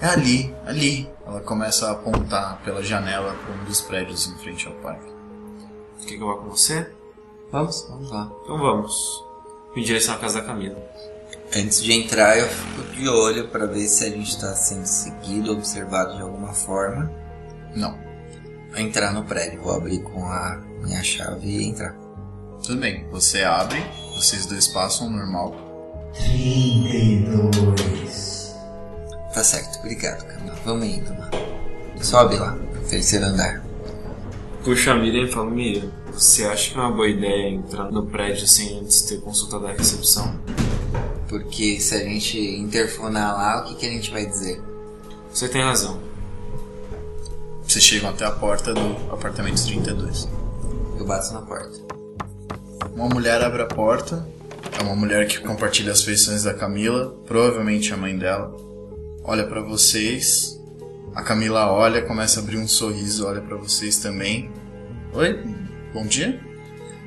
É 0.00 0.06
ali, 0.06 0.54
ali. 0.66 1.08
Ela 1.26 1.40
começa 1.40 1.88
a 1.88 1.92
apontar 1.92 2.60
pela 2.62 2.82
janela 2.82 3.34
para 3.34 3.54
um 3.54 3.64
dos 3.64 3.80
prédios 3.80 4.26
em 4.26 4.36
frente 4.36 4.66
ao 4.66 4.74
parque. 4.74 5.10
Quer 6.06 6.16
que 6.16 6.22
eu 6.22 6.26
vá 6.26 6.34
com 6.36 6.50
você? 6.50 6.90
Vamos, 7.50 7.86
vamos 7.88 8.10
lá. 8.10 8.30
Então 8.42 8.58
vamos. 8.58 9.24
Em 9.74 9.82
direção 9.82 10.14
à 10.14 10.18
casa 10.18 10.40
da 10.40 10.46
Camila. 10.46 10.76
Antes 11.56 11.82
de 11.82 11.92
entrar, 11.92 12.38
eu 12.38 12.48
fico 12.48 12.82
de 12.94 13.08
olho 13.08 13.48
para 13.48 13.66
ver 13.66 13.88
se 13.88 14.04
a 14.04 14.10
gente 14.10 14.30
está 14.30 14.54
sendo 14.54 14.84
seguido, 14.84 15.52
observado 15.52 16.16
de 16.16 16.22
alguma 16.22 16.52
forma. 16.52 17.10
Não. 17.74 17.98
Vou 18.70 18.78
entrar 18.78 19.12
no 19.12 19.24
prédio, 19.24 19.62
vou 19.62 19.74
abrir 19.74 20.00
com 20.02 20.24
a 20.24 20.60
minha 20.82 21.02
chave 21.02 21.48
e 21.48 21.68
entrar. 21.68 21.94
Tudo 22.62 22.78
bem, 22.78 23.08
você 23.10 23.42
abre, 23.42 23.82
vocês 24.20 24.44
dois 24.44 24.68
passam 24.68 25.10
normal. 25.10 25.56
32. 26.12 28.54
Tá 29.32 29.42
certo, 29.42 29.78
obrigado, 29.78 30.26
Camila. 30.26 30.54
Vamos 30.64 30.86
indo 30.86 31.08
lá. 31.18 31.30
Sobe 32.02 32.36
lá, 32.36 32.58
terceiro 32.88 33.24
andar. 33.24 33.64
Puxa 34.62 34.92
a 34.92 34.96
Miriam 34.96 35.24
e 35.24 35.32
falo, 35.32 35.50
Miriam, 35.50 35.90
você 36.12 36.44
acha 36.44 36.70
que 36.70 36.76
é 36.76 36.80
uma 36.80 36.92
boa 36.92 37.08
ideia 37.08 37.48
entrar 37.48 37.90
no 37.90 38.04
prédio 38.06 38.46
sem 38.46 38.78
antes 38.78 39.00
ter 39.02 39.22
consultado 39.22 39.66
a 39.66 39.72
recepção? 39.72 40.38
Porque 41.26 41.80
se 41.80 41.94
a 41.94 42.00
gente 42.00 42.38
interfonar 42.38 43.34
lá, 43.34 43.62
o 43.62 43.68
que, 43.68 43.76
que 43.76 43.86
a 43.86 43.90
gente 43.90 44.10
vai 44.10 44.26
dizer? 44.26 44.60
Você 45.32 45.48
tem 45.48 45.62
razão. 45.62 45.98
Vocês 47.66 47.82
chegam 47.82 48.10
até 48.10 48.26
a 48.26 48.32
porta 48.32 48.74
do 48.74 49.12
apartamento 49.12 49.64
32. 49.64 50.28
Eu 50.98 51.06
bato 51.06 51.32
na 51.32 51.40
porta. 51.40 51.99
Uma 52.94 53.08
mulher 53.08 53.42
abre 53.42 53.62
a 53.62 53.66
porta. 53.66 54.26
É 54.78 54.82
uma 54.82 54.96
mulher 54.96 55.26
que 55.26 55.38
compartilha 55.40 55.92
as 55.92 56.02
feições 56.02 56.44
da 56.44 56.54
Camila, 56.54 57.14
provavelmente 57.26 57.92
a 57.92 57.96
mãe 57.96 58.16
dela. 58.16 58.54
Olha 59.24 59.46
pra 59.46 59.60
vocês. 59.60 60.58
A 61.14 61.22
Camila 61.22 61.70
olha, 61.70 62.02
começa 62.02 62.40
a 62.40 62.42
abrir 62.42 62.56
um 62.56 62.68
sorriso, 62.68 63.26
olha 63.26 63.40
pra 63.40 63.56
vocês 63.56 63.98
também. 63.98 64.50
Oi, 65.12 65.44
bom 65.92 66.06
dia. 66.06 66.40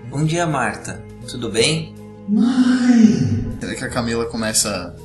Bom 0.10 0.24
dia, 0.26 0.46
Marta. 0.46 1.04
Tudo 1.28 1.50
bem? 1.50 1.96
Mãe! 2.28 3.58
Até 3.58 3.76
que 3.76 3.86
a 3.86 3.90
Camila 3.90 4.26
começa 4.26 4.96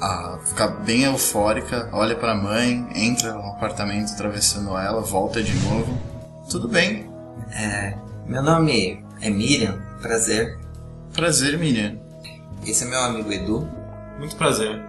a 0.00 0.38
ficar 0.44 0.68
bem 0.68 1.04
eufórica, 1.04 1.88
olha 1.92 2.16
pra 2.16 2.34
mãe, 2.34 2.86
entra 2.94 3.32
no 3.32 3.40
apartamento 3.40 4.12
atravessando 4.12 4.76
ela, 4.76 5.00
volta 5.00 5.42
de 5.42 5.54
novo. 5.64 5.98
Tudo 6.50 6.68
bem. 6.68 7.10
É. 7.52 7.96
Meu 8.26 8.42
nome 8.42 9.04
é 9.20 9.30
Miriam. 9.30 9.80
Prazer. 10.00 10.58
Prazer, 11.12 11.58
Miriam. 11.58 12.00
Esse 12.66 12.84
é 12.84 12.86
meu 12.86 13.00
amigo 13.00 13.32
Edu. 13.32 13.68
Muito 14.18 14.36
prazer. 14.36 14.80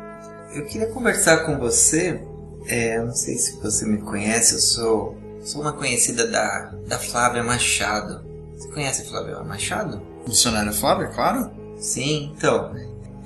Eu 0.53 0.66
queria 0.66 0.88
conversar 0.88 1.45
com 1.45 1.58
você. 1.58 2.22
É, 2.68 2.97
eu 2.97 3.06
não 3.06 3.14
sei 3.14 3.38
se 3.38 3.60
você 3.60 3.86
me 3.86 3.99
conhece, 3.99 4.56
eu 4.56 4.60
sou, 4.60 5.18
sou 5.43 5.62
uma 5.62 5.74
conhecida 5.74 6.26
da, 6.28 6.74
da 6.88 6.97
Flávia 6.97 7.43
Machado. 7.43 8.26
Você 8.56 8.70
conhece 8.70 9.01
a 9.03 9.06
Flávia 9.06 9.43
Machado? 9.43 10.01
Missionária 10.28 10.72
Flávia, 10.72 11.08
claro. 11.08 11.51
Sim, 11.78 12.34
então. 12.36 12.74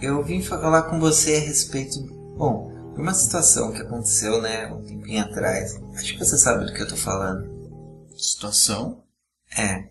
Eu 0.02 0.24
vim 0.24 0.42
falar 0.42 0.84
com 0.84 1.00
você 1.00 1.36
a 1.36 1.40
respeito. 1.40 2.02
Bom, 2.38 2.72
de 2.96 3.02
uma 3.02 3.14
situação 3.14 3.72
que 3.72 3.82
aconteceu, 3.82 4.42
né, 4.42 4.68
um 4.68 4.82
tempinho 4.82 5.24
atrás. 5.24 5.80
Acho 5.96 6.14
que 6.14 6.26
você 6.26 6.38
sabe 6.38 6.66
do 6.66 6.74
que 6.74 6.82
eu 6.82 6.88
tô 6.88 6.98
falando. 6.98 7.48
Situação? 8.18 9.04
É. 9.58 9.86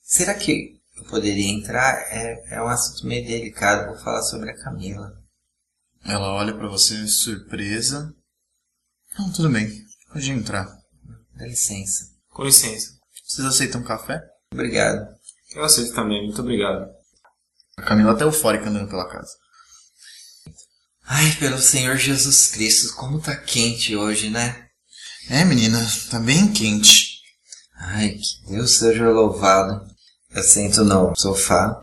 Será 0.00 0.34
que 0.34 0.80
poderia 1.08 1.50
entrar? 1.50 1.94
É, 2.10 2.56
é 2.56 2.62
um 2.62 2.68
assunto 2.68 3.06
meio 3.06 3.26
delicado. 3.26 3.88
Vou 3.88 3.98
falar 3.98 4.22
sobre 4.22 4.50
a 4.50 4.56
Camila. 4.56 5.12
Ela 6.04 6.34
olha 6.34 6.54
pra 6.54 6.68
você 6.68 7.06
surpresa. 7.06 8.14
Não, 9.18 9.32
tudo 9.32 9.48
bem. 9.50 9.68
Pode 10.12 10.30
entrar. 10.30 10.66
Dá 11.34 11.46
licença. 11.46 12.10
Com 12.28 12.44
licença. 12.44 12.98
Vocês 13.26 13.46
aceitam 13.46 13.82
café? 13.82 14.20
Obrigado. 14.52 15.06
Eu 15.54 15.64
aceito 15.64 15.94
também, 15.94 16.24
muito 16.24 16.40
obrigado. 16.40 16.88
A 17.76 17.82
Camila 17.82 18.16
tá 18.16 18.24
eufórica 18.24 18.68
andando 18.68 18.88
pela 18.88 19.08
casa. 19.08 19.32
Ai, 21.06 21.32
pelo 21.38 21.58
Senhor 21.58 21.96
Jesus 21.96 22.48
Cristo, 22.48 22.94
como 22.96 23.20
tá 23.20 23.36
quente 23.36 23.94
hoje, 23.94 24.30
né? 24.30 24.68
É, 25.28 25.44
menina, 25.44 25.78
tá 26.10 26.18
bem 26.18 26.52
quente. 26.52 27.20
Ai, 27.76 28.10
que 28.10 28.50
Deus 28.50 28.78
seja 28.78 29.08
louvado. 29.08 29.93
Eu 30.34 30.42
sento 30.42 30.84
no 30.84 31.14
sofá. 31.14 31.80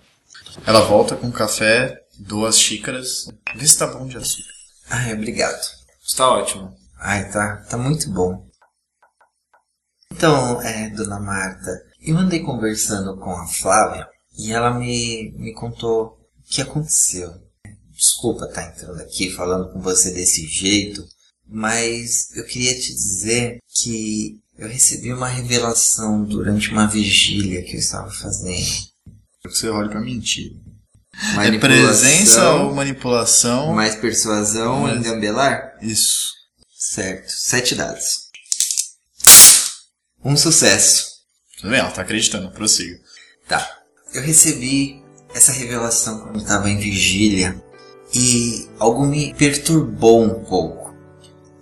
Ela 0.68 0.82
volta 0.82 1.16
com 1.16 1.32
café, 1.32 2.04
duas 2.20 2.60
xícaras. 2.60 3.30
Vê 3.56 3.66
se 3.66 3.78
tá 3.78 3.88
bom 3.88 4.06
de 4.06 4.18
açúcar. 4.18 4.52
Ai, 4.90 5.14
obrigado. 5.14 5.62
Está 6.06 6.30
ótimo. 6.30 6.76
Ai, 7.00 7.32
tá, 7.32 7.66
tá 7.70 7.78
muito 7.78 8.10
bom. 8.10 8.46
Então, 10.12 10.62
é, 10.62 10.90
dona 10.90 11.18
Marta, 11.18 11.72
eu 12.02 12.18
andei 12.18 12.42
conversando 12.42 13.16
com 13.18 13.32
a 13.32 13.48
Flávia 13.48 14.10
e 14.38 14.52
ela 14.52 14.78
me, 14.78 15.32
me 15.38 15.54
contou 15.54 16.20
o 16.38 16.44
que 16.44 16.62
aconteceu. 16.62 17.34
Desculpa 17.90 18.48
estar 18.48 18.66
entrando 18.66 19.00
aqui 19.00 19.30
falando 19.30 19.72
com 19.72 19.80
você 19.80 20.12
desse 20.12 20.46
jeito, 20.46 21.08
mas 21.48 22.36
eu 22.36 22.46
queria 22.46 22.74
te 22.74 22.94
dizer 22.94 23.60
que 23.70 24.41
eu 24.58 24.68
recebi 24.68 25.14
uma 25.14 25.28
revelação 25.28 26.24
durante 26.24 26.70
uma 26.70 26.88
vigília 26.88 27.64
que 27.64 27.76
eu 27.76 27.80
estava 27.80 28.12
fazendo. 28.12 28.92
Você 29.46 29.70
olha 29.70 29.90
pra 29.90 30.02
mentir. 30.02 30.54
É 31.40 31.58
presença 31.58 32.52
ou 32.52 32.74
manipulação? 32.74 33.74
Mais 33.74 33.96
persuasão 33.96 34.88
e 34.88 34.98
engambelar? 34.98 35.78
Isso. 35.82 36.32
Certo. 36.74 37.30
Sete 37.30 37.76
dados. 37.76 38.30
Um 40.24 40.38
sucesso. 40.38 41.12
Tudo 41.58 41.72
bem, 41.72 41.80
ela 41.80 41.92
tá 41.92 42.02
acreditando, 42.02 42.52
prossiga. 42.52 43.00
Tá. 43.48 43.80
Eu 44.14 44.22
recebi 44.22 45.02
essa 45.34 45.52
revelação 45.52 46.20
quando 46.20 46.36
eu 46.36 46.42
estava 46.42 46.70
em 46.70 46.78
vigília 46.78 47.62
e 48.14 48.68
algo 48.78 49.06
me 49.06 49.34
perturbou 49.34 50.24
um 50.24 50.44
pouco. 50.44 50.81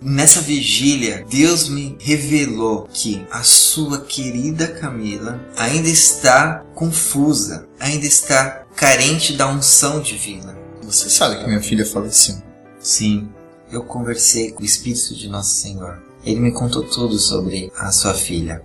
Nessa 0.02 0.40
vigília, 0.40 1.26
Deus 1.28 1.68
me 1.68 1.94
revelou 2.00 2.88
que 2.90 3.26
a 3.30 3.42
sua 3.42 4.00
querida 4.00 4.66
Camila 4.66 5.38
ainda 5.58 5.88
está 5.90 6.64
confusa, 6.74 7.68
ainda 7.78 8.06
está 8.06 8.64
carente 8.74 9.34
da 9.34 9.46
unção 9.46 10.00
divina. 10.00 10.56
Você 10.82 11.10
sabe 11.10 11.38
que 11.38 11.46
minha 11.46 11.60
filha 11.60 11.84
faleceu. 11.84 12.42
Sim, 12.80 13.28
eu 13.70 13.82
conversei 13.84 14.52
com 14.52 14.62
o 14.62 14.64
Espírito 14.64 15.14
de 15.14 15.28
Nosso 15.28 15.56
Senhor. 15.56 16.02
Ele 16.24 16.40
me 16.40 16.52
contou 16.52 16.82
tudo 16.82 17.18
sobre 17.18 17.70
a 17.76 17.92
sua 17.92 18.14
filha. 18.14 18.62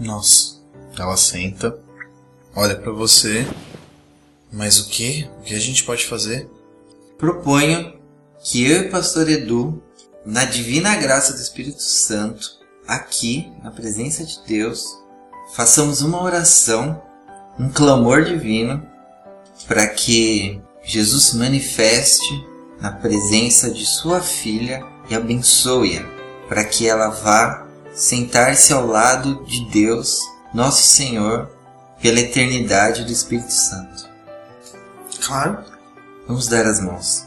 Nossa. 0.00 0.54
Ela 0.98 1.16
senta, 1.18 1.78
olha 2.56 2.74
pra 2.74 2.90
você. 2.90 3.46
Mas 4.50 4.78
o 4.78 4.88
que? 4.88 5.28
O 5.40 5.42
que 5.42 5.54
a 5.54 5.60
gente 5.60 5.84
pode 5.84 6.06
fazer? 6.06 6.48
Proponho 7.18 7.92
que 8.42 8.64
eu 8.64 8.84
e 8.84 8.86
o 8.86 8.90
pastor 8.90 9.28
Edu, 9.28 9.82
na 10.24 10.44
divina 10.44 10.96
graça 10.96 11.32
do 11.32 11.40
Espírito 11.40 11.82
Santo, 11.82 12.58
aqui, 12.86 13.52
na 13.62 13.70
presença 13.70 14.24
de 14.24 14.40
Deus, 14.46 14.84
façamos 15.54 16.00
uma 16.00 16.22
oração, 16.22 17.02
um 17.58 17.68
clamor 17.68 18.24
divino, 18.24 18.86
para 19.68 19.86
que 19.86 20.60
Jesus 20.82 21.26
se 21.26 21.36
manifeste 21.36 22.24
na 22.80 22.90
presença 22.90 23.70
de 23.70 23.84
sua 23.84 24.20
filha 24.20 24.84
e 25.08 25.14
abençoe-a, 25.14 26.04
para 26.48 26.64
que 26.64 26.88
ela 26.88 27.08
vá 27.08 27.66
sentar-se 27.94 28.72
ao 28.72 28.86
lado 28.86 29.44
de 29.44 29.64
Deus, 29.70 30.18
nosso 30.52 30.82
Senhor, 30.82 31.50
pela 32.00 32.20
eternidade 32.20 33.04
do 33.04 33.12
Espírito 33.12 33.52
Santo. 33.52 34.08
Claro. 35.24 35.58
Vamos 36.26 36.48
dar 36.48 36.66
as 36.66 36.80
mãos. 36.80 37.26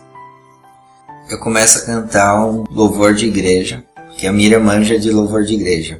Eu 1.29 1.37
começo 1.39 1.79
a 1.79 1.81
cantar 1.81 2.39
um 2.39 2.63
louvor 2.71 3.13
de 3.13 3.25
igreja, 3.25 3.83
que 4.17 4.25
a 4.25 4.31
Miriam 4.31 4.61
manja 4.61 4.97
de 4.97 5.11
louvor 5.11 5.43
de 5.43 5.55
igreja. 5.55 5.99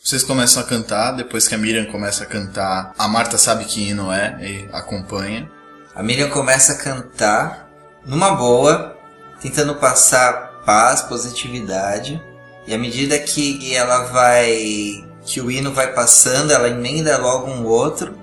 Vocês 0.00 0.22
começam 0.22 0.62
a 0.62 0.66
cantar, 0.66 1.10
depois 1.16 1.48
que 1.48 1.54
a 1.56 1.58
Miriam 1.58 1.86
começa 1.86 2.22
a 2.22 2.26
cantar, 2.26 2.94
a 2.96 3.08
Marta 3.08 3.36
sabe 3.36 3.64
que 3.64 3.88
hino 3.88 4.12
é 4.12 4.38
e 4.40 4.68
acompanha. 4.72 5.50
A 5.96 6.02
Miriam 6.02 6.28
começa 6.28 6.74
a 6.74 6.78
cantar 6.78 7.68
numa 8.06 8.36
boa, 8.36 8.96
tentando 9.40 9.74
passar 9.74 10.62
paz, 10.64 11.02
positividade. 11.02 12.22
E 12.64 12.72
à 12.72 12.78
medida 12.78 13.18
que 13.18 13.74
ela 13.74 14.04
vai. 14.04 15.04
que 15.24 15.40
o 15.40 15.50
hino 15.50 15.72
vai 15.72 15.92
passando, 15.92 16.52
ela 16.52 16.68
emenda 16.68 17.18
logo 17.18 17.50
um 17.50 17.66
outro. 17.66 18.16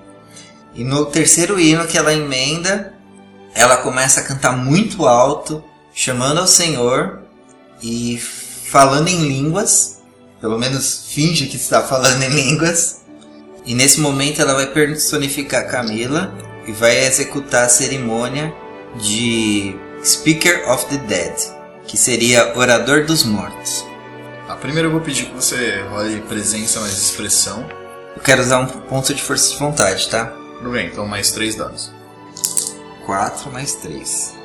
E 0.74 0.84
no 0.84 1.04
terceiro 1.04 1.60
hino 1.60 1.86
que 1.86 1.98
ela 1.98 2.14
emenda, 2.14 2.94
ela 3.54 3.76
começa 3.76 4.20
a 4.20 4.24
cantar 4.24 4.56
muito 4.56 5.06
alto, 5.06 5.62
chamando 5.92 6.38
ao 6.38 6.46
Senhor 6.46 7.20
e 7.82 8.18
falando 8.18 9.08
em 9.08 9.28
línguas. 9.28 10.00
Pelo 10.40 10.58
menos 10.58 11.06
finge 11.08 11.46
que 11.46 11.56
está 11.56 11.82
falando 11.82 12.22
em 12.22 12.28
línguas. 12.28 13.00
E 13.64 13.74
nesse 13.74 14.00
momento 14.00 14.40
ela 14.40 14.54
vai 14.54 14.66
personificar 14.66 15.68
Camila 15.68 16.32
e 16.66 16.72
vai 16.72 17.04
executar 17.04 17.66
a 17.66 17.68
cerimônia 17.68 18.54
de 18.96 19.76
Speaker 20.04 20.68
of 20.70 20.86
the 20.86 20.96
Dead, 20.96 21.34
que 21.86 21.96
seria 21.96 22.56
orador 22.56 23.04
dos 23.04 23.22
mortos. 23.24 23.84
A 24.48 24.56
primeira 24.56 24.88
eu 24.88 24.92
vou 24.92 25.00
pedir 25.00 25.26
que 25.26 25.34
você 25.34 25.82
role 25.90 26.20
presença 26.22 26.80
mais 26.80 26.94
expressão. 26.94 27.68
Eu 28.16 28.22
quero 28.22 28.42
usar 28.42 28.58
um 28.58 28.66
ponto 28.66 29.14
de 29.14 29.22
força 29.22 29.52
de 29.52 29.58
vontade, 29.58 30.08
tá? 30.08 30.26
Tudo 30.58 30.70
bem, 30.70 30.88
então 30.88 31.06
mais 31.06 31.30
três 31.30 31.54
dados. 31.54 31.92
4 33.06 33.50
mais 33.52 33.74
3. 33.74 34.39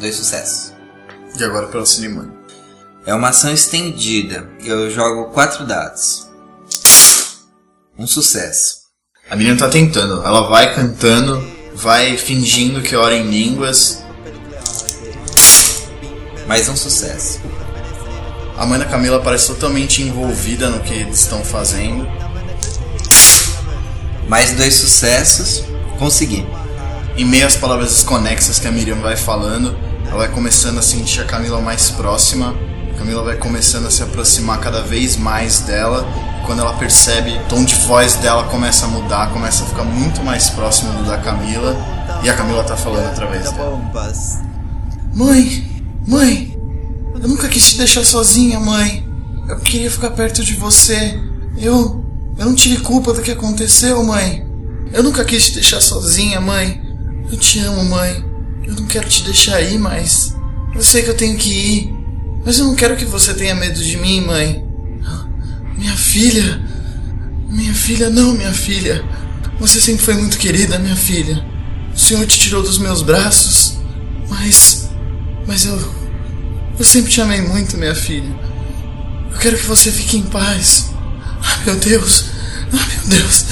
Dois 0.00 0.16
sucessos. 0.16 0.72
E 1.38 1.44
agora 1.44 1.66
pela 1.68 1.86
cerimônia. 1.86 2.32
É 3.06 3.14
uma 3.14 3.28
ação 3.28 3.52
estendida. 3.52 4.48
Eu 4.64 4.90
jogo 4.90 5.32
4 5.32 5.64
dados. 5.64 6.28
Um 7.98 8.06
sucesso. 8.06 8.86
A 9.30 9.36
menina 9.36 9.56
tá 9.56 9.68
tentando, 9.68 10.22
ela 10.24 10.48
vai 10.48 10.74
cantando, 10.74 11.44
vai 11.74 12.16
fingindo 12.16 12.82
que 12.82 12.94
ora 12.94 13.14
em 13.16 13.28
línguas. 13.28 14.02
Mais 16.46 16.68
um 16.68 16.76
sucesso. 16.76 17.40
A 18.56 18.64
mãe 18.64 18.78
da 18.78 18.84
Camila 18.86 19.20
parece 19.20 19.48
totalmente 19.48 20.02
envolvida 20.02 20.70
no 20.70 20.80
que 20.80 20.94
eles 20.94 21.20
estão 21.20 21.44
fazendo. 21.44 22.06
Mais 24.28 24.52
dois 24.52 24.74
sucessos. 24.74 25.64
Consegui. 25.98 26.46
Em 27.16 27.24
meio 27.24 27.46
às 27.46 27.56
palavras 27.56 27.90
desconexas 27.90 28.58
que 28.58 28.68
a 28.68 28.72
Miriam 28.72 29.00
vai 29.00 29.16
falando, 29.16 29.76
ela 30.08 30.18
vai 30.18 30.28
começando 30.28 30.78
a 30.78 30.82
sentir 30.82 31.20
a 31.20 31.24
Camila 31.24 31.60
mais 31.60 31.90
próxima. 31.90 32.54
A 32.94 32.98
Camila 32.98 33.22
vai 33.22 33.36
começando 33.36 33.86
a 33.86 33.90
se 33.90 34.02
aproximar 34.02 34.60
cada 34.60 34.82
vez 34.82 35.16
mais 35.16 35.60
dela. 35.60 36.06
Quando 36.46 36.60
ela 36.60 36.74
percebe, 36.74 37.32
o 37.32 37.48
tom 37.48 37.64
de 37.64 37.74
voz 37.74 38.14
dela 38.14 38.44
começa 38.44 38.86
a 38.86 38.88
mudar, 38.88 39.32
começa 39.32 39.64
a 39.64 39.66
ficar 39.66 39.84
muito 39.84 40.22
mais 40.22 40.48
próximo 40.50 40.92
do 40.92 41.04
da 41.04 41.18
Camila. 41.18 41.76
E 42.22 42.28
a 42.28 42.34
Camila 42.34 42.64
tá 42.64 42.76
falando 42.76 43.06
através 43.06 43.50
dela. 43.50 43.56
Mãe, 45.12 45.64
mãe, 46.06 46.56
eu 47.20 47.28
nunca 47.28 47.48
quis 47.48 47.70
te 47.70 47.78
deixar 47.78 48.04
sozinha, 48.04 48.60
mãe. 48.60 49.06
Eu 49.48 49.58
queria 49.58 49.90
ficar 49.90 50.10
perto 50.10 50.44
de 50.44 50.54
você. 50.54 51.20
Eu, 51.56 52.04
eu 52.36 52.46
não 52.46 52.54
tive 52.54 52.78
culpa 52.78 53.12
do 53.12 53.22
que 53.22 53.30
aconteceu, 53.30 54.02
mãe. 54.04 54.46
Eu 54.92 55.02
nunca 55.02 55.24
quis 55.24 55.46
te 55.46 55.54
deixar 55.54 55.80
sozinha, 55.80 56.40
mãe. 56.40 56.80
Eu 57.30 57.36
te 57.38 57.58
amo, 57.60 57.84
mãe. 57.84 58.25
Eu 58.66 58.74
não 58.74 58.86
quero 58.86 59.08
te 59.08 59.22
deixar 59.22 59.60
ir, 59.60 59.78
mas 59.78 60.34
eu 60.74 60.82
sei 60.82 61.02
que 61.02 61.10
eu 61.10 61.16
tenho 61.16 61.36
que 61.36 61.50
ir. 61.50 61.96
Mas 62.44 62.58
eu 62.58 62.66
não 62.66 62.74
quero 62.74 62.96
que 62.96 63.04
você 63.04 63.34
tenha 63.34 63.54
medo 63.54 63.82
de 63.82 63.96
mim, 63.96 64.20
mãe. 64.20 64.64
Minha 65.76 65.96
filha. 65.96 66.60
Minha 67.48 67.74
filha, 67.74 68.10
não, 68.10 68.32
minha 68.32 68.52
filha. 68.52 69.04
Você 69.58 69.80
sempre 69.80 70.04
foi 70.04 70.14
muito 70.14 70.38
querida, 70.38 70.78
minha 70.78 70.96
filha. 70.96 71.44
O 71.94 71.98
Senhor 71.98 72.26
te 72.26 72.38
tirou 72.38 72.62
dos 72.62 72.78
meus 72.78 73.02
braços, 73.02 73.78
mas 74.28 74.90
mas 75.46 75.64
eu 75.64 75.78
eu 76.78 76.84
sempre 76.84 77.10
te 77.10 77.20
amei 77.22 77.40
muito, 77.40 77.78
minha 77.78 77.94
filha. 77.94 78.28
Eu 79.30 79.38
quero 79.38 79.56
que 79.56 79.66
você 79.66 79.90
fique 79.90 80.18
em 80.18 80.22
paz. 80.22 80.90
Ah, 81.42 81.58
meu 81.64 81.76
Deus. 81.76 82.26
Ah, 82.72 82.86
meu 82.86 83.18
Deus. 83.18 83.44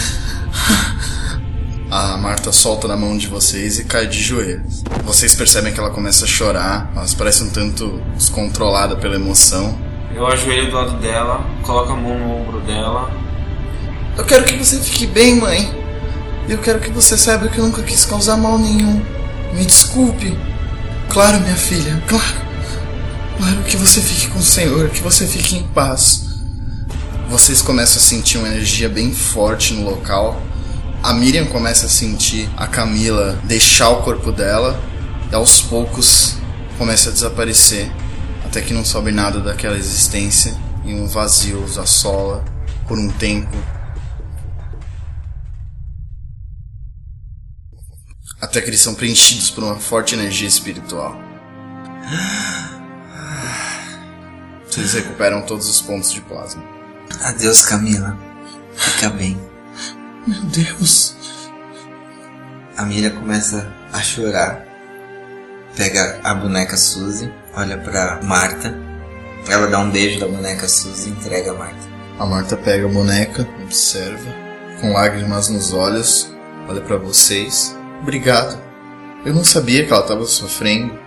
A 1.97 2.17
Marta 2.17 2.51
solta 2.51 2.89
na 2.89 2.97
mão 2.97 3.17
de 3.17 3.29
vocês 3.29 3.79
e 3.79 3.85
cai 3.85 4.09
de 4.09 4.21
joelhos. 4.21 4.83
Vocês 5.05 5.33
percebem 5.33 5.73
que 5.73 5.79
ela 5.79 5.91
começa 5.91 6.25
a 6.25 6.27
chorar, 6.27 6.91
ela 6.93 7.07
parece 7.17 7.45
um 7.45 7.51
tanto 7.51 8.03
descontrolada 8.17 8.97
pela 8.97 9.15
emoção. 9.15 9.79
Eu 10.13 10.27
ajoelho 10.27 10.73
do 10.73 10.77
lado 10.77 10.99
dela, 10.99 11.49
coloco 11.63 11.93
a 11.93 11.97
mão 11.97 12.19
no 12.19 12.35
ombro 12.35 12.61
dela. 12.63 13.09
Eu 14.19 14.25
quero 14.25 14.45
que 14.45 14.57
você 14.57 14.77
fique 14.81 15.07
bem, 15.07 15.37
mãe. 15.37 15.73
Eu 16.49 16.59
quero 16.59 16.81
que 16.81 16.91
você 16.91 17.17
saiba 17.17 17.47
que 17.47 17.59
eu 17.59 17.65
nunca 17.65 17.81
quis 17.81 18.05
causar 18.05 18.37
mal 18.39 18.59
nenhum. 18.59 19.01
Me 19.53 19.65
desculpe. 19.65 20.37
Claro, 21.09 21.39
minha 21.43 21.55
filha, 21.55 22.03
claro. 22.09 22.43
Claro 23.39 23.63
que 23.69 23.77
você 23.77 24.01
fique 24.01 24.27
com 24.33 24.41
o 24.41 24.43
Senhor, 24.43 24.89
que 24.89 25.01
você 25.01 25.29
fique 25.29 25.59
em 25.59 25.63
paz. 25.69 26.27
Vocês 27.29 27.63
começam 27.63 27.99
a 27.99 28.05
sentir 28.05 28.39
uma 28.39 28.49
energia 28.49 28.89
bem 28.89 29.15
forte 29.15 29.75
no 29.75 29.89
local. 29.89 30.43
A 31.05 31.13
Miriam 31.13 31.45
começa 31.45 31.85
a 31.85 31.89
sentir 31.91 32.49
a 32.57 32.67
Camila 32.67 33.39
deixar 33.45 33.91
o 33.91 34.03
corpo 34.03 34.33
dela 34.33 34.83
e 35.31 35.35
aos 35.35 35.61
poucos 35.61 36.39
começa 36.79 37.11
a 37.11 37.13
desaparecer 37.13 37.93
até 38.43 38.63
que 38.63 38.73
não 38.73 38.87
sobe 38.87 39.13
nada 39.13 39.39
daquela 39.39 39.77
existência 39.77 40.57
e 40.83 40.95
um 40.95 41.07
vazio 41.07 41.63
os 41.63 41.77
assola 41.77 42.43
por 42.89 42.99
um 42.99 43.11
tempo. 43.11 43.55
Até 48.41 48.63
que 48.63 48.71
eles 48.71 48.81
são 48.81 48.95
preenchidos 48.95 49.51
por 49.51 49.63
uma 49.63 49.77
forte 49.77 50.15
energia 50.15 50.49
espiritual. 50.49 51.15
Vocês 54.67 54.95
recuperam 54.95 55.43
todos 55.43 55.69
os 55.69 55.83
pontos 55.83 56.11
de 56.11 56.23
plasma. 56.23 56.65
Adeus, 57.21 57.63
Camila. 57.63 58.17
Fica 58.75 59.11
bem. 59.11 59.54
Meu 60.27 60.41
Deus. 60.45 61.15
A 62.79 62.85
Miriam 62.87 63.11
começa 63.11 63.71
a 63.93 64.01
chorar. 64.01 64.65
Pega 65.77 66.19
a 66.25 66.35
boneca 66.35 66.79
Suzy, 66.79 67.31
olha 67.55 67.77
pra 67.77 68.23
Marta. 68.23 68.75
Ela 69.49 69.67
dá 69.67 69.79
um 69.81 69.91
beijo 69.91 70.19
da 70.19 70.27
boneca 70.27 70.67
Suzy 70.67 71.11
e 71.11 71.13
entrega 71.13 71.51
a 71.51 71.55
Marta. 71.55 71.89
A 72.19 72.25
Marta 72.25 72.57
pega 72.57 72.87
a 72.87 72.91
boneca, 72.91 73.47
observa, 73.63 74.35
com 74.81 74.95
lágrimas 74.95 75.51
nos 75.51 75.75
olhos, 75.75 76.33
olha 76.69 76.81
para 76.81 76.97
vocês. 76.97 77.77
Obrigado. 78.01 78.59
Eu 79.27 79.35
não 79.35 79.45
sabia 79.45 79.85
que 79.85 79.93
ela 79.93 80.01
estava 80.01 80.25
sofrendo. 80.25 80.99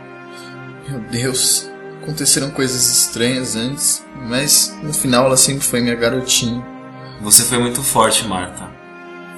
Meu 0.87 0.99
Deus, 1.09 1.67
aconteceram 2.03 2.51
coisas 2.51 2.87
estranhas 2.87 3.55
antes, 3.55 4.05
mas 4.15 4.77
no 4.83 4.93
final 4.93 5.25
ela 5.25 5.37
sempre 5.37 5.65
foi 5.65 5.81
minha 5.81 5.95
garotinha. 5.95 6.63
Você 7.19 7.43
foi 7.43 7.57
muito 7.57 7.81
forte, 7.81 8.27
Marta. 8.27 8.76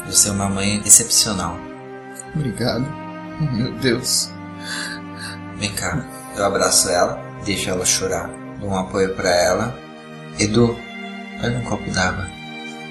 Você 0.09 0.29
é 0.29 0.31
uma 0.31 0.49
mãe 0.49 0.81
excepcional. 0.87 1.55
Obrigado. 2.33 2.83
Meu 3.53 3.71
Deus. 3.73 4.31
Vem 5.57 5.71
cá, 5.75 6.03
eu 6.35 6.45
abraço 6.45 6.89
ela, 6.89 7.21
deixo 7.45 7.69
ela 7.69 7.85
chorar, 7.85 8.27
dou 8.59 8.69
um 8.69 8.75
apoio 8.75 9.15
para 9.15 9.29
ela. 9.29 9.77
Edu, 10.39 10.75
olha 11.43 11.59
um 11.59 11.63
copo 11.63 11.91
d'água. 11.91 12.27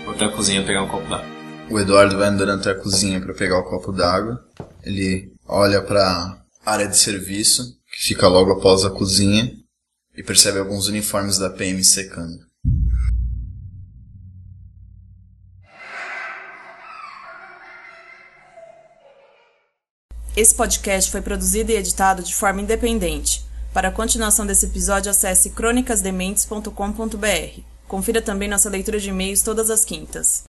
Vou 0.04 0.14
até 0.14 0.26
a 0.26 0.32
cozinha 0.32 0.64
pegar 0.64 0.84
um 0.84 0.88
copo 0.88 1.08
d'água. 1.08 1.26
O 1.68 1.80
Eduardo 1.80 2.16
vai 2.16 2.28
andando 2.28 2.52
até 2.52 2.70
a 2.70 2.78
cozinha 2.78 3.20
para 3.20 3.34
pegar 3.34 3.58
o 3.58 3.68
copo 3.68 3.90
d'água. 3.90 4.40
Ele 4.84 5.32
olha 5.44 5.82
para 5.82 6.40
área 6.64 6.86
de 6.86 6.96
serviço, 6.96 7.64
que 7.92 8.06
fica 8.06 8.28
logo 8.28 8.52
após 8.52 8.84
a 8.84 8.90
cozinha, 8.90 9.50
e 10.16 10.22
percebe 10.22 10.60
alguns 10.60 10.86
uniformes 10.86 11.36
da 11.36 11.50
PM 11.50 11.82
secando. 11.82 12.47
Esse 20.38 20.54
podcast 20.54 21.10
foi 21.10 21.20
produzido 21.20 21.72
e 21.72 21.74
editado 21.74 22.22
de 22.22 22.32
forma 22.32 22.60
independente. 22.60 23.44
Para 23.74 23.88
a 23.88 23.90
continuação 23.90 24.46
desse 24.46 24.66
episódio, 24.66 25.10
acesse 25.10 25.50
crônicasdementes.com.br. 25.50 27.60
Confira 27.88 28.22
também 28.22 28.48
nossa 28.48 28.70
leitura 28.70 29.00
de 29.00 29.08
e-mails 29.08 29.42
todas 29.42 29.68
as 29.68 29.84
quintas. 29.84 30.44